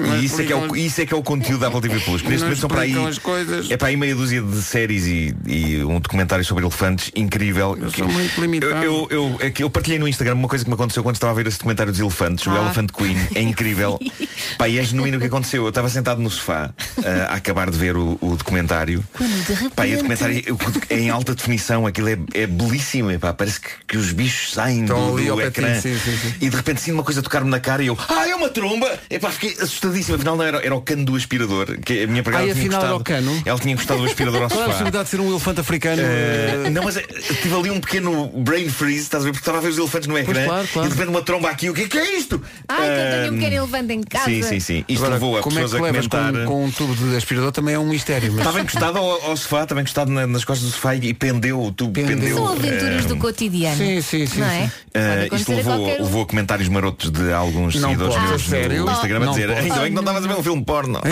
[0.07, 1.67] Mas E isso é, que é o, explicam- isso é que é o conteúdo da
[1.69, 2.21] Apple TV Plus.
[2.21, 2.89] Que neste Não momento são para aí.
[2.89, 3.71] explicam as coisas.
[3.71, 7.75] É para aí meia dúzia de séries e, e um documentário sobre elefantes incrível.
[7.81, 8.75] Eu sou muito limitado.
[8.75, 11.15] Eu, eu, eu, é que eu partilhei no Instagram uma coisa que me aconteceu quando
[11.15, 12.57] estava a ver esse documentário dos elefantes, o Ah.
[12.57, 13.17] Elephant Queen.
[13.33, 13.99] É incrível.
[14.59, 15.63] Pá, e é genuíno o que aconteceu.
[15.63, 16.71] Eu estava sentado no sofá
[17.03, 19.03] ah, a acabar de ver o, o documentário.
[19.13, 19.73] quando de repente...
[19.73, 20.43] Pá, e o documentário
[20.91, 24.81] é em alta definição, aquilo é, é belíssimo, epá, parece que, que os bichos saem
[24.83, 26.33] Estão do, ali do ecrã sim, sim, sim.
[26.41, 28.91] e de repente sinto uma coisa tocar-me na cara e eu, ah, é uma tromba!
[29.09, 32.43] Epá, fiquei assustadíssimo, afinal não era, era o cano do aspirador, que a minha Ah,
[32.45, 32.95] e tinha afinal era encostado.
[32.95, 33.41] o cano?
[33.45, 34.71] Ela tinha encostado o aspirador ao Qual é a sofá.
[34.71, 36.01] possibilidade de ser um elefante africano?
[36.01, 37.01] Eh, não, mas eh,
[37.41, 39.31] tive ali um pequeno brain freeze, estás a ver?
[39.31, 40.87] Porque estava a ver os elefantes no ecrã claro, claro.
[40.87, 42.41] e de repente uma tromba aqui, o que é que é isto?
[42.67, 44.25] Ai, que eu tenho um Ah, pequeno elefante em casa.
[44.25, 44.85] Sim, sim, sim.
[44.87, 46.33] Isto Agora, levou a como é pessoas que a comentar.
[46.33, 48.29] com, com um tubo de aspirador também é um mistério.
[48.31, 48.39] Mas...
[48.39, 51.71] Estava encostado ao, ao sofá, estava encostado na- nas costas do sofá e pendeu, o
[51.71, 52.17] tubo Pendeu.
[52.17, 52.52] pendeu.
[52.53, 53.77] Aventuras do cotidiano.
[53.77, 54.71] Sim, sim, sim, Não é?
[54.93, 56.03] eh, Pode isto acontecer a levou, qualquer um.
[56.05, 58.85] levou a comentários marotos de alguns Não seguidores pode, meus a sério?
[58.85, 59.59] no Instagram a Não dizer pode.
[59.59, 60.99] ainda bem que não estavas a ver um filme porno.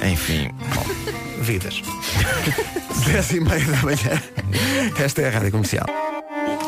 [0.00, 0.08] É.
[0.10, 0.50] Enfim.
[1.40, 1.82] Vidas.
[3.06, 4.22] 10 e meia da manhã.
[4.98, 5.86] Esta é a Rádio Comercial.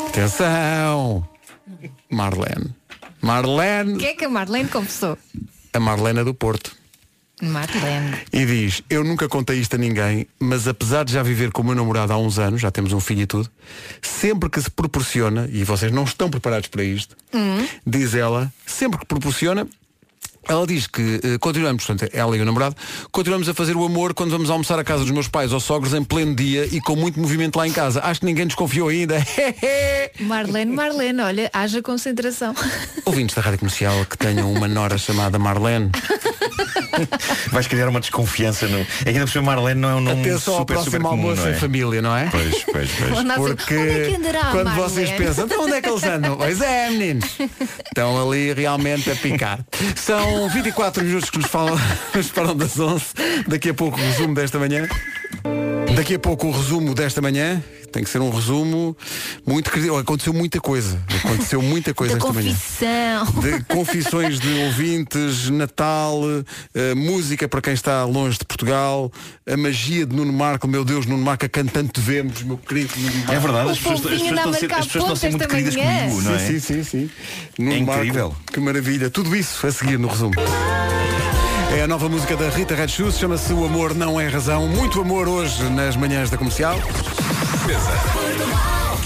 [0.09, 1.27] Atenção!
[2.09, 2.73] Marlene.
[3.21, 5.17] O Marlene, que é que a Marlene confessou?
[5.73, 6.75] a Marlena do Porto.
[7.41, 8.17] Marlene.
[8.31, 11.65] E diz, eu nunca contei isto a ninguém, mas apesar de já viver com o
[11.65, 13.49] meu namorado há uns anos, já temos um filho e tudo,
[14.01, 17.65] sempre que se proporciona, e vocês não estão preparados para isto, Hum.
[17.85, 19.67] diz ela, sempre que proporciona,
[20.47, 22.75] ela diz que eh, continuamos, portanto, ela e o namorado,
[23.11, 25.93] continuamos a fazer o amor quando vamos almoçar à casa dos meus pais ou sogros
[25.93, 28.01] em pleno dia e com muito movimento lá em casa.
[28.03, 29.23] Acho que ninguém desconfiou ainda.
[30.21, 32.55] Marlene, Marlene, olha, haja concentração.
[33.05, 35.91] Ouvintes da Rádio Comercial que tenham uma nora chamada Marlene.
[37.51, 38.79] Vais criar uma desconfiança no.
[38.79, 41.09] É que ainda por cima Marlene não é um nome Atenção ao super, super próximo
[41.09, 41.51] comum, almoço não é?
[41.51, 42.29] em família, não é?
[42.29, 43.35] Pois, pois, pois.
[43.35, 44.89] Porque Onde é que andará a quando Marlene?
[44.89, 46.37] vocês pensam, então onde é que eles andam?
[46.37, 47.25] Pois é, meninos.
[47.85, 49.59] Estão ali realmente a picar.
[49.95, 51.77] São 24 minutos que nos falam,
[52.13, 53.05] nos falam das 11.
[53.47, 54.87] Daqui a pouco o resumo desta manhã.
[55.95, 57.61] Daqui a pouco o resumo desta manhã.
[57.91, 58.95] Tem que ser um resumo
[59.45, 59.97] muito credível.
[59.97, 60.99] Aconteceu muita coisa.
[61.23, 62.49] Aconteceu muita coisa esta manhã.
[62.51, 63.25] confissão.
[63.41, 66.21] De confissões de ouvintes, Natal,
[66.73, 69.11] eh, música para quem está longe de Portugal,
[69.49, 72.93] a magia de Nuno Marco, meu Deus, Nuno Marco, a quem tanto devemos, meu querido
[72.97, 73.31] Nuno Marco.
[73.33, 75.47] É verdade, as pessoas, as pessoas estão a ser, as pessoas estão a ser muito
[75.47, 75.99] queridas manhã.
[76.09, 76.39] comigo, não é?
[76.39, 77.09] Sim, sim, sim, sim.
[77.59, 78.27] Nuno É incrível.
[78.29, 79.09] Marco, que maravilha.
[79.09, 80.33] Tudo isso a seguir no resumo.
[81.75, 84.67] É a nova música da Rita Red Shoes, chama-se O Amor Não É Razão.
[84.67, 86.77] Muito amor hoje nas manhãs da comercial.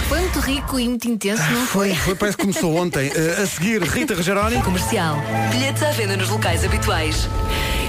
[0.08, 1.90] Foi muito rico e muito intenso, não foi?
[1.90, 3.12] Foi, foi parece que começou ontem.
[3.16, 4.62] Eh, a seguir, Rita Rogeroni.
[4.62, 5.18] Comercial.
[5.52, 7.28] Bilhetes à venda nos locais habituais.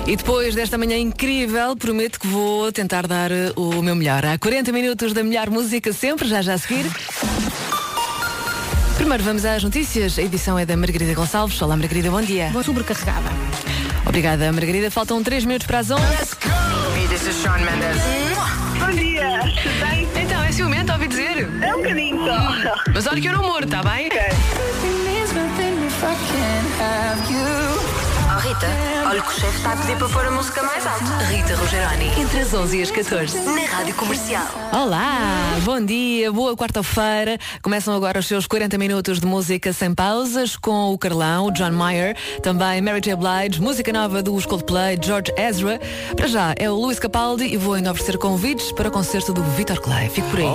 [0.06, 4.24] E depois desta manhã incrível, prometo que vou tentar dar eh, o meu melhor.
[4.24, 6.86] Há 40 minutos da melhor música sempre, já já a seguir.
[8.96, 10.18] Primeiro vamos às notícias.
[10.18, 11.60] A edição é da Margarida Gonçalves.
[11.62, 12.50] Olá, Margarida, bom dia.
[12.52, 13.30] Vou sobrecarregada.
[14.04, 14.90] Obrigada, Margarida.
[14.90, 16.02] Faltam 3 minutos para as 11.
[16.02, 18.02] Hey, this is Sean Mendes.
[18.78, 20.25] Bom dia, tudo bem?
[20.56, 21.46] Ciumento, ouvi dizer.
[21.62, 22.74] É um bocadinho só.
[22.94, 24.08] Mas olha que eu não morro, está bem?
[24.10, 24.55] Oh
[28.56, 31.04] Rita, olha que o chefe está a pedir para pôr a música mais alta.
[31.26, 34.46] Rita Rogeroni, entre as 11 e as 14, na Rádio Comercial.
[34.72, 37.38] Olá, bom dia, boa quarta-feira.
[37.60, 41.72] Começam agora os seus 40 minutos de música sem pausas com o Carlão, o John
[41.72, 43.14] Mayer, também Mary J.
[43.16, 45.78] Blige, música nova dos Coldplay, George Ezra.
[46.16, 49.42] Para já é o Luís Capaldi e vou ainda oferecer convites para o concerto do
[49.42, 50.08] Vitor Clay.
[50.08, 50.46] Fico por aí.